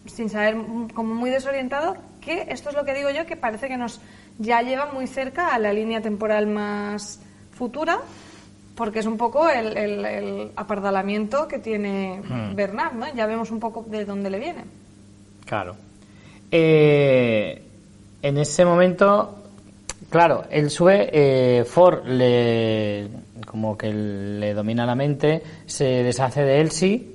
sin 0.06 0.28
saber, 0.30 0.56
mm, 0.56 0.88
como 0.90 1.14
muy 1.14 1.30
desorientado, 1.30 1.96
que 2.20 2.46
esto 2.48 2.70
es 2.70 2.76
lo 2.76 2.84
que 2.84 2.94
digo 2.94 3.10
yo, 3.10 3.26
que 3.26 3.36
parece 3.36 3.68
que 3.68 3.76
nos 3.76 4.00
ya 4.38 4.62
lleva 4.62 4.86
muy 4.92 5.06
cerca 5.06 5.54
a 5.54 5.58
la 5.58 5.72
línea 5.72 6.00
temporal 6.00 6.46
más 6.46 7.20
futura, 7.52 7.98
porque 8.74 9.00
es 9.00 9.06
un 9.06 9.16
poco 9.18 9.48
el, 9.48 9.76
el- 9.76 10.04
el 10.04 10.50
apardalamiento 10.56 11.46
que 11.46 11.58
tiene 11.58 12.20
Hmm. 12.24 12.54
Bernard, 12.56 12.94
¿no? 12.94 13.14
Ya 13.14 13.26
vemos 13.26 13.50
un 13.50 13.60
poco 13.60 13.84
de 13.88 14.04
dónde 14.04 14.30
le 14.30 14.38
viene. 14.38 14.64
Claro. 15.44 15.76
Eh, 16.50 17.62
en 18.22 18.38
ese 18.38 18.64
momento, 18.64 19.38
claro, 20.10 20.44
él 20.50 20.70
sube, 20.70 21.10
eh, 21.12 21.64
Ford 21.64 22.04
le, 22.06 23.08
como 23.46 23.76
que 23.76 23.92
le 23.92 24.54
domina 24.54 24.84
la 24.86 24.94
mente, 24.94 25.42
se 25.66 25.84
deshace 25.84 26.42
de 26.42 26.60
Elsie, 26.60 27.08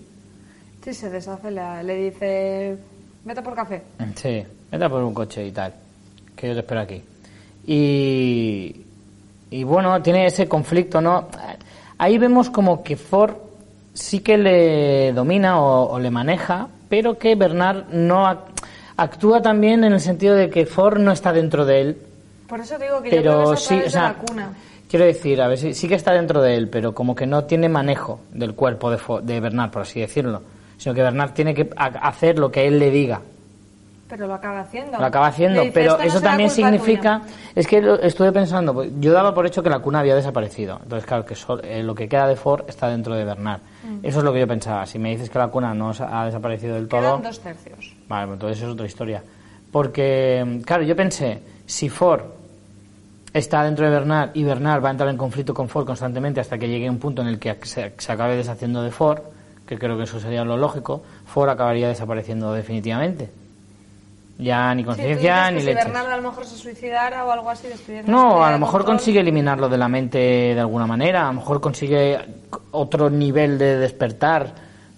Sí, 0.84 0.94
se 0.94 1.10
deshace, 1.10 1.52
la- 1.52 1.84
le 1.84 1.96
dice, 1.96 2.78
vete 3.26 3.42
por 3.42 3.54
café. 3.56 3.82
sí, 4.16 4.44
vete 4.72 4.90
por 4.90 5.04
un 5.04 5.14
coche 5.14 5.46
y 5.46 5.52
tal, 5.52 5.74
que 6.36 6.48
yo 6.48 6.54
te 6.54 6.60
espero 6.62 6.80
aquí. 6.82 7.02
Y, 7.66 8.76
y 9.52 9.64
bueno, 9.66 10.02
tiene 10.02 10.26
ese 10.28 10.48
conflicto, 10.48 11.02
¿no? 11.02 11.28
Ahí 11.98 12.18
vemos 12.18 12.50
como 12.50 12.84
que 12.84 12.96
Ford 12.96 13.34
sí 13.94 14.20
que 14.22 14.38
le 14.38 15.12
domina 15.12 15.60
o, 15.62 15.90
o 15.92 16.00
le 16.00 16.10
maneja, 16.10 16.70
pero 16.88 17.18
que 17.18 17.36
Bernard 17.36 17.90
no 17.92 18.26
ac- 18.26 18.40
actúa 18.96 19.42
también 19.42 19.84
en 19.84 19.92
el 19.92 20.00
sentido 20.00 20.36
de 20.36 20.50
que 20.50 20.66
Ford 20.66 20.98
no 21.00 21.12
está 21.12 21.34
dentro 21.34 21.66
de 21.66 21.82
él 21.82 21.98
Por 22.48 22.62
eso 22.62 22.78
digo 22.80 23.02
que 23.02 23.10
yo 23.12 23.22
creo 23.22 23.34
pero 23.34 23.48
que 23.50 23.54
es 23.56 23.60
a 23.66 23.68
sí, 23.68 23.68
través 23.76 23.88
o 23.88 23.90
sea, 23.92 24.02
de 24.04 24.08
la 24.08 24.14
cuna. 24.20 24.50
Quiero 24.90 25.06
decir, 25.06 25.42
a 25.42 25.48
ver, 25.48 25.58
sí, 25.58 25.74
sí 25.74 25.88
que 25.88 25.96
está 25.96 26.14
dentro 26.14 26.42
de 26.42 26.56
él, 26.56 26.70
pero 26.70 26.94
como 26.94 27.16
que 27.16 27.26
no 27.26 27.44
tiene 27.46 27.70
manejo 27.70 28.20
del 28.32 28.54
cuerpo 28.56 28.90
de, 28.92 28.98
Fo- 28.98 29.22
de 29.22 29.40
Bernard, 29.40 29.72
por 29.72 29.82
así 29.84 30.00
decirlo, 30.00 30.42
sino 30.78 30.94
que 30.96 31.02
Bernard 31.02 31.32
tiene 31.32 31.54
que 31.54 31.70
ha- 31.76 31.86
hacer 32.08 32.38
lo 32.40 32.52
que 32.52 32.68
él 32.68 32.80
le 32.80 32.90
diga. 32.92 33.22
Pero 34.10 34.26
lo 34.26 34.36
acaba 34.36 34.62
haciendo. 34.62 34.98
Lo 34.98 35.06
acaba 35.06 35.28
haciendo, 35.28 35.60
dice, 35.60 35.74
pero 35.74 35.92
"Esto 35.92 36.04
no 36.04 36.08
eso 36.10 36.22
también 36.22 36.50
significa, 36.50 37.20
tuya". 37.20 37.34
es 37.56 37.68
que 37.68 37.82
lo- 37.82 38.00
estuve 38.00 38.32
pensando, 38.32 38.74
pues, 38.74 38.90
yo 39.02 39.12
daba 39.12 39.34
por 39.34 39.46
hecho 39.46 39.62
que 39.62 39.70
la 39.70 39.80
cuna 39.80 40.00
había 40.00 40.16
desaparecido, 40.16 40.80
entonces 40.82 41.06
claro, 41.06 41.26
que 41.26 41.36
so- 41.36 41.62
eh, 41.62 41.84
lo 41.84 41.94
que 41.94 42.08
queda 42.08 42.26
de 42.26 42.38
Ford 42.38 42.64
está 42.70 42.88
dentro 42.88 43.16
de 43.16 43.26
Bernard. 43.26 43.60
Mm. 43.84 44.00
Eso 44.06 44.20
es 44.20 44.24
lo 44.24 44.32
que 44.32 44.40
yo 44.40 44.48
pensaba, 44.48 44.86
si 44.86 44.98
me 44.98 45.10
dices 45.10 45.30
que 45.30 45.38
la 45.38 45.50
cuna 45.50 45.74
no 45.74 45.92
ha 46.00 46.26
desaparecido 46.26 46.76
del 46.76 46.88
todo, 46.88 47.02
Quedan 47.02 47.22
dos 47.24 47.40
tercios. 47.42 47.94
vale, 48.08 48.28
pues 48.28 48.36
entonces 48.38 48.64
es 48.64 48.70
otra 48.70 48.86
historia. 48.86 49.24
Porque, 49.72 50.62
claro, 50.66 50.84
yo 50.84 50.96
pensé, 50.96 51.42
si 51.66 51.90
Ford 51.90 52.22
está 53.38 53.64
dentro 53.64 53.86
de 53.86 53.92
Bernard 53.92 54.32
y 54.34 54.44
Bernard 54.44 54.84
va 54.84 54.90
a 54.90 54.92
entrar 54.92 55.10
en 55.10 55.18
conflicto 55.18 55.54
con 55.54 55.70
Ford 55.70 55.86
constantemente 55.86 56.40
hasta 56.40 56.58
que 56.58 56.68
llegue 56.68 56.90
un 56.90 57.00
punto 57.00 57.22
en 57.22 57.28
el 57.30 57.40
que 57.40 57.56
se, 57.64 57.94
se 57.98 58.12
acabe 58.12 58.36
deshaciendo 58.36 58.82
de 58.84 58.92
Ford, 58.92 59.20
que 59.66 59.78
creo 59.78 59.98
que 59.98 60.04
eso 60.04 60.20
sería 60.20 60.44
lo 60.44 60.58
lógico, 60.58 61.04
Ford 61.26 61.50
acabaría 61.50 61.88
desapareciendo 61.88 62.54
definitivamente. 62.54 63.30
Ya 64.40 64.74
ni 64.76 64.84
Sí, 64.84 64.86
conciencia 64.86 65.48
dices 65.48 65.54
ni 65.54 65.60
leches. 65.64 65.84
Si 65.84 65.90
Bernardo 65.92 66.14
a 66.14 66.18
lo 66.18 66.30
mejor 66.30 66.46
se 66.46 66.56
suicidara 66.58 67.26
o 67.26 67.32
algo 67.32 67.50
así, 67.50 67.68
No, 68.06 68.44
a 68.46 68.52
lo 68.52 68.60
mejor 68.60 68.82
control. 68.82 68.98
consigue 68.98 69.20
eliminarlo 69.22 69.68
de 69.68 69.78
la 69.80 69.88
mente 69.88 70.20
de 70.20 70.60
alguna 70.60 70.86
manera, 70.86 71.24
a 71.24 71.28
lo 71.34 71.40
mejor 71.40 71.60
consigue 71.60 72.20
otro 72.72 73.10
nivel 73.10 73.58
de 73.58 73.78
despertar, 73.78 74.54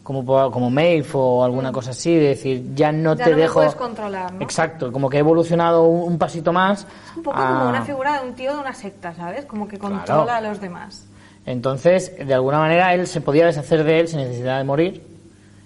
como, 0.09 0.51
como 0.51 0.71
Maeve 0.71 1.05
o 1.13 1.43
alguna 1.43 1.71
cosa 1.71 1.91
así, 1.91 2.15
de 2.15 2.29
decir, 2.29 2.73
ya 2.73 2.91
no 2.91 3.13
Mm. 3.13 3.17
Ya 3.19 3.25
te 3.25 3.31
no 3.31 3.37
dejo... 3.37 3.53
puedes 3.53 3.75
controlar, 3.75 4.33
¿no? 4.33 4.41
Exacto, 4.41 4.91
como 4.91 5.07
que 5.07 5.17
ha 5.17 5.19
evolucionado 5.19 5.83
un, 5.83 6.13
un 6.13 6.17
pasito 6.17 6.51
más. 6.51 6.81
Es 7.11 7.17
un 7.17 7.21
poco 7.21 7.37
a- 7.37 7.47
como 7.47 7.69
una 7.69 7.83
figura 7.83 8.19
de 8.19 8.27
un 8.27 8.33
tío 8.33 8.53
de 8.55 8.59
una 8.59 8.73
secta, 8.73 9.13
¿sabes? 9.13 9.45
Como 9.45 9.67
que 9.67 9.77
controla 9.77 10.23
Claro. 10.25 10.31
a 10.31 10.41
los 10.49 10.59
demás. 10.59 11.05
Entonces, 11.45 12.11
de 12.25 12.33
alguna 12.33 12.57
manera, 12.57 12.91
él 12.95 13.05
se 13.05 13.21
podía 13.21 13.45
deshacer 13.45 13.83
de 13.83 13.99
él 13.99 14.07
sin 14.07 14.17
necesidad 14.19 14.57
de 14.57 14.63
morir. 14.63 15.03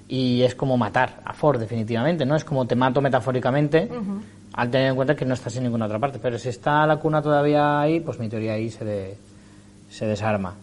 Y 0.09 0.43
es 0.43 0.53
como 0.55 0.77
matar 0.77 1.21
a 1.23 1.31
Ford, 1.33 1.57
definitivamente, 1.59 2.25
¿no? 2.25 2.35
Es 2.35 2.43
como 2.43 2.67
te 2.67 2.75
mato 2.75 2.99
metafóricamente, 3.01 3.89
al 4.53 4.69
tener 4.69 4.89
en 4.89 4.95
cuenta 4.95 5.15
que 5.15 5.23
no 5.25 5.33
estás 5.33 5.55
en 5.55 5.63
ninguna 5.63 5.85
otra 5.85 5.99
parte. 5.99 6.19
Pero 6.21 6.37
si 6.37 6.49
está 6.49 6.85
la 6.85 6.97
cuna 6.97 7.21
todavía 7.21 7.79
ahí, 7.79 8.01
pues 8.01 8.19
mi 8.19 8.27
teoría 8.27 8.53
ahí 8.53 8.69
se, 8.69 8.83
de- 8.83 9.17
se 9.89 10.05
desarma. 10.05 10.53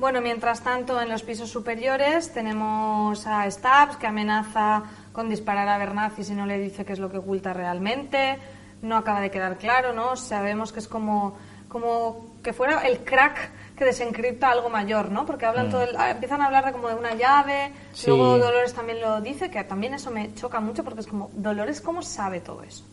Bueno, 0.00 0.22
mientras 0.22 0.62
tanto, 0.62 0.98
en 1.00 1.10
los 1.10 1.22
pisos 1.22 1.50
superiores 1.50 2.32
tenemos 2.32 3.26
a 3.26 3.48
Stubbs 3.50 3.98
que 3.98 4.06
amenaza 4.06 4.82
con 5.12 5.28
disparar 5.28 5.68
a 5.68 5.76
Bernazzi 5.76 6.24
si 6.24 6.32
no 6.34 6.46
le 6.46 6.56
dice 6.58 6.86
qué 6.86 6.94
es 6.94 6.98
lo 6.98 7.10
que 7.10 7.18
oculta 7.18 7.52
realmente. 7.52 8.38
No 8.80 8.96
acaba 8.96 9.20
de 9.20 9.30
quedar 9.30 9.58
claro, 9.58 9.92
¿no? 9.92 10.16
Sabemos 10.16 10.72
que 10.72 10.78
es 10.78 10.88
como, 10.88 11.36
como 11.68 12.30
que 12.42 12.54
fuera 12.54 12.80
el 12.88 13.00
crack 13.04 13.50
que 13.76 13.84
desencripta 13.84 14.48
algo 14.50 14.70
mayor, 14.70 15.10
¿no? 15.10 15.26
Porque 15.26 15.44
hablan 15.44 15.70
todo 15.70 15.82
el- 15.82 15.94
ah, 15.98 16.10
empiezan 16.10 16.40
a 16.40 16.46
hablar 16.46 16.64
de 16.64 16.72
como 16.72 16.88
de 16.88 16.94
una 16.94 17.14
llave, 17.14 17.70
Sí. 17.92 18.06
luego 18.08 18.38
Dolores 18.38 18.72
también 18.72 19.02
lo 19.02 19.20
dice, 19.20 19.50
que 19.50 19.62
también 19.64 19.92
eso 19.92 20.10
me 20.10 20.34
choca 20.34 20.60
mucho 20.60 20.82
porque 20.82 21.00
es 21.00 21.06
como, 21.06 21.28
Dolores, 21.34 21.82
¿cómo 21.82 22.00
sabe 22.02 22.40
todo 22.40 22.62
eso? 22.62 22.84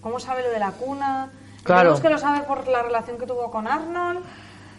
¿Cómo 0.00 0.18
sabe 0.18 0.42
lo 0.42 0.48
de 0.50 0.58
la 0.60 0.70
cuna? 0.72 1.30
Claro. 1.62 2.00
Que 2.00 2.08
lo 2.08 2.16
sabe 2.18 2.40
por 2.40 2.66
la 2.68 2.80
relación 2.82 3.18
que 3.18 3.26
tuvo 3.26 3.50
con 3.50 3.66
Arnold. 3.68 4.20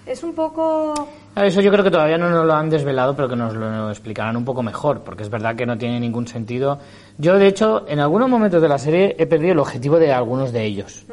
Es 0.05 0.23
un 0.23 0.33
poco... 0.33 0.93
Eso 1.35 1.61
yo 1.61 1.71
creo 1.71 1.83
que 1.83 1.91
todavía 1.91 2.17
no 2.17 2.29
nos 2.29 2.45
lo 2.45 2.53
han 2.53 2.69
desvelado, 2.69 3.15
pero 3.15 3.27
que 3.27 3.35
nos 3.35 3.53
lo 3.55 3.89
explicarán 3.89 4.37
un 4.37 4.45
poco 4.45 4.61
mejor, 4.61 5.01
porque 5.01 5.23
es 5.23 5.29
verdad 5.29 5.55
que 5.55 5.65
no 5.65 5.77
tiene 5.77 5.99
ningún 5.99 6.27
sentido. 6.27 6.79
Yo, 7.17 7.37
de 7.37 7.47
hecho, 7.47 7.85
en 7.87 7.99
algunos 7.99 8.29
momentos 8.29 8.61
de 8.61 8.69
la 8.69 8.77
serie 8.77 9.15
he 9.17 9.25
perdido 9.25 9.53
el 9.53 9.59
objetivo 9.59 9.97
de 9.97 10.13
algunos 10.13 10.53
de 10.53 10.63
ellos. 10.63 11.05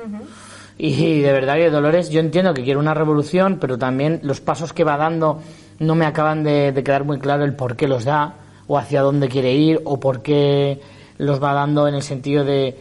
Y 0.79 1.21
de 1.21 1.33
verdad 1.33 1.57
que 1.57 1.71
Dolores, 1.71 2.11
yo 2.11 2.21
entiendo 2.21 2.53
que 2.55 2.63
quiere 2.63 2.79
una 2.79 2.95
revolución, 2.95 3.59
pero 3.61 3.79
también 3.79 4.21
los 4.23 4.41
pasos 4.41 4.73
que 4.73 4.85
va 4.85 4.97
dando 4.97 5.41
no 5.79 5.95
me 5.95 6.07
acaban 6.07 6.45
de, 6.45 6.73
de 6.73 6.85
quedar 6.85 7.05
muy 7.05 7.19
claro 7.19 7.45
el 7.45 7.55
por 7.55 7.77
qué 7.77 7.89
los 7.89 8.05
da, 8.05 8.35
o 8.67 8.79
hacia 8.79 9.01
dónde 9.01 9.29
quiere 9.29 9.53
ir, 9.55 9.81
o 9.85 9.99
por 9.99 10.23
qué 10.23 10.81
los 11.19 11.43
va 11.43 11.55
dando 11.55 11.89
en 11.89 11.95
el 11.95 12.03
sentido 12.03 12.45
de 12.45 12.77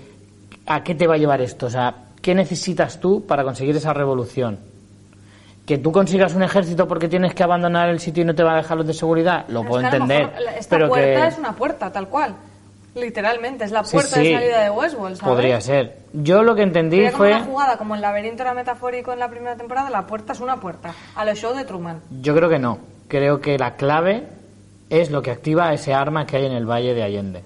a 0.65 0.83
qué 0.83 0.93
te 0.93 1.07
va 1.07 1.15
a 1.15 1.17
llevar 1.17 1.41
esto. 1.41 1.67
O 1.67 1.69
sea, 1.69 1.95
¿qué 2.21 2.35
necesitas 2.35 2.99
tú 2.99 3.25
para 3.25 3.43
conseguir 3.43 3.75
esa 3.75 3.93
revolución? 3.93 4.70
Que 5.65 5.77
tú 5.77 5.91
consigas 5.91 6.33
un 6.33 6.43
ejército 6.43 6.87
porque 6.87 7.07
tienes 7.07 7.33
que 7.35 7.43
abandonar 7.43 7.89
el 7.89 7.99
sitio 7.99 8.23
y 8.23 8.25
no 8.25 8.35
te 8.35 8.43
va 8.43 8.53
a 8.53 8.57
dejar 8.57 8.77
los 8.77 8.87
de 8.87 8.93
seguridad, 8.93 9.45
lo 9.47 9.63
puedo 9.63 9.81
que 9.81 9.95
entender. 9.95 10.27
mejor 10.27 10.41
esta 10.57 10.75
pero 10.75 10.89
puerta 10.89 11.21
que... 11.21 11.27
es 11.27 11.37
una 11.37 11.53
puerta, 11.53 11.91
tal 11.91 12.07
cual. 12.07 12.35
Literalmente, 12.93 13.63
es 13.63 13.71
la 13.71 13.83
puerta 13.83 14.15
sí, 14.15 14.27
de 14.27 14.33
salida 14.33 14.63
de 14.63 14.69
Westworld, 14.69 15.15
¿sabes? 15.15 15.33
Podría 15.33 15.61
ser. 15.61 15.97
Yo 16.11 16.43
lo 16.43 16.55
que 16.55 16.63
entendí 16.63 16.97
Sería 16.97 17.11
como 17.11 17.23
fue... 17.23 17.33
una 17.35 17.45
jugada, 17.45 17.77
como 17.77 17.95
el 17.95 18.01
laberinto 18.01 18.43
era 18.43 18.53
metafórico 18.53 19.13
en 19.13 19.19
la 19.19 19.29
primera 19.29 19.55
temporada, 19.55 19.89
la 19.89 20.05
puerta 20.05 20.33
es 20.33 20.41
una 20.41 20.59
puerta. 20.59 20.93
A 21.15 21.23
los 21.23 21.37
show 21.37 21.55
de 21.55 21.63
Truman. 21.63 22.01
Yo 22.21 22.35
creo 22.35 22.49
que 22.49 22.59
no. 22.59 22.79
Creo 23.07 23.39
que 23.39 23.57
la 23.57 23.75
clave 23.75 24.27
es 24.89 25.09
lo 25.09 25.21
que 25.21 25.31
activa 25.31 25.73
ese 25.73 25.93
arma 25.93 26.25
que 26.25 26.37
hay 26.37 26.45
en 26.47 26.51
el 26.51 26.69
Valle 26.69 26.93
de 26.93 27.03
Allende. 27.03 27.43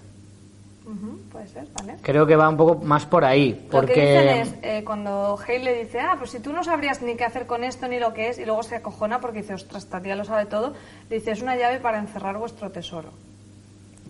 Creo 2.02 2.26
que 2.26 2.36
va 2.36 2.50
un 2.50 2.58
poco 2.58 2.84
más 2.84 3.06
por 3.06 3.26
ahí, 3.26 3.68
Lo 3.72 3.82
que 3.82 3.94
dicen 3.94 4.16
porque 4.24 4.42
es, 4.42 4.54
eh, 4.62 4.84
cuando 4.86 5.38
Hale 5.38 5.60
le 5.60 5.84
dice, 5.84 6.00
ah, 6.00 6.16
pues 6.18 6.32
si 6.32 6.40
tú 6.40 6.54
no 6.54 6.64
sabrías 6.64 7.02
ni 7.02 7.16
qué 7.16 7.26
hacer 7.26 7.46
con 7.46 7.64
esto 7.64 7.88
ni 7.88 8.00
lo 8.00 8.14
que 8.14 8.30
es, 8.30 8.40
y 8.40 8.46
luego 8.46 8.64
se 8.64 8.76
acojona 8.76 9.20
porque 9.20 9.42
dice, 9.42 9.54
ostras, 9.54 9.84
esta 9.84 10.02
tía 10.02 10.16
lo 10.16 10.24
sabe 10.26 10.46
todo, 10.46 10.74
le 11.10 11.16
dice, 11.18 11.32
es 11.32 11.42
una 11.42 11.56
llave 11.56 11.80
para 11.80 12.00
encerrar 12.00 12.38
vuestro 12.38 12.72
tesoro. 12.72 13.10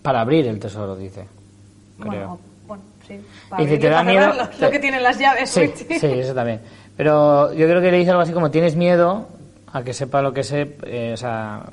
para 0.02 0.20
abrir 0.20 0.46
el 0.46 0.58
tesoro, 0.60 0.94
dice. 0.96 1.26
Creo. 1.98 2.10
Bueno, 2.10 2.38
bueno, 2.66 2.82
sí. 3.06 3.14
Y 3.14 3.48
Para 3.48 3.62
abrir 3.62 3.80
¿te 3.80 3.88
da 3.88 4.02
miedo? 4.04 4.32
Lo 4.60 4.70
que 4.70 4.78
tienen 4.78 5.02
las 5.02 5.18
llaves. 5.18 5.50
Sí, 5.50 5.68
sí, 5.98 6.06
eso 6.06 6.34
también. 6.34 6.60
Pero 6.96 7.52
yo 7.52 7.66
creo 7.66 7.80
que 7.80 7.90
le 7.90 7.98
dice 7.98 8.10
algo 8.10 8.22
así 8.22 8.32
como, 8.32 8.50
tienes 8.50 8.76
miedo 8.76 9.28
a 9.72 9.82
que 9.82 9.92
sepa 9.92 10.22
lo 10.22 10.32
que 10.32 10.42
sé, 10.44 10.76
eh, 10.84 11.12
o 11.12 11.16
sea, 11.16 11.64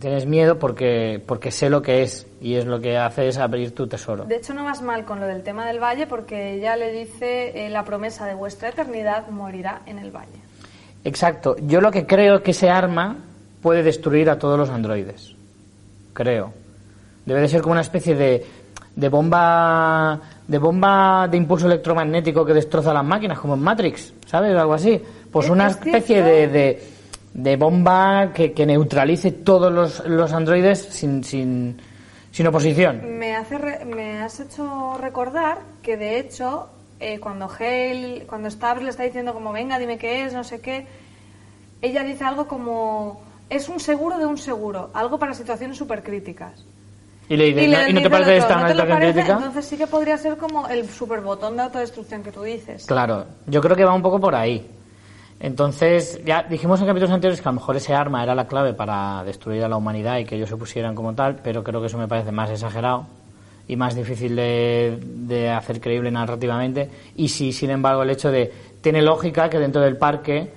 tienes 0.00 0.26
miedo 0.26 0.58
porque, 0.58 1.22
porque 1.26 1.50
sé 1.50 1.68
lo 1.70 1.82
que 1.82 2.02
es, 2.02 2.26
y 2.40 2.54
es 2.54 2.64
lo 2.64 2.80
que 2.80 2.96
hace 2.96 3.28
es 3.28 3.38
abrir 3.38 3.74
tu 3.74 3.86
tesoro. 3.86 4.24
De 4.24 4.36
hecho, 4.36 4.54
no 4.54 4.64
vas 4.64 4.82
mal 4.82 5.04
con 5.04 5.20
lo 5.20 5.26
del 5.26 5.42
tema 5.42 5.66
del 5.66 5.78
valle 5.78 6.06
porque 6.06 6.54
ella 6.54 6.74
le 6.76 6.90
dice 6.92 7.66
eh, 7.66 7.68
la 7.70 7.84
promesa 7.84 8.26
de 8.26 8.34
vuestra 8.34 8.70
eternidad 8.70 9.28
morirá 9.28 9.82
en 9.86 9.98
el 9.98 10.10
valle. 10.10 10.40
Exacto. 11.04 11.56
Yo 11.62 11.80
lo 11.80 11.90
que 11.90 12.06
creo 12.06 12.36
es 12.36 12.40
que 12.42 12.50
ese 12.52 12.70
arma 12.70 13.16
puede 13.62 13.82
destruir 13.82 14.30
a 14.30 14.38
todos 14.38 14.58
los 14.58 14.70
androides. 14.70 15.34
Creo. 16.12 16.52
Debe 17.26 17.40
de 17.42 17.48
ser 17.48 17.60
como 17.62 17.72
una 17.72 17.80
especie 17.82 18.14
de, 18.14 18.44
de 18.96 19.08
bomba 19.08 20.20
de 20.46 20.58
bomba 20.58 21.28
de 21.28 21.36
impulso 21.36 21.66
electromagnético 21.66 22.44
que 22.44 22.52
destroza 22.54 22.92
las 22.92 23.04
máquinas, 23.04 23.38
como 23.38 23.54
en 23.54 23.60
Matrix, 23.62 24.12
¿sabes? 24.26 24.56
Algo 24.56 24.74
así. 24.74 25.00
Pues 25.30 25.46
Es- 25.46 25.52
una 25.52 25.68
es 25.68 25.76
especie 25.76 26.22
de, 26.22 26.82
de 27.34 27.56
bomba 27.56 28.32
que, 28.34 28.52
que 28.52 28.66
neutralice 28.66 29.30
todos 29.30 29.72
los, 29.72 30.04
los 30.06 30.32
androides 30.32 30.80
sin, 30.80 31.22
sin, 31.22 31.80
sin 32.32 32.46
oposición. 32.46 33.18
Me, 33.18 33.36
hace 33.36 33.56
re- 33.58 33.84
me 33.84 34.20
has 34.22 34.40
hecho 34.40 34.96
recordar 35.00 35.58
que, 35.82 35.96
de 35.96 36.18
hecho, 36.18 36.68
eh, 36.98 37.18
cuando 37.20 37.48
Hale, 37.48 38.24
cuando 38.28 38.50
Stubbs 38.50 38.82
le 38.82 38.90
está 38.90 39.04
diciendo 39.04 39.32
como, 39.32 39.52
venga, 39.52 39.78
dime 39.78 39.96
qué 39.96 40.24
es, 40.24 40.32
no 40.34 40.44
sé 40.44 40.60
qué, 40.60 40.86
ella 41.82 42.02
dice 42.02 42.24
algo 42.24 42.46
como, 42.46 43.22
es 43.48 43.68
un 43.68 43.80
seguro 43.80 44.18
de 44.18 44.26
un 44.26 44.36
seguro, 44.36 44.90
algo 44.92 45.18
para 45.18 45.32
situaciones 45.34 45.76
súper 45.76 46.02
críticas. 46.02 46.64
Y 47.28 47.36
le 47.36 47.44
dice, 47.46 47.68
¿no, 47.68 47.74
¿y 47.74 47.76
dice 47.76 47.92
no 47.92 48.02
te 48.02 48.10
parece 48.10 48.36
esta 48.38 48.54
¿no 48.56 48.60
una 48.62 48.70
situación 48.70 48.98
crítica? 49.00 49.32
Entonces 49.34 49.64
sí 49.64 49.76
que 49.76 49.86
podría 49.86 50.18
ser 50.18 50.36
como 50.36 50.66
el 50.66 50.88
super 50.88 51.20
botón 51.20 51.56
de 51.56 51.62
autodestrucción 51.62 52.24
que 52.24 52.32
tú 52.32 52.42
dices. 52.42 52.84
Claro, 52.86 53.24
yo 53.46 53.60
creo 53.60 53.76
que 53.76 53.84
va 53.84 53.94
un 53.94 54.02
poco 54.02 54.18
por 54.18 54.34
ahí. 54.34 54.68
Entonces, 55.40 56.20
ya 56.22 56.42
dijimos 56.42 56.80
en 56.80 56.86
capítulos 56.86 57.10
anteriores 57.10 57.40
que 57.40 57.48
a 57.48 57.52
lo 57.52 57.58
mejor 57.58 57.74
ese 57.74 57.94
arma 57.94 58.22
era 58.22 58.34
la 58.34 58.46
clave 58.46 58.74
para 58.74 59.24
destruir 59.24 59.64
a 59.64 59.68
la 59.68 59.78
humanidad 59.78 60.18
y 60.18 60.26
que 60.26 60.36
ellos 60.36 60.50
se 60.50 60.56
pusieran 60.56 60.94
como 60.94 61.14
tal, 61.14 61.36
pero 61.42 61.64
creo 61.64 61.80
que 61.80 61.86
eso 61.86 61.96
me 61.96 62.06
parece 62.06 62.30
más 62.30 62.50
exagerado 62.50 63.06
y 63.66 63.74
más 63.74 63.94
difícil 63.94 64.36
de, 64.36 64.98
de 65.02 65.48
hacer 65.48 65.80
creíble 65.80 66.10
narrativamente. 66.10 66.90
Y 67.16 67.28
si, 67.28 67.52
sin 67.52 67.70
embargo, 67.70 68.02
el 68.02 68.10
hecho 68.10 68.30
de. 68.30 68.52
Tiene 68.82 69.00
lógica 69.00 69.48
que 69.48 69.58
dentro 69.58 69.80
del 69.80 69.96
parque 69.96 70.52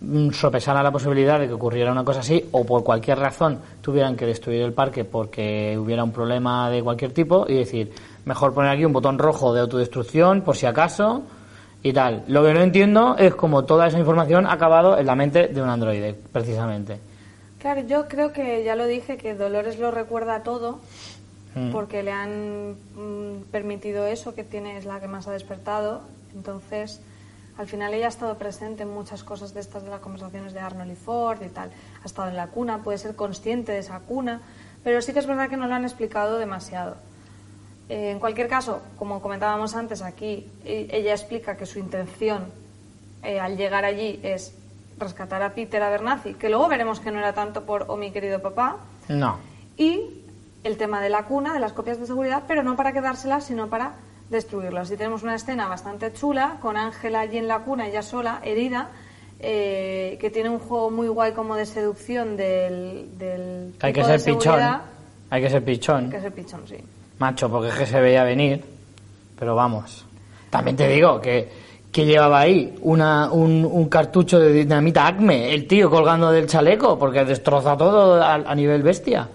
mm, 0.00 0.30
sopesara 0.30 0.82
la 0.82 0.90
posibilidad 0.90 1.38
de 1.38 1.46
que 1.46 1.52
ocurriera 1.52 1.92
una 1.92 2.04
cosa 2.04 2.20
así 2.20 2.44
o 2.52 2.64
por 2.64 2.82
cualquier 2.82 3.18
razón 3.18 3.60
tuvieran 3.80 4.16
que 4.16 4.26
destruir 4.26 4.62
el 4.62 4.72
parque 4.72 5.04
porque 5.04 5.76
hubiera 5.78 6.02
un 6.02 6.12
problema 6.12 6.70
de 6.70 6.82
cualquier 6.82 7.12
tipo 7.12 7.46
y 7.48 7.54
decir, 7.54 7.92
mejor 8.24 8.54
poner 8.54 8.70
aquí 8.72 8.84
un 8.84 8.92
botón 8.92 9.18
rojo 9.18 9.52
de 9.52 9.60
autodestrucción 9.60 10.42
por 10.42 10.56
si 10.56 10.66
acaso 10.66 11.24
y 11.82 11.92
tal. 11.92 12.24
Lo 12.28 12.44
que 12.44 12.54
no 12.54 12.60
entiendo 12.60 13.16
es 13.18 13.34
cómo 13.34 13.64
toda 13.64 13.86
esa 13.86 13.98
información 13.98 14.46
ha 14.46 14.52
acabado 14.52 14.98
en 14.98 15.06
la 15.06 15.14
mente 15.14 15.48
de 15.48 15.62
un 15.62 15.68
androide, 15.68 16.14
precisamente. 16.32 16.98
Claro, 17.58 17.80
yo 17.82 18.08
creo 18.08 18.32
que 18.32 18.62
ya 18.64 18.76
lo 18.76 18.86
dije, 18.86 19.16
que 19.16 19.34
Dolores 19.34 19.78
lo 19.78 19.90
recuerda 19.90 20.42
todo, 20.42 20.80
Mm. 21.54 21.72
porque 21.72 22.02
le 22.02 22.12
han 22.12 22.72
mm, 22.72 23.44
permitido 23.50 24.06
eso, 24.06 24.34
que 24.34 24.44
tiene, 24.44 24.76
es 24.76 24.84
la 24.84 25.00
que 25.00 25.08
más 25.08 25.26
ha 25.28 25.32
despertado. 25.32 26.02
Entonces, 26.34 27.00
al 27.56 27.66
final 27.66 27.94
ella 27.94 28.06
ha 28.06 28.10
estado 28.10 28.36
presente 28.36 28.82
en 28.82 28.90
muchas 28.90 29.24
cosas 29.24 29.54
de 29.54 29.60
estas 29.60 29.82
de 29.82 29.90
las 29.90 30.00
conversaciones 30.00 30.52
de 30.52 30.60
Arnold 30.60 30.92
y 30.92 30.94
Ford 30.94 31.42
y 31.42 31.48
tal. 31.48 31.70
Ha 32.02 32.06
estado 32.06 32.28
en 32.28 32.36
la 32.36 32.48
cuna, 32.48 32.82
puede 32.82 32.98
ser 32.98 33.16
consciente 33.16 33.72
de 33.72 33.78
esa 33.78 33.98
cuna, 34.00 34.40
pero 34.84 35.02
sí 35.02 35.12
que 35.12 35.18
es 35.18 35.26
verdad 35.26 35.48
que 35.48 35.56
no 35.56 35.66
lo 35.66 35.74
han 35.74 35.84
explicado 35.84 36.38
demasiado. 36.38 36.96
Eh, 37.88 38.10
en 38.10 38.18
cualquier 38.18 38.48
caso, 38.48 38.82
como 38.98 39.20
comentábamos 39.22 39.74
antes 39.74 40.02
aquí, 40.02 40.46
e- 40.64 40.88
ella 40.90 41.12
explica 41.12 41.56
que 41.56 41.64
su 41.66 41.78
intención 41.78 42.44
eh, 43.22 43.40
al 43.40 43.56
llegar 43.56 43.84
allí 43.84 44.20
es 44.22 44.54
rescatar 44.98 45.42
a 45.42 45.54
Peter 45.54 45.82
Abernathy, 45.82 46.34
que 46.34 46.48
luego 46.48 46.68
veremos 46.68 47.00
que 47.00 47.10
no 47.10 47.18
era 47.18 47.32
tanto 47.32 47.64
por 47.64 47.84
oh 47.88 47.96
mi 47.96 48.10
querido 48.10 48.40
papá, 48.42 48.76
No. 49.08 49.38
y 49.76 50.22
el 50.64 50.76
tema 50.76 51.00
de 51.00 51.08
la 51.08 51.22
cuna, 51.24 51.52
de 51.54 51.60
las 51.60 51.72
copias 51.72 51.98
de 51.98 52.06
seguridad, 52.06 52.42
pero 52.46 52.62
no 52.62 52.76
para 52.76 52.92
quedárselas, 52.92 53.44
sino 53.44 53.68
para 53.68 53.92
destruirlas. 54.28 54.90
Y 54.90 54.96
tenemos 54.96 55.22
una 55.22 55.36
escena 55.36 55.68
bastante 55.68 56.12
chula 56.12 56.56
con 56.60 56.76
Ángela 56.76 57.20
allí 57.20 57.38
en 57.38 57.48
la 57.48 57.60
cuna, 57.60 57.86
ella 57.88 58.02
sola, 58.02 58.40
herida, 58.44 58.88
eh, 59.40 60.18
que 60.20 60.30
tiene 60.30 60.48
un 60.50 60.58
juego 60.58 60.90
muy 60.90 61.06
guay 61.08 61.32
como 61.32 61.54
de 61.54 61.64
seducción 61.64 62.36
del, 62.36 63.16
del 63.18 63.74
Hay 63.80 63.92
que 63.92 64.02
de 64.02 64.18
ser 64.18 64.34
pichón. 64.34 64.60
Hay 65.30 65.42
que 65.42 65.48
ser 65.50 65.64
pichón. 65.64 66.10
Que 66.10 66.16
es 66.16 66.24
el 66.24 66.32
pichón, 66.32 66.62
sí. 66.66 66.76
Macho, 67.18 67.50
porque 67.50 67.68
es 67.68 67.74
que 67.74 67.86
se 67.86 68.00
veía 68.00 68.24
venir. 68.24 68.64
Pero 69.38 69.54
vamos. 69.54 70.04
También 70.50 70.76
te 70.76 70.88
digo 70.88 71.20
que, 71.20 71.48
que 71.92 72.04
llevaba 72.06 72.40
ahí 72.40 72.76
una, 72.82 73.30
un, 73.30 73.64
un 73.64 73.88
cartucho 73.88 74.38
de 74.38 74.52
dinamita 74.52 75.06
Acme, 75.06 75.52
el 75.54 75.66
tío 75.66 75.90
colgando 75.90 76.30
del 76.32 76.46
chaleco, 76.46 76.98
porque 76.98 77.24
destroza 77.24 77.76
todo 77.76 78.22
a, 78.22 78.34
a 78.34 78.54
nivel 78.54 78.82
bestia. 78.82 79.28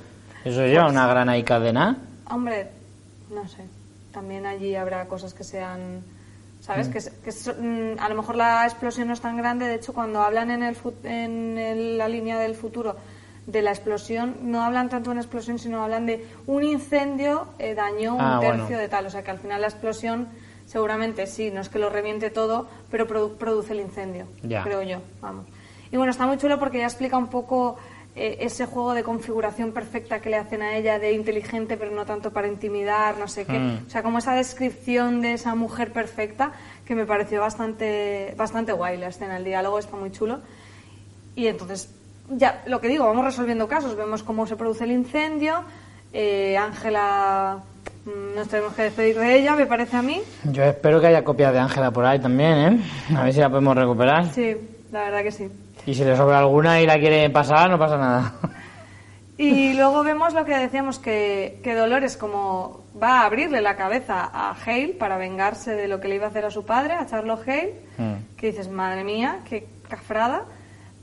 Eso 0.44 0.66
lleva 0.66 0.88
una 0.90 1.08
gran 1.08 1.34
y 1.36 1.44
cadena. 1.44 1.98
Hombre, 2.30 2.68
no 3.34 3.48
sé. 3.48 3.64
También 4.12 4.46
allí 4.46 4.76
habrá 4.76 5.06
cosas 5.08 5.34
que 5.34 5.44
sean. 5.44 6.02
¿Sabes? 6.62 6.88
Que, 6.88 7.02
se- 7.02 7.12
que 7.24 7.32
son- 7.34 7.94
mm, 7.96 8.00
a 8.00 8.08
lo 8.10 8.16
mejor 8.16 8.36
la 8.36 8.64
explosión 8.66 9.08
no 9.10 9.14
es 9.14 9.20
tan 9.22 9.36
grande. 9.38 9.68
De 9.68 9.76
hecho, 9.76 9.94
cuando 9.94 10.22
hablan 10.22 10.50
en, 10.52 10.64
el, 10.64 10.78
en 11.04 11.58
el- 11.58 11.98
la 11.98 12.08
línea 12.08 12.40
del 12.40 12.56
futuro 12.56 12.96
de 13.48 13.62
la 13.62 13.72
explosión, 13.72 14.36
no 14.44 14.64
hablan 14.64 14.90
tanto 14.90 15.10
de 15.10 15.14
una 15.14 15.22
explosión, 15.22 15.60
sino 15.60 15.84
hablan 15.84 16.06
de 16.06 16.26
un 16.48 16.64
incendio 16.64 17.48
eh, 17.60 17.76
dañó 17.76 18.16
un 18.16 18.22
Ah, 18.22 18.38
tercio 18.40 18.64
bueno. 18.64 18.78
de 18.80 18.88
tal. 18.88 19.06
O 19.06 19.10
sea 19.10 19.24
que 19.24 19.32
al 19.32 19.40
final 19.40 19.60
la 19.62 19.68
explosión, 19.68 20.30
seguramente 20.66 21.28
sí, 21.28 21.52
no 21.52 21.60
es 21.62 21.70
que 21.70 21.78
lo 21.80 21.90
reviente 21.90 22.30
todo, 22.30 22.68
pero 22.90 23.08
produ- 23.08 23.36
produce 23.38 23.74
el 23.74 23.82
incendio. 23.82 24.28
Ya. 24.44 24.64
Creo 24.64 24.82
yo, 24.82 25.00
vamos. 25.22 25.46
Y 25.92 25.98
bueno, 25.98 26.12
está 26.12 26.26
muy 26.26 26.38
chulo 26.38 26.58
porque 26.58 26.78
ya 26.80 26.86
explica 26.86 27.18
un 27.18 27.28
poco 27.28 27.76
eh, 28.16 28.38
ese 28.42 28.66
juego 28.66 28.94
de 28.94 29.04
configuración 29.04 29.74
perfecta 29.74 30.20
que 30.22 30.30
le 30.30 30.38
hacen 30.38 30.62
a 30.62 30.78
ella, 30.78 30.98
de 30.98 31.12
inteligente 31.12 31.76
pero 31.78 31.92
no 31.92 32.06
tanto 32.06 32.32
para 32.32 32.48
intimidar, 32.48 33.18
no 33.18 33.28
sé 33.28 33.46
qué. 33.46 33.60
Mm. 33.60 33.88
O 33.88 33.90
sea, 33.90 34.04
como 34.04 34.20
esa 34.20 34.34
descripción 34.36 35.20
de 35.22 35.34
esa 35.34 35.54
mujer 35.56 35.92
perfecta 35.92 36.54
que 36.86 36.96
me 36.96 37.06
pareció 37.06 37.42
bastante, 37.42 38.34
bastante 38.38 38.72
guay 38.72 38.98
la 38.98 39.08
escena, 39.08 39.36
el 39.38 39.44
diálogo 39.44 39.80
está 39.80 39.98
muy 39.98 40.12
chulo. 40.12 40.40
Y 41.36 41.48
entonces, 41.48 41.90
ya, 42.30 42.62
lo 42.68 42.80
que 42.82 42.88
digo, 42.88 43.06
vamos 43.06 43.26
resolviendo 43.26 43.68
casos, 43.68 43.96
vemos 43.96 44.24
cómo 44.24 44.46
se 44.48 44.56
produce 44.56 44.84
el 44.86 44.92
incendio, 44.92 45.62
eh, 46.14 46.58
Ángela, 46.58 47.60
mm, 48.06 48.36
nos 48.36 48.48
tenemos 48.48 48.74
que 48.74 48.84
despedir 48.84 49.18
de 49.20 49.36
ella, 49.40 49.56
me 49.56 49.66
parece 49.66 49.98
a 49.98 50.02
mí. 50.02 50.22
Yo 50.46 50.64
espero 50.64 51.00
que 51.02 51.08
haya 51.08 51.24
copias 51.24 51.54
de 51.54 51.60
Ángela 51.60 51.92
por 51.92 52.06
ahí 52.06 52.20
también, 52.20 52.58
¿eh? 52.58 53.16
A 53.18 53.24
ver 53.24 53.34
si 53.34 53.40
la 53.40 53.50
podemos 53.50 53.76
recuperar. 53.76 54.32
Sí, 54.34 54.56
la 54.92 55.04
verdad 55.04 55.24
que 55.24 55.32
sí. 55.32 55.50
Y 55.86 55.94
si 55.94 56.04
le 56.06 56.16
sobra 56.16 56.40
alguna 56.40 56.80
y 56.82 56.86
la 56.86 56.98
quiere 57.00 57.30
pasar, 57.30 57.70
no 57.70 57.78
pasa 57.78 57.98
nada. 57.98 58.34
Y 59.38 59.74
luego 59.74 60.04
vemos 60.04 60.34
lo 60.34 60.46
que 60.46 60.56
decíamos, 60.56 61.00
que, 61.00 61.60
que 61.64 61.74
Dolores 61.74 62.16
como 62.18 62.82
va 63.02 63.22
a 63.22 63.26
abrirle 63.26 63.62
la 63.62 63.76
cabeza 63.76 64.30
a 64.32 64.52
Hale 64.54 64.90
para 64.98 65.18
vengarse 65.18 65.72
de 65.76 65.88
lo 65.88 66.00
que 66.00 66.08
le 66.08 66.16
iba 66.16 66.28
a 66.28 66.30
hacer 66.30 66.46
a 66.46 66.52
su 66.52 66.64
padre, 66.66 66.94
a 66.94 67.06
Charlotte 67.08 67.42
Hale, 67.48 67.74
Mm. 67.98 68.38
que 68.38 68.48
dices, 68.48 68.70
madre 68.70 69.04
mía, 69.04 69.40
qué 69.50 69.68
cafrada. 69.90 70.44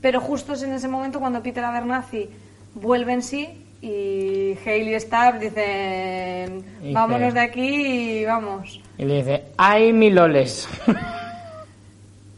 Pero 0.01 0.19
justo 0.19 0.53
es 0.53 0.63
en 0.63 0.73
ese 0.73 0.87
momento 0.87 1.19
cuando 1.19 1.41
Peter 1.43 1.63
Abernathy 1.63 2.29
vuelve 2.75 3.13
en 3.13 3.21
sí 3.21 3.47
y 3.81 4.57
Hale 4.65 4.95
y 4.95 4.99
Stab 4.99 5.39
dicen, 5.39 6.63
Dice- 6.81 6.93
vámonos 6.93 7.33
de 7.33 7.39
aquí 7.39 8.19
y 8.21 8.25
vamos. 8.25 8.81
Y 8.97 9.05
le 9.05 9.17
dice, 9.17 9.43
¡ay, 9.57 9.93
mi 9.93 10.09
loles! 10.09 10.67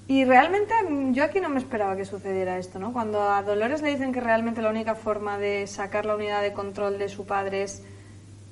Y 0.07 0.25
realmente 0.25 0.73
yo 1.11 1.23
aquí 1.23 1.39
no 1.39 1.49
me 1.49 1.59
esperaba 1.59 1.95
que 1.95 2.05
sucediera 2.05 2.57
esto, 2.57 2.77
¿no? 2.77 2.91
Cuando 2.91 3.21
a 3.23 3.41
Dolores 3.41 3.81
le 3.81 3.89
dicen 3.91 4.11
que 4.11 4.19
realmente 4.19 4.61
la 4.61 4.69
única 4.69 4.95
forma 4.95 5.37
de 5.37 5.65
sacar 5.65 6.05
la 6.05 6.15
unidad 6.15 6.41
de 6.41 6.51
control 6.53 6.97
de 6.99 7.07
su 7.09 7.25
padre 7.25 7.63
es 7.63 7.83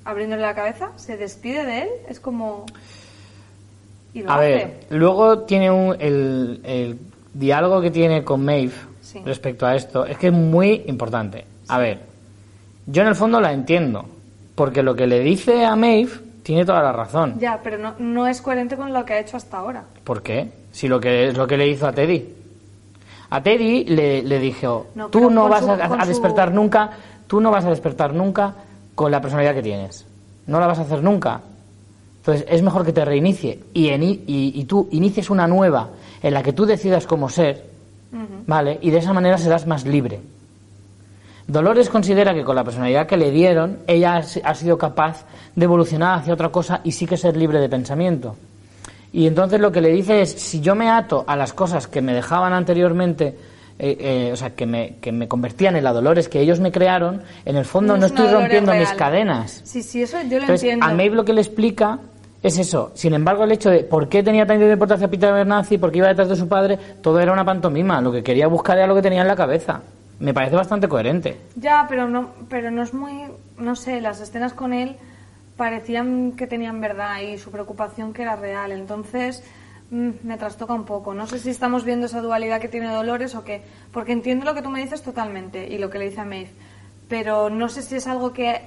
abriéndole 0.04 0.42
la 0.42 0.54
cabeza, 0.54 0.90
se 0.96 1.16
despide 1.16 1.64
de 1.64 1.82
él, 1.82 1.88
es 2.08 2.18
como... 2.20 2.64
Y 4.14 4.22
lo 4.22 4.30
A 4.30 4.36
hace. 4.36 4.44
ver, 4.48 4.80
luego 4.90 5.40
tiene 5.40 5.70
un, 5.70 5.94
el, 6.00 6.60
el 6.64 6.98
diálogo 7.34 7.80
que 7.80 7.90
tiene 7.90 8.24
con 8.24 8.44
Maeve 8.44 8.72
Sí. 9.02 9.20
respecto 9.24 9.66
a 9.66 9.74
esto, 9.76 10.06
es 10.06 10.16
que 10.16 10.28
es 10.28 10.32
muy 10.32 10.84
importante. 10.86 11.44
A 11.68 11.78
ver, 11.78 12.00
yo 12.86 13.02
en 13.02 13.08
el 13.08 13.14
fondo 13.14 13.40
la 13.40 13.52
entiendo, 13.52 14.04
porque 14.54 14.82
lo 14.82 14.94
que 14.96 15.06
le 15.06 15.20
dice 15.20 15.64
a 15.64 15.76
Maeve 15.76 16.10
tiene 16.42 16.64
toda 16.64 16.82
la 16.82 16.92
razón. 16.92 17.36
Ya, 17.38 17.60
pero 17.62 17.78
no, 17.78 17.94
no 17.98 18.26
es 18.26 18.40
coherente 18.40 18.76
con 18.76 18.92
lo 18.92 19.04
que 19.04 19.14
ha 19.14 19.20
hecho 19.20 19.36
hasta 19.36 19.58
ahora. 19.58 19.84
¿Por 20.04 20.22
qué? 20.22 20.50
Si 20.72 20.88
lo 20.88 20.98
que 21.00 21.28
es 21.28 21.36
lo 21.36 21.46
que 21.46 21.56
le 21.56 21.68
hizo 21.68 21.86
a 21.86 21.92
Teddy. 21.92 22.26
A 23.30 23.42
Teddy 23.42 23.84
le, 23.84 24.22
le 24.22 24.38
dijo, 24.38 24.86
No, 24.94 25.08
tú 25.08 25.30
no 25.30 25.48
vas 25.48 25.64
su- 25.64 25.70
a, 25.70 26.00
su- 26.02 26.08
despertar 26.08 26.52
nunca, 26.52 26.90
tú 27.26 27.40
no 27.40 27.50
vas 27.50 27.64
a 27.64 27.70
despertar 27.70 28.12
nunca 28.14 28.54
con 28.94 29.10
la 29.10 29.20
personalidad 29.20 29.54
que 29.54 29.62
tienes. 29.62 30.06
No 30.46 30.60
la 30.60 30.66
vas 30.66 30.78
a 30.78 30.82
hacer 30.82 31.02
nunca. 31.02 31.40
Entonces 32.18 32.44
es 32.48 32.62
mejor 32.62 32.84
que 32.84 32.92
te 32.92 33.04
reinicie 33.04 33.58
y, 33.72 33.88
eni- 33.88 34.20
y, 34.26 34.52
y 34.54 34.64
tú 34.64 34.88
inicies 34.92 35.30
una 35.30 35.46
nueva 35.48 35.88
en 36.22 36.34
la 36.34 36.42
que 36.42 36.52
tú 36.52 36.66
decidas 36.66 37.06
cómo 37.06 37.28
ser, 37.28 37.71
¿vale? 38.46 38.78
Y 38.82 38.90
de 38.90 38.98
esa 38.98 39.12
manera 39.12 39.38
serás 39.38 39.66
más 39.66 39.84
libre. 39.86 40.20
Dolores 41.46 41.88
considera 41.88 42.34
que 42.34 42.44
con 42.44 42.54
la 42.56 42.64
personalidad 42.64 43.06
que 43.06 43.16
le 43.16 43.30
dieron, 43.30 43.78
ella 43.86 44.16
ha 44.16 44.22
si- 44.22 44.40
ha 44.44 44.54
sido 44.54 44.78
capaz 44.78 45.24
de 45.56 45.64
evolucionar 45.64 46.18
hacia 46.20 46.32
otra 46.34 46.50
cosa 46.50 46.80
y 46.84 46.92
sí 46.92 47.06
que 47.06 47.16
ser 47.16 47.36
libre 47.36 47.58
de 47.58 47.68
pensamiento. 47.68 48.36
Y 49.12 49.26
entonces 49.26 49.60
lo 49.60 49.70
que 49.72 49.80
le 49.80 49.90
dice 49.90 50.22
es, 50.22 50.30
si 50.32 50.60
yo 50.60 50.74
me 50.74 50.88
ato 50.88 51.24
a 51.26 51.36
las 51.36 51.52
cosas 51.52 51.86
que 51.88 52.00
me 52.00 52.14
dejaban 52.14 52.52
anteriormente, 52.54 53.36
eh, 53.78 53.96
eh, 53.98 54.30
o 54.32 54.36
sea, 54.36 54.50
que 54.50 54.64
me, 54.66 54.94
que 55.00 55.10
me 55.12 55.26
convertían 55.28 55.76
en 55.76 55.84
la 55.84 55.92
Dolores 55.92 56.28
que 56.28 56.40
ellos 56.40 56.60
me 56.60 56.70
crearon, 56.72 57.22
en 57.44 57.56
el 57.56 57.64
fondo 57.64 57.96
no, 57.96 58.06
es 58.06 58.12
estoy 58.12 58.28
rompiendo 58.28 58.72
mis 58.74 58.90
cadenas. 58.92 59.60
Sí, 59.64 59.82
sí, 59.82 60.02
eso 60.02 60.18
yo 60.22 60.36
lo 60.36 60.42
Entonces, 60.42 60.62
entiendo. 60.62 60.86
a 60.86 60.94
Maeve 60.94 61.16
lo 61.16 61.24
que 61.24 61.32
le 61.34 61.40
explica 61.40 61.98
es 62.42 62.58
eso. 62.58 62.90
Sin 62.94 63.14
embargo, 63.14 63.44
el 63.44 63.52
hecho 63.52 63.70
de 63.70 63.84
por 63.84 64.08
qué 64.08 64.22
tenía 64.22 64.46
tanta 64.46 64.70
importancia 64.70 65.08
Peter 65.08 65.30
Abernathy, 65.30 65.78
por 65.78 65.92
qué 65.92 65.98
iba 65.98 66.08
detrás 66.08 66.28
de 66.28 66.36
su 66.36 66.48
padre, 66.48 66.78
todo 67.00 67.20
era 67.20 67.32
una 67.32 67.44
pantomima. 67.44 68.00
Lo 68.00 68.10
que 68.10 68.22
quería 68.22 68.48
buscar 68.48 68.78
era 68.78 68.86
lo 68.86 68.94
que 68.94 69.02
tenía 69.02 69.22
en 69.22 69.28
la 69.28 69.36
cabeza. 69.36 69.80
Me 70.18 70.34
parece 70.34 70.56
bastante 70.56 70.88
coherente. 70.88 71.38
Ya, 71.56 71.86
pero 71.88 72.08
no, 72.08 72.30
pero 72.48 72.70
no 72.70 72.82
es 72.82 72.94
muy, 72.94 73.24
no 73.58 73.76
sé, 73.76 74.00
las 74.00 74.20
escenas 74.20 74.52
con 74.52 74.72
él 74.72 74.96
parecían 75.56 76.32
que 76.32 76.46
tenían 76.46 76.80
verdad 76.80 77.20
y 77.20 77.38
su 77.38 77.50
preocupación 77.50 78.12
que 78.12 78.22
era 78.22 78.34
real. 78.34 78.72
Entonces 78.72 79.44
mm, 79.90 80.10
me 80.24 80.36
trastoca 80.36 80.74
un 80.74 80.84
poco. 80.84 81.14
No 81.14 81.28
sé 81.28 81.38
si 81.38 81.50
estamos 81.50 81.84
viendo 81.84 82.06
esa 82.06 82.20
dualidad 82.20 82.60
que 82.60 82.68
tiene 82.68 82.92
Dolores 82.92 83.36
o 83.36 83.44
qué, 83.44 83.62
porque 83.92 84.12
entiendo 84.12 84.44
lo 84.44 84.54
que 84.54 84.62
tú 84.62 84.70
me 84.70 84.80
dices 84.80 85.02
totalmente 85.02 85.68
y 85.68 85.78
lo 85.78 85.90
que 85.90 85.98
le 85.98 86.08
dice 86.08 86.20
a 86.20 86.24
Maeve, 86.24 86.50
pero 87.08 87.50
no 87.50 87.68
sé 87.68 87.82
si 87.82 87.96
es 87.96 88.06
algo 88.06 88.32
que, 88.32 88.60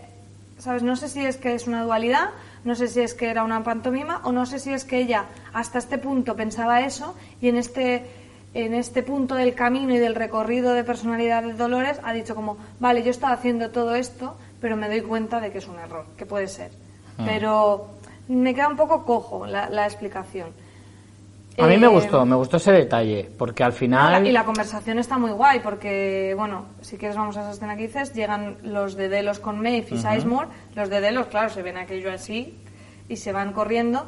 sabes, 0.60 0.84
no 0.84 0.96
sé 0.96 1.10
si 1.10 1.26
es 1.26 1.38
que 1.38 1.56
es 1.56 1.68
una 1.68 1.84
dualidad, 1.84 2.30
no 2.66 2.76
sé 2.76 2.88
si 2.90 3.00
es 3.00 3.14
que 3.14 3.30
era 3.30 3.44
una 3.44 3.64
pantomima 3.64 4.20
o 4.24 4.32
no 4.32 4.46
sé 4.46 4.60
si 4.60 4.74
es 4.74 4.84
que 4.84 4.98
ella 4.98 5.26
hasta 5.54 5.78
este 5.78 5.98
punto 5.98 6.36
pensaba 6.36 6.82
eso 6.82 7.16
y 7.40 7.48
en 7.48 7.56
este 7.58 8.06
en 8.56 8.74
este 8.74 9.04
punto 9.04 9.36
del 9.36 9.54
camino 9.54 9.94
y 9.94 9.98
del 9.98 10.16
recorrido 10.16 10.74
de 10.74 10.86
personalidad 10.86 11.44
de 11.44 11.54
Dolores 11.54 12.00
ha 12.04 12.14
dicho 12.14 12.36
como, 12.36 12.58
vale, 12.80 13.04
yo 13.04 13.12
estaba 13.12 13.34
haciendo 13.34 13.70
todo 13.70 13.96
esto, 13.96 14.38
pero 14.62 14.78
me 14.78 14.88
doy 14.88 15.02
cuenta 15.02 15.42
de 15.42 15.52
que 15.52 15.58
es 15.58 15.68
un 15.68 15.78
error, 15.78 16.06
que 16.18 16.26
puede 16.26 16.48
ser. 16.48 16.72
Pero 17.18 17.88
me 18.30 18.56
queda 18.56 18.70
un 18.70 18.78
poco 18.78 19.04
cojo 19.04 19.46
la, 19.46 19.70
la 19.70 19.86
explicación. 19.86 20.54
A 21.58 21.68
mí 21.68 21.78
me 21.78 21.86
Eh, 21.88 21.90
gustó, 21.90 22.26
me 22.26 22.36
gustó 22.36 22.58
ese 22.58 22.72
detalle, 22.72 23.30
porque 23.38 23.64
al 23.64 23.72
final... 23.74 24.28
y 24.28 24.32
la 24.32 24.44
conversación 24.44 25.00
está 25.00 25.18
muy 25.18 25.32
guay 25.32 25.60
porque, 25.62 26.34
bueno, 26.36 26.66
si 26.82 26.98
quieres 26.98 27.16
vamos 27.18 27.38
a 27.38 27.42
esa 27.42 27.52
escena 27.52 27.76
que 27.78 27.84
dices, 27.84 28.14
llegan 28.14 28.58
los 28.64 28.96
de 28.96 29.08
Delos 29.10 29.40
con 29.40 29.62
Maeve 29.62 29.88
y 29.92 29.98
Sizemore, 29.98 30.50
los 30.76 30.90
de 30.90 31.00
Delos, 31.02 31.28
claro, 31.28 31.50
se 31.50 31.62
ven 31.62 31.78
aquello 31.78 32.12
así 32.12 32.58
y 33.08 33.16
se 33.18 33.32
van 33.32 33.54
corriendo, 33.54 34.06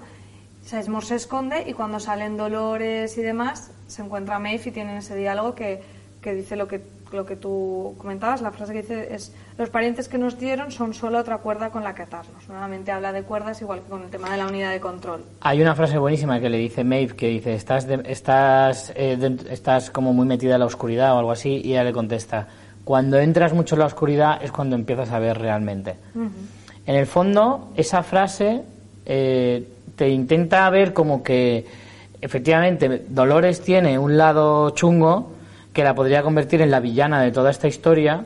Sizemore 0.64 1.06
se 1.06 1.16
esconde 1.16 1.64
y 1.68 1.74
cuando 1.74 2.00
salen 2.02 2.36
Dolores 2.36 3.18
y 3.18 3.22
demás, 3.22 3.72
se 3.88 4.02
encuentra 4.02 4.39
Maeve 4.39 4.64
y 4.66 4.72
tienen 4.72 4.98
ese 4.98 5.16
diálogo 5.16 5.56
que, 5.56 5.82
que 6.22 6.34
dice 6.34 6.58
lo 6.58 6.68
que, 6.68 6.82
lo 7.12 7.26
que 7.26 7.36
tú 7.36 7.95
comentabas, 7.97 8.41
la 8.41 8.51
frase 8.51 8.74
que 8.74 8.82
dice 8.82 9.14
es, 9.14 9.34
los 9.58 9.70
parientes 9.70 10.08
que 10.08 10.18
nos 10.18 10.38
dieron 10.38 10.72
son 10.72 10.93
solo 10.93 11.20
otra 11.20 11.38
cuerda 11.38 11.70
con 11.70 11.84
la 11.84 11.95
que 11.95 12.01
atarnos. 12.03 12.47
Nuevamente 12.49 12.91
habla 12.91 13.12
de 13.14 13.24
cuerdas 13.24 13.62
igual 13.62 13.82
que 13.82 13.89
con 13.89 14.03
el 14.03 14.10
tema 14.10 14.30
de 14.30 14.38
la 14.38 14.47
unidad 14.47 14.72
de 14.72 14.80
control. 14.80 15.24
Hay 15.41 15.62
una 15.62 15.74
frase 15.76 15.97
buenísima 15.97 16.39
que 16.39 16.49
le 16.49 16.58
dice 16.58 16.84
Maeve, 16.84 17.16
que 17.16 17.28
dice, 17.28 17.53
estás, 17.53 17.88
de- 17.88 18.03
estás, 18.05 18.91
eh, 18.95 19.38
estás 19.49 19.89
como 19.89 20.14
muy 20.14 20.26
metida 20.26 20.55
en 20.55 20.60
la 20.60 20.66
oscuridad 20.66 21.16
o 21.16 21.20
algo 21.20 21.32
así, 21.32 21.62
y 21.64 21.72
ella 21.72 21.84
le 21.86 21.93
contesta, 21.93 22.47
cuando 22.84 23.18
entras 23.20 23.53
mucho 23.53 23.76
en 23.76 23.80
la 23.80 23.86
oscuridad 23.86 24.41
es 24.43 24.51
cuando 24.51 24.76
empiezas 24.76 25.12
a 25.12 25.20
ver 25.20 25.38
realmente. 25.38 25.95
En 26.86 26.95
el 26.95 27.05
fondo, 27.05 27.70
esa 27.76 28.01
frase 28.03 28.62
eh, 29.05 29.68
te 29.95 30.10
intenta 30.10 30.70
ver 30.70 30.93
como 30.93 31.22
que 31.24 31.66
efectivamente 32.22 33.03
Dolores 33.10 33.62
tiene 33.62 33.97
un 33.99 34.18
lado 34.18 34.70
chungo 34.72 35.32
que 35.78 35.84
la 35.84 35.93
podría 35.93 36.23
convertir 36.23 36.59
en 36.63 36.71
la 36.71 36.80
villana 36.80 37.21
de 37.21 37.30
toda 37.32 37.51
esta 37.51 37.67
historia, 37.67 38.25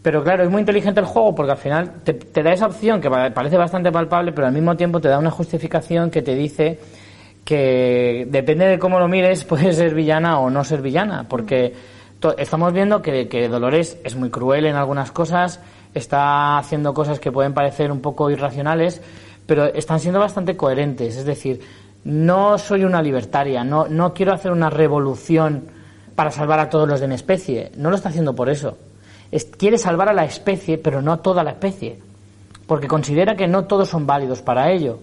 pero 0.00 0.24
claro, 0.24 0.44
es 0.44 0.50
muy 0.50 0.60
inteligente 0.60 0.98
el 0.98 1.04
juego 1.04 1.34
porque 1.34 1.52
al 1.52 1.58
final 1.58 1.92
te, 2.02 2.42
da 2.42 2.54
esa 2.54 2.68
opción 2.68 3.02
que 3.02 3.10
pa- 3.10 3.28
parece 3.34 3.58
bastante 3.58 3.92
palpable, 3.92 4.32
pero 4.32 4.46
al 4.46 4.54
mismo 4.54 4.74
tiempo 4.74 4.98
te 4.98 5.08
da 5.08 5.18
una 5.18 5.30
justificación 5.30 6.10
que 6.10 6.22
te 6.22 6.34
dice 6.34 6.78
que 7.44 8.26
depende 8.30 8.64
de 8.64 8.78
cómo 8.78 8.98
lo 8.98 9.08
mires, 9.08 9.44
puede 9.52 9.74
ser 9.74 9.92
villana 9.92 10.40
o 10.40 10.48
no 10.48 10.64
ser 10.64 10.80
villana, 10.80 11.26
porque 11.28 11.74
estamos 12.38 12.72
viendo 12.72 13.02
que, 13.02 13.28
que 13.28 13.46
Dolores 13.46 13.98
es 14.02 14.16
muy 14.16 14.30
cruel 14.30 14.64
en 14.64 14.76
algunas 14.76 15.12
cosas, 15.12 15.60
está 15.94 16.56
haciendo 16.56 16.94
cosas 16.94 17.20
que 17.20 17.30
pueden 17.30 17.52
parecer 17.52 17.92
un 17.92 18.00
poco 18.00 18.30
irracionales, 18.30 19.02
pero 19.46 19.66
están 19.66 20.00
siendo 20.00 20.18
bastante 20.18 20.56
coherentes. 20.56 21.14
Es 21.18 21.26
decir, 21.26 21.60
no 22.04 22.56
soy 22.56 22.84
una 22.84 23.02
libertaria, 23.02 23.64
no, 23.64 23.86
no 23.86 24.14
quiero 24.14 24.32
hacer 24.32 24.50
una 24.50 24.70
revolución 24.70 25.76
para 26.18 26.32
salvar 26.32 26.58
a 26.58 26.68
todos 26.68 26.88
los 26.88 26.98
de 26.98 27.06
mi 27.06 27.14
especie. 27.14 27.70
No 27.76 27.90
lo 27.90 27.94
está 27.96 28.08
haciendo 28.08 28.34
por 28.34 28.48
eso. 28.48 28.76
Es- 29.30 29.44
quiere 29.44 29.78
salvar 29.78 30.08
a 30.08 30.12
la 30.12 30.24
especie, 30.24 30.76
pero 30.76 31.00
no 31.00 31.12
a 31.12 31.18
toda 31.22 31.44
la 31.44 31.50
especie. 31.52 32.00
Porque 32.66 32.88
considera 32.88 33.36
que 33.36 33.46
no 33.46 33.66
todos 33.66 33.88
son 33.88 34.04
válidos 34.04 34.42
para 34.42 34.72
ello. 34.72 34.98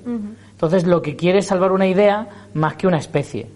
Entonces 0.52 0.86
lo 0.86 1.02
que 1.02 1.16
quiere 1.16 1.40
es 1.40 1.46
salvar 1.48 1.72
una 1.72 1.88
idea 1.88 2.28
más 2.54 2.76
que 2.76 2.86
una 2.86 2.98
especie. 2.98 3.48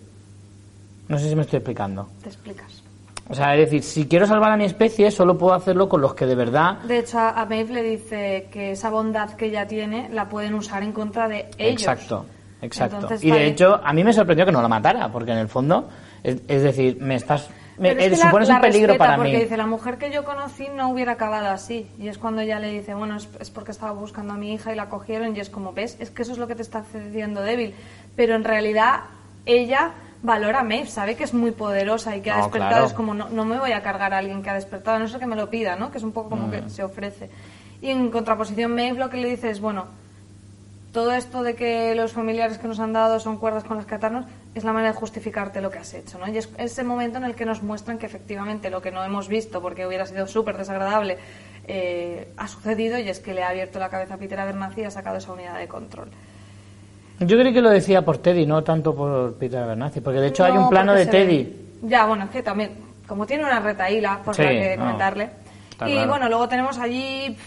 No 1.09 1.19
sé 1.19 1.27
si 1.27 1.35
me 1.35 1.41
estoy 1.41 1.57
explicando. 1.57 2.07
Te 2.23 2.29
explicas. 2.29 2.81
O 3.27 3.35
sea, 3.35 3.53
es 3.55 3.65
decir, 3.65 3.83
si 3.83 4.07
quiero 4.07 4.25
salvar 4.25 4.53
a 4.53 4.55
mi 4.57 4.63
especie, 4.63 5.11
solo 5.11 5.37
puedo 5.37 5.53
hacerlo 5.53 5.89
con 5.89 5.99
los 5.99 6.13
que 6.15 6.25
de 6.25 6.35
verdad 6.35 6.77
De 6.83 6.99
hecho, 6.99 7.19
a 7.19 7.45
Maeve 7.45 7.73
le 7.73 7.83
dice 7.83 8.47
que 8.53 8.71
esa 8.71 8.89
bondad 8.89 9.31
que 9.33 9.47
ella 9.47 9.67
tiene 9.67 10.07
la 10.13 10.29
pueden 10.29 10.53
usar 10.53 10.81
en 10.81 10.93
contra 10.93 11.27
de 11.27 11.49
ellos. 11.57 11.81
Exacto, 11.83 12.25
exacto. 12.61 12.95
Entonces, 13.01 13.21
y 13.21 13.31
de 13.31 13.47
hecho, 13.47 13.81
a 13.83 13.91
mí 13.91 14.01
me 14.05 14.13
sorprendió 14.13 14.45
que 14.45 14.51
no 14.53 14.61
la 14.61 14.69
matara, 14.69 15.11
porque 15.11 15.31
en 15.33 15.39
el 15.39 15.49
fondo, 15.49 15.89
es, 16.23 16.37
es 16.47 16.63
decir, 16.63 16.97
me 17.01 17.15
estás. 17.15 17.49
Me, 17.77 17.91
es 17.91 18.09
que 18.09 18.15
supones 18.17 18.49
la 18.49 18.55
un 18.55 18.61
peligro 18.61 18.97
para 18.97 19.15
porque 19.15 19.31
mí. 19.31 19.39
dice, 19.39 19.55
la 19.55 19.65
mujer 19.65 19.97
que 19.97 20.11
yo 20.11 20.25
conocí 20.25 20.67
no 20.75 20.89
hubiera 20.89 21.13
acabado 21.13 21.47
así. 21.47 21.89
Y 21.97 22.09
es 22.09 22.17
cuando 22.17 22.41
ella 22.41 22.59
le 22.59 22.69
dice, 22.71 22.93
bueno, 22.93 23.15
es, 23.15 23.29
es 23.39 23.49
porque 23.49 23.71
estaba 23.71 23.93
buscando 23.93 24.33
a 24.33 24.37
mi 24.37 24.53
hija 24.53 24.73
y 24.73 24.75
la 24.75 24.89
cogieron. 24.89 25.33
Y 25.35 25.39
es 25.39 25.49
como, 25.49 25.71
ves, 25.71 25.95
es 25.99 26.09
que 26.09 26.23
eso 26.23 26.33
es 26.33 26.37
lo 26.37 26.47
que 26.47 26.55
te 26.55 26.61
está 26.61 26.79
haciendo 26.79 27.41
débil. 27.41 27.73
Pero 28.17 28.35
en 28.35 28.43
realidad, 28.43 29.01
ella 29.45 29.91
valora 30.21 30.59
a 30.59 30.63
Maeve, 30.63 30.87
sabe 30.87 31.15
que 31.15 31.23
es 31.23 31.33
muy 31.33 31.51
poderosa 31.51 32.17
y 32.17 32.21
que 32.21 32.29
ha 32.31 32.37
despertado. 32.37 32.69
claro. 32.71 32.85
Es 32.87 32.93
como, 32.93 33.13
no, 33.13 33.29
no 33.29 33.45
me 33.45 33.57
voy 33.57 33.71
a 33.71 33.81
cargar 33.81 34.13
a 34.13 34.17
alguien 34.17 34.43
que 34.43 34.49
ha 34.49 34.53
despertado, 34.55 34.97
a 34.97 34.99
no 34.99 35.07
ser 35.07 35.21
que 35.21 35.25
me 35.27 35.37
lo 35.37 35.49
pida, 35.49 35.77
¿no? 35.77 35.89
Que 35.89 35.99
es 35.99 36.03
un 36.03 36.11
poco 36.11 36.31
como 36.31 36.47
Mm. 36.47 36.51
que 36.51 36.69
se 36.69 36.83
ofrece. 36.83 37.29
Y 37.81 37.89
en 37.91 38.11
contraposición, 38.11 38.75
Maeve 38.75 38.99
lo 38.99 39.09
que 39.09 39.15
le 39.15 39.29
dice 39.29 39.49
es, 39.49 39.61
bueno, 39.61 39.85
todo 40.91 41.11
esto 41.11 41.43
de 41.43 41.55
que 41.55 41.93
los 41.95 42.13
familiares 42.13 42.57
que 42.57 42.67
nos 42.67 42.79
han 42.79 42.93
dado 42.93 43.19
son 43.19 43.37
cuerdas 43.37 43.63
con 43.63 43.77
las 43.77 43.85
que 43.85 43.95
atarnos 43.95 44.25
es 44.55 44.63
la 44.63 44.73
manera 44.73 44.93
de 44.93 44.97
justificarte 44.97 45.61
lo 45.61 45.69
que 45.69 45.77
has 45.77 45.93
hecho, 45.93 46.17
¿no? 46.17 46.27
Y 46.27 46.37
es 46.37 46.49
ese 46.57 46.83
momento 46.83 47.17
en 47.19 47.25
el 47.25 47.35
que 47.35 47.45
nos 47.45 47.61
muestran 47.61 47.97
que 47.99 48.07
efectivamente 48.07 48.69
lo 48.71 48.81
que 48.81 48.91
no 48.91 49.03
hemos 49.03 49.27
visto, 49.27 49.61
porque 49.61 49.85
hubiera 49.85 50.05
sido 50.07 50.25
súper 50.25 50.57
desagradable, 50.57 51.17
eh, 51.67 52.29
ha 52.37 52.47
sucedido 52.47 52.97
y 52.97 53.07
es 53.07 53.19
que 53.19 53.33
le 53.35 53.43
ha 53.43 53.49
abierto 53.49 53.77
la 53.77 53.89
cabeza 53.89 54.15
a 54.15 54.17
Peter 54.17 54.39
Abernathy 54.39 54.81
y 54.81 54.83
ha 54.85 54.91
sacado 54.91 55.17
esa 55.17 55.31
unidad 55.31 55.59
de 55.59 55.67
control. 55.67 56.09
Yo 57.19 57.37
creo 57.37 57.53
que 57.53 57.61
lo 57.61 57.69
decía 57.69 58.03
por 58.03 58.17
Teddy, 58.17 58.45
no 58.45 58.63
tanto 58.63 58.95
por 58.95 59.35
Peter 59.35 59.59
Abernathy, 59.61 59.99
porque 60.01 60.19
de 60.21 60.27
hecho 60.27 60.43
hay 60.45 60.53
un 60.53 60.69
plano 60.69 60.93
de 60.93 61.05
ve- 61.05 61.11
Teddy. 61.11 61.55
Ya, 61.83 62.05
bueno, 62.05 62.23
es 62.25 62.29
que 62.31 62.41
también, 62.41 62.71
como 63.07 63.27
tiene 63.27 63.43
una 63.43 63.59
retaíla, 63.59 64.21
pues 64.23 64.37
Sí, 64.37 64.43
hay 64.43 64.59
que 64.59 64.77
no, 64.77 64.83
comentarle. 64.85 65.29
y 65.73 65.75
claro. 65.75 66.07
bueno, 66.09 66.29
luego 66.29 66.47
tenemos 66.49 66.77
allí 66.79 67.37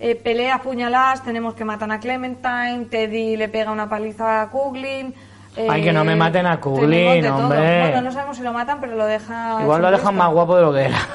eh, 0.00 0.14
peleas, 0.16 0.60
puñaladas, 0.62 1.22
tenemos 1.22 1.54
que 1.54 1.64
matan 1.64 1.92
a 1.92 2.00
Clementine, 2.00 2.86
Teddy 2.90 3.36
le 3.36 3.48
pega 3.48 3.70
una 3.70 3.88
paliza 3.88 4.42
a 4.42 4.50
Kuglin. 4.50 5.14
eh, 5.56 5.66
Ay, 5.70 5.82
que 5.82 5.92
no 5.92 6.04
me 6.04 6.16
maten 6.16 6.46
a 6.46 6.58
Kuglin, 6.58 7.26
hombre. 7.26 7.80
Bueno, 7.82 8.00
no 8.00 8.10
sabemos 8.12 8.36
si 8.36 8.42
lo 8.42 8.52
matan, 8.52 8.80
pero 8.80 8.96
lo 8.96 9.04
deja. 9.06 9.58
Igual 9.62 9.82
lo 9.82 9.90
dejan 9.90 10.16
más 10.16 10.32
guapo 10.32 10.56
de 10.56 10.62
lo 10.62 10.72
que 10.72 10.80
era. 10.82 10.98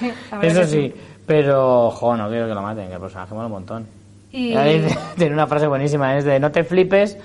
Sí, 0.00 0.10
Eso 0.40 0.64
sí, 0.64 0.94
pero, 1.26 1.90
jo, 1.90 2.16
no 2.16 2.30
quiero 2.30 2.48
que 2.48 2.54
lo 2.54 2.62
maten, 2.62 2.88
que 2.88 2.94
el 2.94 3.00
personaje 3.00 3.34
mola 3.34 3.46
un 3.46 3.52
montón. 3.52 3.86
Y- 4.32 4.54
Ahí 4.56 4.78
dice- 4.80 4.98
Tiene 5.18 5.34
una 5.34 5.46
frase 5.46 5.66
buenísima, 5.66 6.16
es 6.16 6.24
de 6.24 6.40
no 6.40 6.50
te 6.50 6.64
flipes 6.64 7.18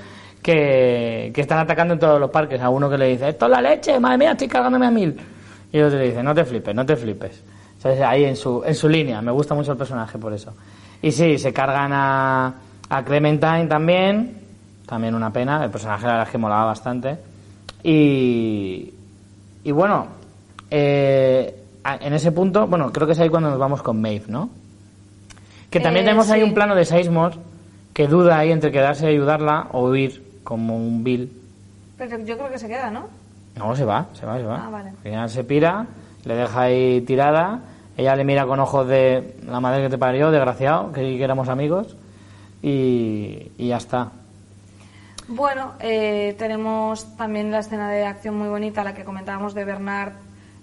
que, 0.43 1.31
que 1.33 1.41
están 1.41 1.59
atacando 1.59 1.93
en 1.93 1.99
todos 2.01 2.19
los 2.19 2.29
parques. 2.29 2.59
A 2.61 2.69
uno 2.69 2.89
que 2.89 2.97
le 2.97 3.07
dice, 3.07 3.29
esto 3.29 3.45
es 3.45 3.51
la 3.51 3.61
leche, 3.61 3.97
madre 3.99 4.17
mía, 4.17 4.31
estoy 4.31 4.47
cargándome 4.49 4.87
a 4.87 4.91
mil. 4.91 5.17
Y 5.71 5.79
otro 5.79 5.97
le 5.97 6.05
dice, 6.07 6.21
no 6.21 6.35
te 6.35 6.43
flipes, 6.43 6.75
no 6.75 6.85
te 6.85 6.95
flipes. 6.97 7.41
Ahí 8.05 8.25
en 8.25 8.35
su, 8.35 8.63
en 8.65 8.73
su 8.75 8.89
línea, 8.89 9.21
me 9.21 9.31
gusta 9.31 9.53
mucho 9.55 9.71
el 9.71 9.77
personaje 9.77 10.17
por 10.17 10.33
eso. 10.33 10.53
Y 11.01 11.11
sí, 11.11 11.37
se 11.37 11.53
cargan 11.53 11.91
a, 11.93 12.53
a 12.89 13.03
Clementine 13.03 13.67
también, 13.67 14.37
también 14.85 15.13
una 15.15 15.31
pena, 15.31 15.63
el 15.63 15.69
personaje 15.71 16.03
la 16.05 16.11
verdad 16.13 16.27
es 16.27 16.31
que 16.31 16.37
molaba 16.37 16.65
bastante. 16.65 17.17
Y, 17.83 18.91
y 19.63 19.71
bueno, 19.71 20.07
eh, 20.71 21.63
en 21.99 22.13
ese 22.13 22.31
punto, 22.31 22.67
bueno, 22.67 22.91
creo 22.91 23.05
que 23.05 23.13
es 23.13 23.19
ahí 23.19 23.29
cuando 23.29 23.49
nos 23.49 23.59
vamos 23.59 23.81
con 23.83 24.01
Maeve, 24.01 24.25
¿no? 24.27 24.49
Que 25.69 25.79
también 25.79 26.05
Eh, 26.05 26.07
tenemos 26.07 26.29
ahí 26.31 26.41
un 26.41 26.53
plano 26.53 26.73
de 26.75 26.85
Sizemore 26.85 27.35
que 27.93 28.07
duda 28.07 28.39
ahí 28.39 28.51
entre 28.51 28.71
quedarse 28.71 29.05
y 29.05 29.15
ayudarla 29.15 29.67
o 29.71 29.89
huir 29.89 30.39
como 30.43 30.75
un 30.77 31.03
Bill. 31.03 31.31
Pero 31.97 32.17
yo 32.25 32.37
creo 32.37 32.49
que 32.49 32.57
se 32.57 32.67
queda, 32.67 32.89
¿no? 32.89 33.07
No, 33.55 33.75
se 33.75 33.85
va, 33.85 34.07
se 34.13 34.25
va, 34.25 34.37
se 34.37 34.43
va. 34.43 34.65
Ah, 34.65 34.69
vale. 34.69 34.89
Al 34.89 34.97
final 34.97 35.29
se 35.29 35.43
pira, 35.43 35.85
le 36.25 36.35
deja 36.35 36.61
ahí 36.61 37.01
tirada, 37.01 37.59
ella 37.97 38.15
le 38.15 38.23
mira 38.23 38.45
con 38.45 38.59
ojos 38.59 38.87
de 38.87 39.35
la 39.45 39.59
madre 39.59 39.83
que 39.83 39.89
te 39.89 39.97
parió, 39.97 40.31
desgraciado, 40.31 40.91
que, 40.91 41.01
que 41.01 41.23
éramos 41.23 41.49
amigos, 41.49 41.95
y, 42.61 43.51
y 43.57 43.67
ya 43.67 43.77
está. 43.77 44.11
Bueno, 45.27 45.73
eh, 45.79 46.35
tenemos 46.37 47.17
también 47.17 47.51
la 47.51 47.59
escena 47.59 47.89
de 47.89 48.05
acción 48.05 48.37
muy 48.37 48.47
bonita, 48.47 48.83
la 48.83 48.93
que 48.93 49.03
comentábamos 49.03 49.55
de 49.55 49.65
Bernard 49.65 50.13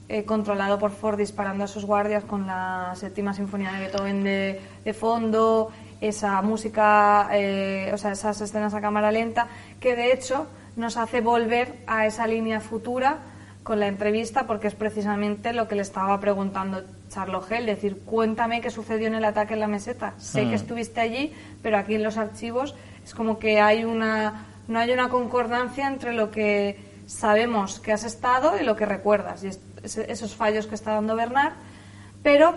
eh, 0.09 0.25
controlado 0.25 0.79
por 0.79 0.91
Ford 0.91 1.19
disparando 1.19 1.65
a 1.65 1.67
sus 1.67 1.85
guardias 1.85 2.23
con 2.25 2.47
la 2.47 2.93
séptima 2.95 3.35
sinfonía 3.35 3.73
de 3.73 3.81
Beethoven 3.81 4.23
de, 4.23 4.61
de 4.85 4.95
fondo, 4.95 5.71
esa 6.01 6.43
música, 6.43 7.29
eh, 7.33 7.91
o 7.95 7.99
sea, 7.99 8.13
esas 8.13 8.41
escenas 8.41 8.75
a 8.75 8.81
cámara 8.81 9.11
lenta, 9.11 9.47
que 9.81 9.97
de 9.97 10.13
hecho 10.13 10.47
nos 10.77 10.97
hace 10.97 11.21
volver 11.21 11.77
a 11.87 12.07
esa 12.07 12.27
línea 12.27 12.61
futura 12.61 13.19
con 13.63 13.79
la 13.79 13.87
entrevista, 13.87 14.47
porque 14.47 14.67
es 14.67 14.75
precisamente 14.75 15.53
lo 15.53 15.69
que 15.69 15.77
le 15.77 15.83
estaba 15.83 16.19
preguntando 16.19 16.83
Charlo 17.09 17.41
Gel, 17.43 17.67
decir, 17.67 18.01
cuéntame 18.05 18.61
qué 18.61 18.71
sucedió 18.71 19.07
en 19.07 19.15
el 19.15 19.25
ataque 19.25 19.55
en 19.55 19.61
la 19.61 19.69
meseta. 19.69 20.15
Sé 20.19 20.49
que 20.49 20.55
estuviste 20.57 21.01
allí, 21.01 21.33
pero 21.63 21.79
aquí 21.79 21.95
en 21.95 22.03
los 22.03 22.17
archivos 22.17 22.75
es 23.05 23.15
como 23.15 23.39
que 23.39 23.61
hay 23.61 23.85
una, 23.85 24.47
no 24.69 24.79
hay 24.79 24.91
una 24.93 25.09
concordancia 25.09 25.87
entre 25.87 26.13
lo 26.13 26.31
que 26.31 26.79
sabemos 27.07 27.79
que 27.79 27.93
has 27.93 28.05
estado 28.05 28.59
y 28.61 28.65
lo 28.65 28.75
que 28.77 28.87
recuerdas, 28.87 29.45
y 29.45 29.49
es- 29.49 29.61
es- 29.83 29.99
esos 29.99 30.35
fallos 30.35 30.67
que 30.67 30.75
está 30.75 30.95
dando 30.95 31.15
Bernard, 31.15 31.53
pero 32.23 32.55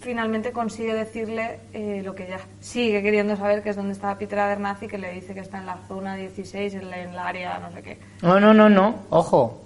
finalmente 0.00 0.52
consigue 0.52 0.94
decirle 0.94 1.60
eh, 1.72 2.02
lo 2.04 2.14
que 2.14 2.28
ya 2.28 2.38
sigue 2.60 3.02
queriendo 3.02 3.36
saber, 3.36 3.62
que 3.62 3.70
es 3.70 3.76
dónde 3.76 3.92
está 3.92 4.16
Peter 4.16 4.38
Abernathy, 4.38 4.86
que 4.88 4.98
le 4.98 5.12
dice 5.12 5.34
que 5.34 5.40
está 5.40 5.58
en 5.58 5.66
la 5.66 5.78
zona 5.88 6.14
16, 6.16 6.74
en 6.74 6.88
la, 6.90 6.98
en 7.02 7.14
la 7.16 7.26
área 7.26 7.58
no 7.58 7.70
sé 7.72 7.82
qué. 7.82 7.98
No, 8.22 8.38
no, 8.40 8.54
no, 8.54 8.68
no, 8.68 8.94
ojo. 9.10 9.64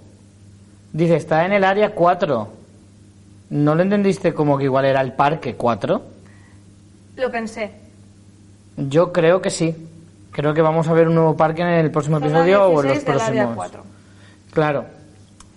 Dice, 0.93 1.15
está 1.15 1.45
en 1.45 1.53
el 1.53 1.63
área 1.63 1.93
4. 1.93 2.47
¿No 3.49 3.75
lo 3.75 3.81
entendiste 3.81 4.33
como 4.33 4.57
que 4.57 4.65
igual 4.65 4.85
era 4.85 5.01
el 5.01 5.13
parque 5.13 5.55
4? 5.55 6.01
Lo 7.17 7.31
pensé. 7.31 7.71
Yo 8.77 9.11
creo 9.11 9.41
que 9.41 9.49
sí. 9.49 9.75
Creo 10.31 10.53
que 10.53 10.61
vamos 10.61 10.87
a 10.87 10.93
ver 10.93 11.07
un 11.07 11.15
nuevo 11.15 11.35
parque 11.35 11.61
en 11.63 11.67
el 11.67 11.91
próximo 11.91 12.17
episodio 12.17 12.65
o 12.65 12.81
en 12.81 12.87
los 12.89 13.03
16 13.03 13.05
del 13.05 13.21
área 13.21 13.43
próximos. 13.43 13.55
4. 13.55 13.83
Claro. 14.51 14.85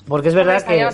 Porque 0.09 0.29
es 0.29 0.35
verdad 0.35 0.63
que 0.65 0.89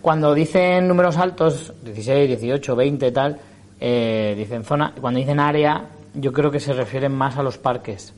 cuando 0.00 0.34
dicen 0.34 0.86
números 0.86 1.16
altos, 1.16 1.72
16, 1.82 2.28
18, 2.28 2.76
20 2.76 3.12
tal, 3.12 3.38
eh, 3.80 4.34
dicen 4.36 4.64
zona, 4.64 4.92
cuando 5.00 5.18
dicen 5.18 5.40
área, 5.40 5.84
yo 6.14 6.32
creo 6.32 6.50
que 6.50 6.60
se 6.60 6.72
refieren 6.72 7.12
más 7.12 7.36
a 7.36 7.42
los 7.42 7.58
parques. 7.58 8.12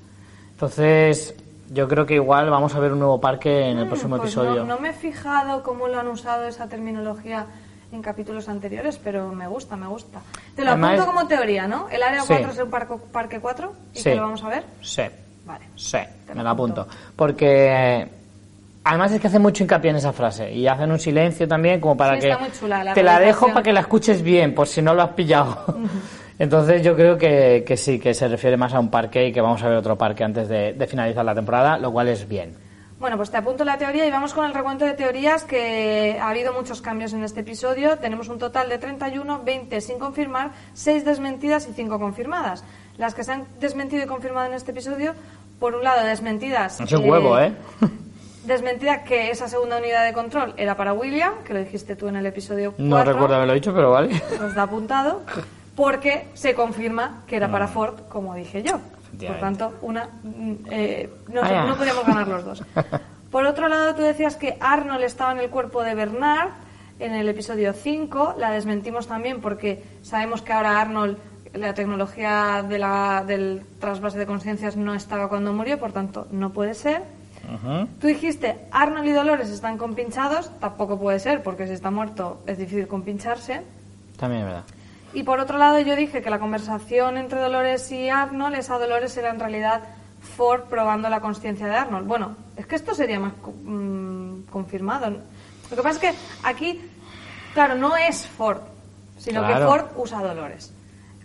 Entonces, 0.52 1.34
yo 1.72 1.88
creo 1.88 2.04
que 2.04 2.14
igual 2.14 2.50
vamos 2.50 2.74
a 2.74 2.80
ver 2.80 2.92
un 2.92 2.98
nuevo 2.98 3.20
parque 3.20 3.70
en 3.70 3.78
el 3.78 3.86
próximo 3.86 4.16
Pues 4.16 4.28
episodio. 4.30 4.64
No, 4.64 4.74
no 4.74 4.80
me 4.80 4.90
he 4.90 4.92
fijado 4.92 5.62
cómo 5.62 5.86
lo 5.88 5.98
han 6.00 6.08
usado 6.08 6.44
esa 6.44 6.68
terminología 6.68 7.46
en 7.92 8.02
capítulos 8.02 8.48
anteriores, 8.48 8.98
pero 9.02 9.28
me 9.32 9.46
gusta, 9.48 9.76
me 9.76 9.86
gusta. 9.86 10.20
Te 10.54 10.64
lo 10.64 10.70
Además- 10.72 10.94
apunto 11.00 11.12
como 11.12 11.26
teoría, 11.28 11.66
¿no? 11.66 11.88
El 11.88 12.02
área 12.02 12.20
Sí. 12.22 12.28
4 12.28 12.50
es 12.50 12.58
el 12.58 12.66
parque, 12.68 12.94
parque 13.12 13.40
4 13.40 13.72
y 13.94 13.98
Sí. 13.98 14.04
que 14.10 14.14
lo 14.16 14.22
vamos 14.22 14.42
a 14.44 14.48
ver. 14.48 14.64
Sí, 14.80 15.02
Vale. 15.46 15.64
sí, 15.76 15.98
Te 16.26 16.34
me 16.34 16.42
lo 16.42 16.50
apunto. 16.50 16.82
apunto. 16.82 16.98
Porque 17.16 18.08
además 18.84 19.12
es 19.12 19.20
que 19.20 19.26
hace 19.28 19.38
mucho 19.38 19.62
hincapié 19.64 19.90
en 19.90 19.96
esa 19.96 20.12
frase 20.12 20.52
y 20.52 20.66
hacen 20.66 20.90
un 20.90 20.98
silencio 20.98 21.46
también 21.48 21.80
como 21.80 21.96
para 21.96 22.14
Sí, 22.14 22.20
que 22.22 22.30
está 22.30 22.42
muy 22.42 22.52
chula 22.52 22.82
la 22.84 22.94
te 22.94 23.02
la 23.02 23.18
dejo 23.20 23.48
para 23.48 23.62
que 23.62 23.72
la 23.72 23.80
escuches 23.80 24.22
bien, 24.22 24.54
por 24.54 24.66
si 24.68 24.82
no 24.82 24.94
lo 24.94 25.02
has 25.02 25.10
pillado. 25.10 25.64
Entonces 26.41 26.82
yo 26.82 26.97
creo 26.97 27.18
que, 27.18 27.64
que 27.66 27.76
sí, 27.76 27.99
que 27.99 28.14
se 28.14 28.26
refiere 28.26 28.57
más 28.57 28.72
a 28.72 28.80
un 28.80 28.91
parque 28.91 29.26
y 29.26 29.32
que 29.32 29.43
vamos 29.43 29.62
a 29.62 29.68
ver 29.68 29.76
otro 29.76 29.99
parque 29.99 30.24
antes 30.24 30.49
de, 30.49 30.72
de 30.72 30.86
finalizar 30.86 31.22
la 31.22 31.34
temporada, 31.34 31.76
lo 31.76 31.93
cual 31.93 32.09
es 32.09 32.26
bien. 32.26 32.55
Bueno, 32.99 33.18
pues 33.18 33.30
te 33.30 33.36
apunto 33.36 33.62
la 33.62 33.76
teoría 33.76 34.07
y 34.07 34.11
vamos 34.11 34.32
con 34.32 34.47
el 34.47 34.55
recuento 34.55 34.86
de 34.86 34.95
teorías 34.95 35.45
que 35.45 36.16
ha 36.18 36.30
habido 36.30 36.55
muchos 36.55 36.80
cambios 36.80 37.12
en 37.12 37.24
este 37.24 37.41
episodio. 37.41 37.99
Tenemos 37.99 38.30
un 38.30 38.38
total 38.38 38.70
de 38.70 38.78
31, 38.78 39.43
20 39.45 39.80
sin 39.82 39.99
confirmar, 39.99 40.53
6 40.72 41.05
desmentidas 41.05 41.68
y 41.68 41.74
5 41.74 41.99
confirmadas. 41.99 42.64
Las 42.97 43.14
que 43.14 43.22
se 43.22 43.32
han 43.32 43.45
desmentido 43.61 44.05
y 44.05 44.07
confirmado 44.07 44.47
en 44.47 44.55
este 44.55 44.70
episodio, 44.70 45.12
por 45.59 45.74
un 45.74 45.84
lado 45.84 46.07
desmentidas... 46.07 46.80
Ese 46.80 46.97
huevo, 46.97 47.38
¿eh? 47.38 47.53
Desmentida 48.47 49.05
que 49.05 49.30
esa 49.30 49.47
segunda 49.47 49.76
unidad 49.76 50.07
de 50.07 50.14
control 50.14 50.55
era 50.57 50.74
para 50.74 50.95
William, 50.95 51.34
que 51.45 51.53
lo 51.53 51.61
dijiste 51.61 51.97
tú 51.97 52.09
en 52.09 52.16
el 52.16 52.24
episodio 52.24 52.72
4. 52.72 52.82
No 52.82 53.05
recuerdo 53.05 53.34
haberlo 53.34 53.53
dicho, 53.53 53.74
pero 53.74 53.91
vale. 53.91 54.22
Nos 54.41 54.55
da 54.55 54.62
apuntado. 54.62 55.20
Porque 55.80 56.26
se 56.34 56.54
confirma 56.54 57.22
que 57.26 57.36
era 57.36 57.50
para 57.50 57.66
Ford, 57.66 58.00
como 58.10 58.34
dije 58.34 58.62
yo. 58.62 58.80
Por 59.26 59.38
tanto, 59.40 59.78
una. 59.80 60.10
mm, 60.22 60.54
eh, 60.70 61.10
no, 61.32 61.40
Ah, 61.42 61.64
no 61.66 61.74
podíamos 61.74 62.04
ganar 62.06 62.28
los 62.28 62.44
dos. 62.44 62.62
Por 63.30 63.46
otro 63.46 63.66
lado, 63.66 63.94
tú 63.94 64.02
decías 64.02 64.36
que 64.36 64.58
Arnold 64.60 65.04
estaba 65.04 65.32
en 65.32 65.38
el 65.38 65.48
cuerpo 65.48 65.82
de 65.82 65.94
Bernard 65.94 66.50
en 66.98 67.14
el 67.14 67.26
episodio 67.30 67.72
5. 67.72 68.34
La 68.36 68.50
desmentimos 68.50 69.06
también 69.06 69.40
porque 69.40 69.82
sabemos 70.02 70.42
que 70.42 70.52
ahora 70.52 70.82
Arnold, 70.82 71.16
la 71.54 71.72
tecnología 71.72 72.62
de 72.68 72.78
la, 72.78 73.24
del 73.26 73.62
trasvase 73.78 74.18
de 74.18 74.26
conciencias 74.26 74.76
no 74.76 74.94
estaba 74.94 75.30
cuando 75.30 75.54
murió, 75.54 75.78
por 75.78 75.92
tanto, 75.92 76.26
no 76.30 76.50
puede 76.50 76.74
ser. 76.74 77.02
Tú 78.00 78.06
dijiste, 78.06 78.58
Arnold 78.70 79.08
y 79.08 79.12
Dolores 79.12 79.48
están 79.48 79.78
compinchados. 79.78 80.50
Tampoco 80.60 81.00
puede 81.00 81.18
ser 81.20 81.42
porque 81.42 81.66
si 81.66 81.72
está 81.72 81.90
muerto 81.90 82.42
es 82.46 82.58
difícil 82.58 82.86
compincharse. 82.86 83.62
También 84.18 84.42
es 84.42 84.46
verdad. 84.46 84.64
Y 85.12 85.22
por 85.24 85.40
otro 85.40 85.58
lado, 85.58 85.80
yo 85.80 85.96
dije 85.96 86.22
que 86.22 86.30
la 86.30 86.38
conversación 86.38 87.16
entre 87.16 87.40
Dolores 87.40 87.90
y 87.90 88.08
Arnold, 88.08 88.54
esa 88.56 88.78
Dolores 88.78 89.16
era 89.16 89.30
en 89.30 89.40
realidad 89.40 89.82
Ford 90.20 90.62
probando 90.68 91.08
la 91.08 91.20
conciencia 91.20 91.66
de 91.66 91.74
Arnold. 91.74 92.06
Bueno, 92.06 92.36
es 92.56 92.66
que 92.66 92.76
esto 92.76 92.94
sería 92.94 93.18
más 93.18 93.32
mm, 93.64 94.42
confirmado. 94.50 95.11
Lo 95.11 95.76
que 95.76 95.82
pasa 95.82 95.90
es 95.90 95.98
que 95.98 96.18
aquí, 96.44 96.80
claro, 97.54 97.74
no 97.74 97.96
es 97.96 98.26
Ford, 98.26 98.61
sino 99.18 99.46
que. 99.46 99.54
Ford 99.54 99.86
usa 99.96 100.22
Dolores. 100.22 100.72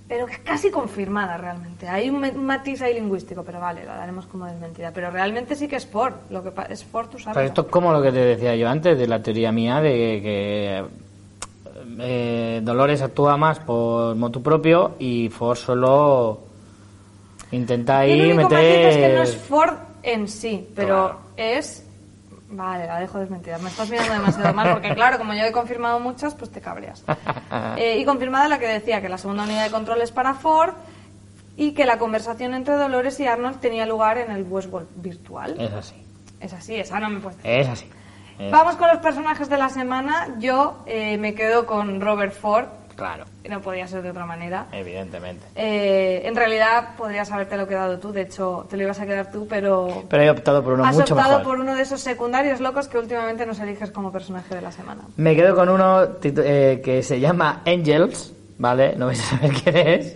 Pero 0.07 0.27
es 0.27 0.37
casi 0.39 0.69
confirmada 0.69 1.35
realmente. 1.35 1.89
Hay 1.89 2.11
un, 2.11 2.45
matiz 2.45 2.79
ahí 2.83 2.93
lingüístico, 2.93 3.43
pero 3.43 3.59
vale, 3.59 3.83
la 3.83 3.95
daremos 3.95 4.27
como 4.27 4.45
desmentida. 4.45 4.91
Pero 4.91 5.09
realmente 5.09 5.55
sí 5.55 5.67
que 5.67 5.77
es 5.77 5.87
Ford. 5.87 6.13
Lo 6.29 6.43
que 6.43 6.51
es 6.69 6.85
Ford 6.85 7.09
usando. 7.15 7.33
Pero 7.33 7.47
esto 7.47 7.61
es 7.61 7.67
como 7.67 7.91
lo 7.91 8.03
que 8.03 8.11
te 8.11 8.19
decía 8.19 8.55
yo 8.55 8.69
antes 8.69 8.99
de 8.99 9.07
la 9.07 9.23
teoría 9.23 9.51
mía 9.51 9.81
de 9.81 10.21
que 10.21 10.85
eh, 11.99 12.61
Dolores 12.63 13.01
actúa 13.01 13.37
más 13.37 13.59
por 13.59 14.15
motu 14.15 14.41
propio 14.41 14.95
y 14.99 15.29
Ford 15.29 15.57
solo 15.57 16.39
intenta 17.51 18.05
el 18.05 18.11
ahí 18.11 18.21
único 18.31 18.49
meter... 18.49 18.57
matiz 18.57 18.95
es 18.95 18.97
que 18.97 19.15
no 19.15 19.23
es 19.23 19.35
Ford 19.37 19.73
en 20.03 20.27
sí, 20.27 20.67
pero 20.75 20.87
Claro. 20.87 21.19
es... 21.37 21.81
Vale, 22.47 22.85
la 22.85 22.99
dejo 22.99 23.19
desmentida. 23.19 23.57
Me 23.57 23.69
estás 23.69 23.89
mirando 23.89 24.13
demasiado 24.13 24.53
mal 24.53 24.71
porque, 24.73 24.93
claro, 24.93 25.17
como 25.17 25.33
yo 25.33 25.41
he 25.43 25.51
confirmado 25.51 25.99
muchas, 25.99 26.35
pues 26.35 26.51
te 26.51 26.61
cabreas. 26.61 27.03
Eh, 27.77 27.97
y 27.99 28.05
confirmada 28.05 28.47
la 28.47 28.59
que 28.59 28.67
decía 28.67 29.01
que 29.01 29.09
la 29.09 29.17
segunda 29.17 29.43
unidad 29.43 29.63
de 29.65 29.71
control 29.71 30.01
es 30.01 30.11
para 30.11 30.33
Ford 30.33 30.73
y 31.57 31.71
que 31.71 31.85
la 31.85 31.97
conversación 31.97 32.53
entre 32.53 32.75
Dolores 32.75 33.19
y 33.19 33.25
Arnold 33.27 33.59
tenía 33.59 33.85
lugar 33.85 34.17
en 34.17 34.31
el 34.31 34.43
Westworld 34.43 34.87
virtual. 34.97 35.55
Es 35.59 35.71
así, 35.73 35.95
Es 36.39 36.53
así, 36.53 36.75
esa 36.75 36.99
no 36.99 37.09
me 37.09 37.19
puedes 37.19 37.37
decir. 37.37 37.51
es 37.59 37.67
así. 37.67 37.89
Es 38.39 38.51
Vamos 38.51 38.75
con 38.75 38.87
los 38.87 38.97
personajes 38.97 39.49
de 39.49 39.57
la 39.57 39.69
semana. 39.69 40.35
Yo 40.39 40.77
eh, 40.85 41.17
me 41.17 41.33
quedo 41.33 41.65
con 41.65 42.01
Robert 42.01 42.33
Ford. 42.33 42.65
Claro, 42.95 43.25
No 43.49 43.59
podía 43.59 43.85
ser 43.87 44.01
de 44.03 44.11
otra 44.11 44.25
manera. 44.25 44.67
evidentemente. 44.71 45.45
Eh, 45.53 46.21
en 46.25 46.33
realidad 46.33 46.95
podrías 46.97 47.29
habértelo 47.29 47.67
quedado 47.67 47.99
tú, 47.99 48.13
de 48.13 48.21
hecho 48.21 48.65
te 48.69 48.77
lo 48.77 48.83
ibas 48.83 48.97
a 49.01 49.05
quedar 49.05 49.29
tú, 49.31 49.45
pero 49.49 50.03
Pero 50.09 50.23
he 50.23 50.29
optado 50.29 50.63
por 50.63 50.73
uno 50.75 50.85
has 50.85 50.95
mucho 50.95 51.13
optado 51.13 51.39
mejor. 51.39 51.43
por 51.43 51.59
uno 51.59 51.75
de 51.75 51.81
esos 51.81 51.99
secundarios 51.99 52.61
locos 52.61 52.87
que 52.87 52.97
últimamente 52.97 53.45
nos 53.45 53.59
eliges 53.59 53.91
como 53.91 54.13
personaje 54.13 54.55
de 54.55 54.61
la 54.61 54.71
semana. 54.71 55.01
Me 55.17 55.35
quedo 55.35 55.53
con 55.55 55.67
uno 55.67 56.03
eh, 56.23 56.81
que 56.81 57.03
se 57.03 57.19
llama 57.19 57.63
Angels, 57.65 58.33
¿vale? 58.59 58.95
No 58.95 59.07
vais 59.07 59.19
a 59.19 59.35
saber 59.37 59.51
quién 59.63 59.75
es, 59.75 60.15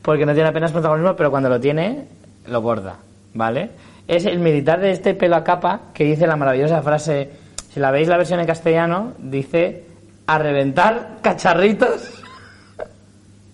porque 0.00 0.24
no 0.24 0.32
tiene 0.32 0.48
apenas 0.48 0.72
protagonismo, 0.72 1.14
pero 1.16 1.30
cuando 1.30 1.50
lo 1.50 1.60
tiene, 1.60 2.06
lo 2.46 2.62
borda, 2.62 2.96
¿vale? 3.34 3.68
Es 4.08 4.24
el 4.24 4.38
militar 4.38 4.80
de 4.80 4.92
este 4.92 5.12
pelo 5.12 5.36
a 5.36 5.44
capa 5.44 5.80
que 5.92 6.04
dice 6.04 6.26
la 6.26 6.36
maravillosa 6.36 6.80
frase, 6.80 7.30
si 7.74 7.80
la 7.80 7.90
veis 7.90 8.06
la 8.06 8.16
versión 8.16 8.38
en 8.38 8.46
castellano, 8.46 9.14
dice, 9.18 9.82
a 10.28 10.38
reventar 10.38 11.18
cacharritos. 11.22 12.08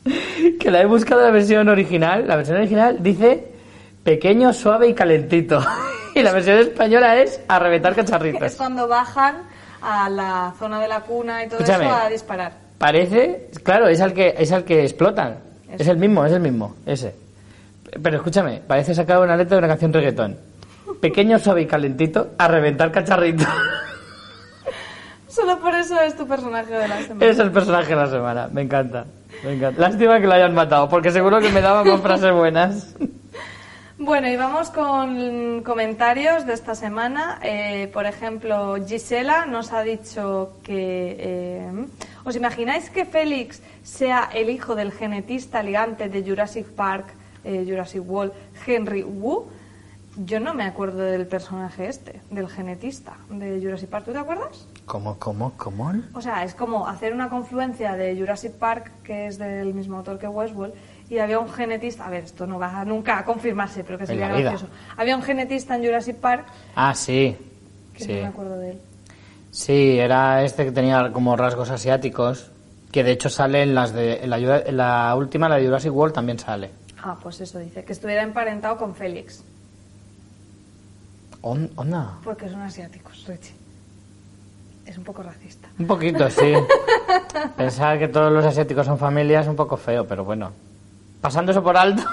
que 0.61 0.71
la 0.71 0.83
he 0.83 0.85
buscado 0.85 1.23
en 1.23 1.29
la 1.29 1.33
versión 1.33 1.71
original. 1.71 2.29
La 2.29 2.37
versión 2.37 2.59
original 2.59 2.99
dice, 3.03 3.51
pequeño, 4.05 4.53
suave 4.53 4.89
y 4.89 4.95
calentito. 4.95 5.65
y 6.15 6.23
la 6.23 6.33
versión 6.33 6.59
española 6.59 7.17
es, 7.17 7.41
a 7.49 7.59
reventar 7.59 7.95
cacharritos. 7.95 8.43
Es 8.43 8.57
cuando 8.57 8.87
bajan 8.87 9.37
a 9.81 10.11
la 10.11 10.53
zona 10.59 10.81
de 10.81 10.89
la 10.89 11.01
cuna 11.01 11.43
y 11.43 11.49
todo 11.49 11.61
Escúchame. 11.61 11.87
eso 11.87 11.95
a 11.95 12.11
disparar. 12.11 12.53
Parece, 12.77 13.49
claro, 13.63 13.89
es 13.89 14.03
al 14.03 14.13
que 14.13 14.35
es 14.37 14.53
al 14.53 14.65
que 14.65 14.83
explotan. 14.83 15.39
Eso. 15.67 15.83
Es 15.83 15.89
el 15.89 15.97
mismo, 15.97 16.27
es 16.27 16.33
el 16.33 16.41
mismo, 16.41 16.77
ese. 16.85 17.15
Pero 18.03 18.19
escúchame, 18.19 18.61
parece 18.67 18.95
sacado 18.95 19.23
una 19.23 19.35
letra 19.35 19.57
de 19.57 19.61
una 19.61 19.69
canción 19.69 19.95
reggaetón. 19.95 20.37
Pequeño, 21.01 21.39
suave 21.39 21.63
y 21.63 21.67
calentito, 21.67 22.33
a 22.37 22.49
reventar 22.49 22.93
cacharrito. 22.93 23.47
Solo 25.31 25.59
por 25.61 25.75
eso 25.75 26.01
es 26.01 26.17
tu 26.17 26.27
personaje 26.27 26.73
de 26.73 26.89
la 26.89 27.03
semana. 27.03 27.27
es 27.27 27.39
el 27.39 27.53
personaje 27.53 27.91
de 27.91 27.97
la 27.97 28.07
semana, 28.09 28.49
me 28.53 28.63
encanta. 28.63 29.07
Me 29.45 29.55
encanta. 29.55 29.81
Lástima 29.81 30.21
que 30.21 30.27
lo 30.27 30.33
hayan 30.35 30.55
matado, 30.55 30.89
porque 30.89 31.11
seguro 31.13 31.41
que 31.41 31.51
me 31.51 31.61
daban 31.61 31.87
más 31.89 32.01
frases 32.01 32.33
buenas. 32.33 32.97
Bueno, 34.03 34.29
y 34.29 34.37
vamos 34.37 34.71
con 34.71 35.63
comentarios 35.63 36.47
de 36.47 36.55
esta 36.55 36.75
semana. 36.75 37.39
Eh, 37.43 37.91
por 37.93 38.07
ejemplo, 38.07 38.77
Gisela 38.87 39.45
nos 39.45 39.73
ha 39.75 39.83
dicho 39.83 40.55
que... 40.63 41.17
eh, 41.19 41.87
¿Os 42.25 42.35
imagináis 42.35 42.89
que 42.89 43.05
Félix 43.05 43.61
sea 43.83 44.31
el 44.33 44.49
hijo 44.49 44.75
del 44.75 44.91
genetista 44.93 45.63
ligante 45.63 46.09
de 46.09 46.23
Jurassic 46.23 46.67
Park, 46.69 47.09
eh, 47.45 47.67
Jurassic 47.69 48.03
World, 48.09 48.33
Henry 48.67 49.03
Wu? 49.03 49.49
Yo 50.17 50.41
no 50.41 50.55
me 50.55 50.65
acuerdo 50.65 51.01
del 51.01 51.27
personaje 51.27 51.87
este, 51.87 52.23
del 52.31 52.49
genetista 52.49 53.19
de 53.29 53.61
Jurassic 53.61 53.91
Park. 53.91 54.07
¿Tú 54.07 54.13
te 54.13 54.19
acuerdas? 54.19 54.67
¿Cómo, 54.91 55.17
cómo, 55.21 55.53
cómo? 55.57 55.93
O 56.15 56.21
sea, 56.21 56.43
es 56.43 56.53
como 56.53 56.89
hacer 56.89 57.15
una 57.15 57.29
confluencia 57.29 57.95
de 57.95 58.17
Jurassic 58.19 58.55
Park, 58.55 58.91
que 59.05 59.29
es 59.29 59.39
del 59.39 59.73
mismo 59.73 59.99
autor 59.99 60.19
que 60.19 60.27
Westworld, 60.27 60.75
y 61.09 61.19
había 61.19 61.39
un 61.39 61.49
genetista, 61.49 62.07
a 62.07 62.11
ver, 62.11 62.25
esto 62.25 62.45
no 62.45 62.59
va 62.59 62.85
nunca 62.85 63.17
a 63.21 63.25
confirmarse, 63.25 63.85
pero 63.85 63.99
que 63.99 64.07
sería 64.09 64.27
gracioso. 64.27 64.67
Había 64.97 65.15
un 65.15 65.23
genetista 65.23 65.77
en 65.77 65.85
Jurassic 65.85 66.17
Park, 66.17 66.47
Ah, 66.75 66.93
sí. 66.97 67.37
que 67.95 68.03
Sí. 68.05 68.13
no 68.15 68.21
me 68.23 68.27
acuerdo 68.27 68.59
de 68.59 68.71
él. 68.73 68.81
Sí, 69.53 69.97
era 70.01 70.43
este 70.43 70.65
que 70.65 70.73
tenía 70.73 71.13
como 71.13 71.37
rasgos 71.37 71.71
asiáticos, 71.71 72.51
que 72.91 73.05
de 73.05 73.13
hecho 73.13 73.29
sale 73.31 73.63
en 73.63 73.77
las 73.77 73.93
de 73.93 74.25
en 74.25 74.31
la, 74.31 74.39
Jura- 74.41 74.63
en 74.67 74.77
la 74.77 75.15
última, 75.15 75.49
la 75.49 75.55
de 75.59 75.67
Jurassic 75.67 75.93
World 75.95 76.15
también 76.17 76.41
sale. 76.41 76.71
Ah, 77.01 77.17
pues 77.23 77.41
eso 77.41 77.61
dice, 77.61 77.85
que 77.85 77.93
estuviera 77.93 78.23
emparentado 78.25 78.77
con 78.77 78.97
Félix, 78.97 79.45
On- 81.43 81.71
Onda. 81.77 82.19
porque 82.25 82.49
son 82.49 82.61
asiáticos, 82.63 83.25
Richie. 83.29 83.55
Es 84.91 84.99
un 84.99 85.05
poco 85.05 85.23
racista. 85.23 85.69
Un 85.79 85.87
poquito, 85.87 86.29
sí. 86.29 86.53
Pensar 87.57 87.97
que 87.97 88.09
todos 88.09 88.33
los 88.33 88.45
asiáticos 88.45 88.85
son 88.85 88.99
familias 88.99 89.43
es 89.45 89.49
un 89.49 89.55
poco 89.55 89.77
feo, 89.77 90.05
pero 90.05 90.25
bueno. 90.25 90.51
Pasando 91.21 91.53
eso 91.53 91.63
por 91.63 91.77
alto. 91.77 92.03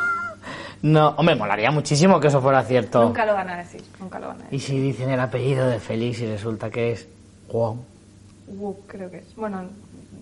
No, 0.80 1.16
hombre, 1.18 1.36
molaría 1.36 1.72
muchísimo 1.72 2.20
que 2.20 2.28
eso 2.28 2.40
fuera 2.40 2.62
cierto. 2.62 3.02
Nunca 3.02 3.26
lo 3.26 3.34
van 3.34 3.50
a 3.50 3.58
decir, 3.58 3.82
nunca 4.00 4.20
lo 4.20 4.28
van 4.28 4.42
a 4.42 4.44
decir. 4.44 4.56
Y 4.56 4.60
si 4.60 4.80
dicen 4.80 5.10
el 5.10 5.20
apellido 5.20 5.68
de 5.68 5.80
Félix 5.80 6.20
y 6.22 6.28
resulta 6.28 6.70
que 6.70 6.92
es 6.92 7.08
Wong, 7.52 7.80
Wu, 8.48 8.76
creo 8.88 9.10
que 9.10 9.18
es. 9.18 9.36
Bueno, 9.36 9.64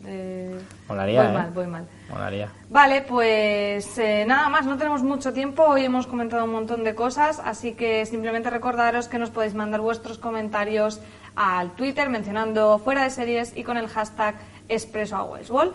eh, 0.05 0.57
Molaría, 0.87 1.23
voy 1.23 1.31
¿eh? 1.31 1.33
mal, 1.33 1.51
voy 1.51 1.67
mal. 1.67 1.85
molaría. 2.09 2.49
Vale, 2.69 3.01
pues 3.01 3.97
eh, 3.97 4.25
nada 4.25 4.49
más, 4.49 4.65
no 4.65 4.77
tenemos 4.77 5.03
mucho 5.03 5.33
tiempo, 5.33 5.63
hoy 5.63 5.85
hemos 5.85 6.07
comentado 6.07 6.45
un 6.45 6.51
montón 6.51 6.83
de 6.83 6.95
cosas, 6.95 7.41
así 7.43 7.73
que 7.73 8.05
simplemente 8.05 8.49
recordaros 8.49 9.07
que 9.07 9.19
nos 9.19 9.29
podéis 9.29 9.53
mandar 9.53 9.81
vuestros 9.81 10.17
comentarios 10.17 11.01
al 11.35 11.71
Twitter 11.75 12.09
mencionando 12.09 12.79
fuera 12.79 13.03
de 13.03 13.09
series 13.09 13.55
y 13.55 13.63
con 13.63 13.77
el 13.77 13.87
hashtag 13.87 14.35
Expreso 14.69 15.15
a 15.15 15.23
Westworld. 15.23 15.73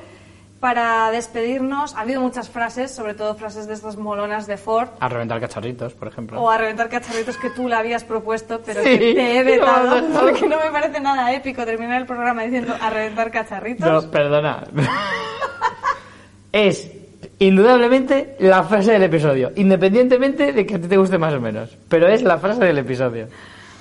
Para 0.58 1.11
despedirnos, 1.11 1.94
ha 1.94 2.00
habido 2.02 2.20
muchas 2.20 2.50
frases, 2.50 2.90
sobre 2.90 3.14
todo 3.14 3.34
frases 3.34 3.66
de 3.66 3.72
estas 3.72 3.96
molonas 3.96 4.46
de 4.46 4.58
Ford, 4.58 4.88
A 5.00 5.08
reventar 5.08 5.40
cacharritos, 5.40 5.94
por 5.94 6.08
ejemplo. 6.08 6.38
o 6.42 6.50
a 6.50 6.58
reventar 6.58 6.90
cacharritos 6.90 7.38
que 7.38 7.48
tú 7.48 7.66
la 7.66 7.78
habías 7.78 8.04
propuesto, 8.04 8.61
pero 8.66 8.82
Sí, 8.82 8.90
que 8.98 9.14
te 9.14 9.38
he 9.38 9.42
vetado, 9.44 10.02
no, 10.02 10.20
porque 10.20 10.46
no 10.46 10.58
me 10.58 10.70
parece 10.70 11.00
nada 11.00 11.32
épico 11.32 11.64
terminar 11.64 11.98
el 12.02 12.06
programa 12.06 12.42
diciendo 12.42 12.74
a 12.78 12.90
reventar 12.90 13.30
cacharritos. 13.30 14.04
No, 14.04 14.11
perdona. 14.11 14.64
es 16.52 16.90
indudablemente 17.38 18.36
la 18.40 18.62
frase 18.64 18.92
del 18.92 19.04
episodio, 19.04 19.52
independientemente 19.56 20.52
de 20.52 20.66
que 20.66 20.74
a 20.74 20.80
ti 20.80 20.88
te 20.88 20.96
guste 20.96 21.16
más 21.18 21.32
o 21.34 21.40
menos. 21.40 21.76
Pero 21.88 22.06
es 22.08 22.22
la 22.22 22.36
frase 22.38 22.64
del 22.64 22.78
episodio. 22.78 23.28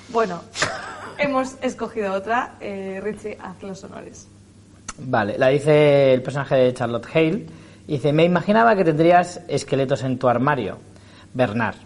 Bueno, 0.08 0.42
hemos 1.20 1.56
escogido 1.62 2.12
otra. 2.14 2.54
Eh, 2.60 3.00
Richie, 3.02 3.36
haz 3.42 3.62
los 3.62 3.82
honores. 3.84 4.28
Vale, 4.98 5.38
la 5.38 5.48
dice 5.48 6.12
el 6.14 6.22
personaje 6.22 6.56
de 6.56 6.74
Charlotte 6.74 7.06
Hale. 7.14 7.46
Dice, 7.86 8.12
me 8.12 8.24
imaginaba 8.24 8.76
que 8.76 8.84
tendrías 8.84 9.40
esqueletos 9.48 10.02
en 10.02 10.18
tu 10.18 10.28
armario. 10.28 10.78
Bernard, 11.34 11.76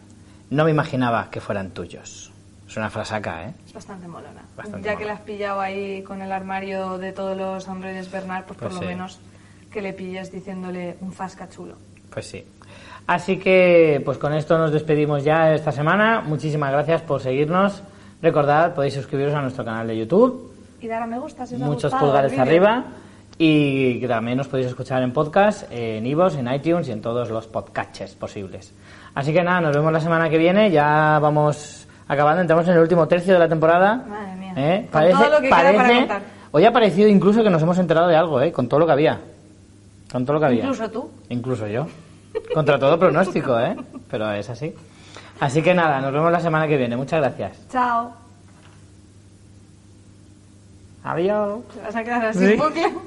no 0.51 0.64
me 0.64 0.70
imaginaba 0.70 1.30
que 1.30 1.41
fueran 1.41 1.70
tuyos. 1.70 2.30
Es 2.68 2.76
una 2.76 2.91
frase 2.91 3.14
acá, 3.14 3.45
¿eh? 3.47 3.55
Es 3.66 3.72
bastante 3.72 4.09
molona. 4.09 4.43
Bastante 4.57 4.87
ya 4.87 4.97
que 4.97 5.05
la 5.05 5.14
has 5.14 5.20
pillado 5.20 5.61
ahí 5.61 6.03
con 6.03 6.20
el 6.22 6.32
armario 6.32 6.99
de 6.99 7.12
todos 7.12 7.37
los 7.37 7.68
androides 7.68 8.11
Bernard, 8.11 8.45
pues, 8.47 8.59
Pues 8.59 8.70
por 8.72 8.78
sí. 8.78 8.85
lo 8.85 8.91
menos 8.91 9.20
que 9.70 9.80
le 9.82 9.93
pilles 9.93 10.32
diciéndole 10.32 10.97
un 11.01 11.12
fasca 11.12 11.49
chulo. 11.49 11.76
Pues 12.11 12.26
sí. 12.26 12.45
Así 13.07 13.39
que, 13.39 14.01
pues 14.05 14.16
con 14.18 14.32
esto 14.32 14.57
nos 14.57 14.72
despedimos 14.72 15.24
ya 15.24 15.53
esta 15.55 15.72
semana. 15.72 16.20
Muchísimas 16.22 16.72
gracias 16.72 17.03
por 17.03 17.20
seguirnos. 17.20 17.82
Recordad, 18.23 18.75
podéis 18.75 18.95
suscribiros 18.95 19.35
a 19.35 19.43
nuestro 19.43 19.65
canal 19.65 19.87
de 19.87 19.97
YouTube. 19.99 20.53
Y 20.81 20.87
dar 20.87 21.03
a 21.03 21.07
me 21.07 21.19
gusta 21.19 21.47
si 21.47 21.55
os 21.55 21.61
Muchos 21.61 21.93
pulgares 21.95 22.39
arriba. 22.39 22.85
Y 23.37 24.07
también 24.07 24.39
nos 24.39 24.49
podéis 24.49 24.69
escuchar 24.69 25.03
en 25.03 25.12
podcast, 25.12 25.65
en 25.71 26.07
Ivos, 26.07 26.37
en 26.37 26.53
iTunes 26.53 26.89
y 26.89 26.93
en 26.93 27.01
todos 27.01 27.31
los 27.31 27.47
podcasts 27.47 28.15
posibles. 28.15 28.73
Así 29.15 29.33
que 29.33 29.43
nada, 29.43 29.61
nos 29.61 29.75
vemos 29.75 29.93
la 29.93 30.01
semana 30.01 30.29
que 30.29 30.39
viene. 30.39 30.71
Ya 30.71 31.19
vamos 31.21 31.87
acabando, 32.07 32.43
entramos 32.43 32.67
en 32.69 32.75
el 32.75 32.81
último 32.81 33.09
tercio 33.09 33.33
de 33.33 33.39
la 33.39 33.49
temporada. 33.49 33.97
Madre 33.97 34.37
mía. 34.37 34.53
¿Eh? 34.57 34.89
Todo 34.91 35.31
lo 35.31 35.41
que 35.41 35.49
parece, 35.49 35.85
queda 35.85 36.07
para 36.07 36.23
hoy 36.53 36.65
ha 36.65 36.73
parecido 36.73 37.09
incluso 37.09 37.43
que 37.43 37.51
nos 37.51 37.62
hemos 37.62 37.79
enterado 37.79 38.07
de 38.09 38.17
algo, 38.17 38.41
¿eh? 38.41 38.53
con 38.53 38.69
todo 38.69 38.81
lo 38.81 38.87
que 38.87 38.93
había. 38.93 39.21
Con 40.11 40.25
todo 40.25 40.35
lo 40.35 40.41
que 40.41 40.47
había. 40.47 40.62
Incluso 40.62 40.91
tú. 40.91 41.11
Incluso 41.29 41.67
yo. 41.67 41.87
Contra 42.53 42.79
todo 42.79 42.99
pronóstico, 42.99 43.59
¿eh? 43.59 43.77
Pero 44.09 44.31
es 44.33 44.49
así. 44.49 44.73
Así 45.45 45.61
que 45.61 45.74
nada, 45.74 46.01
nos 46.01 46.11
vemos 46.11 46.32
la 46.32 46.40
semana 46.40 46.66
que 46.66 46.78
viene. 46.78 46.97
Muchas 46.97 47.20
gracias. 47.20 47.68
Chao. 47.70 48.14
Adiós. 51.03 51.61
¿Te 51.74 51.80
vas 51.82 51.97
a 51.97 52.03
quedar 52.03 52.24
así 52.24 52.47
¿Sí? 52.47 52.55
un? 52.55 52.99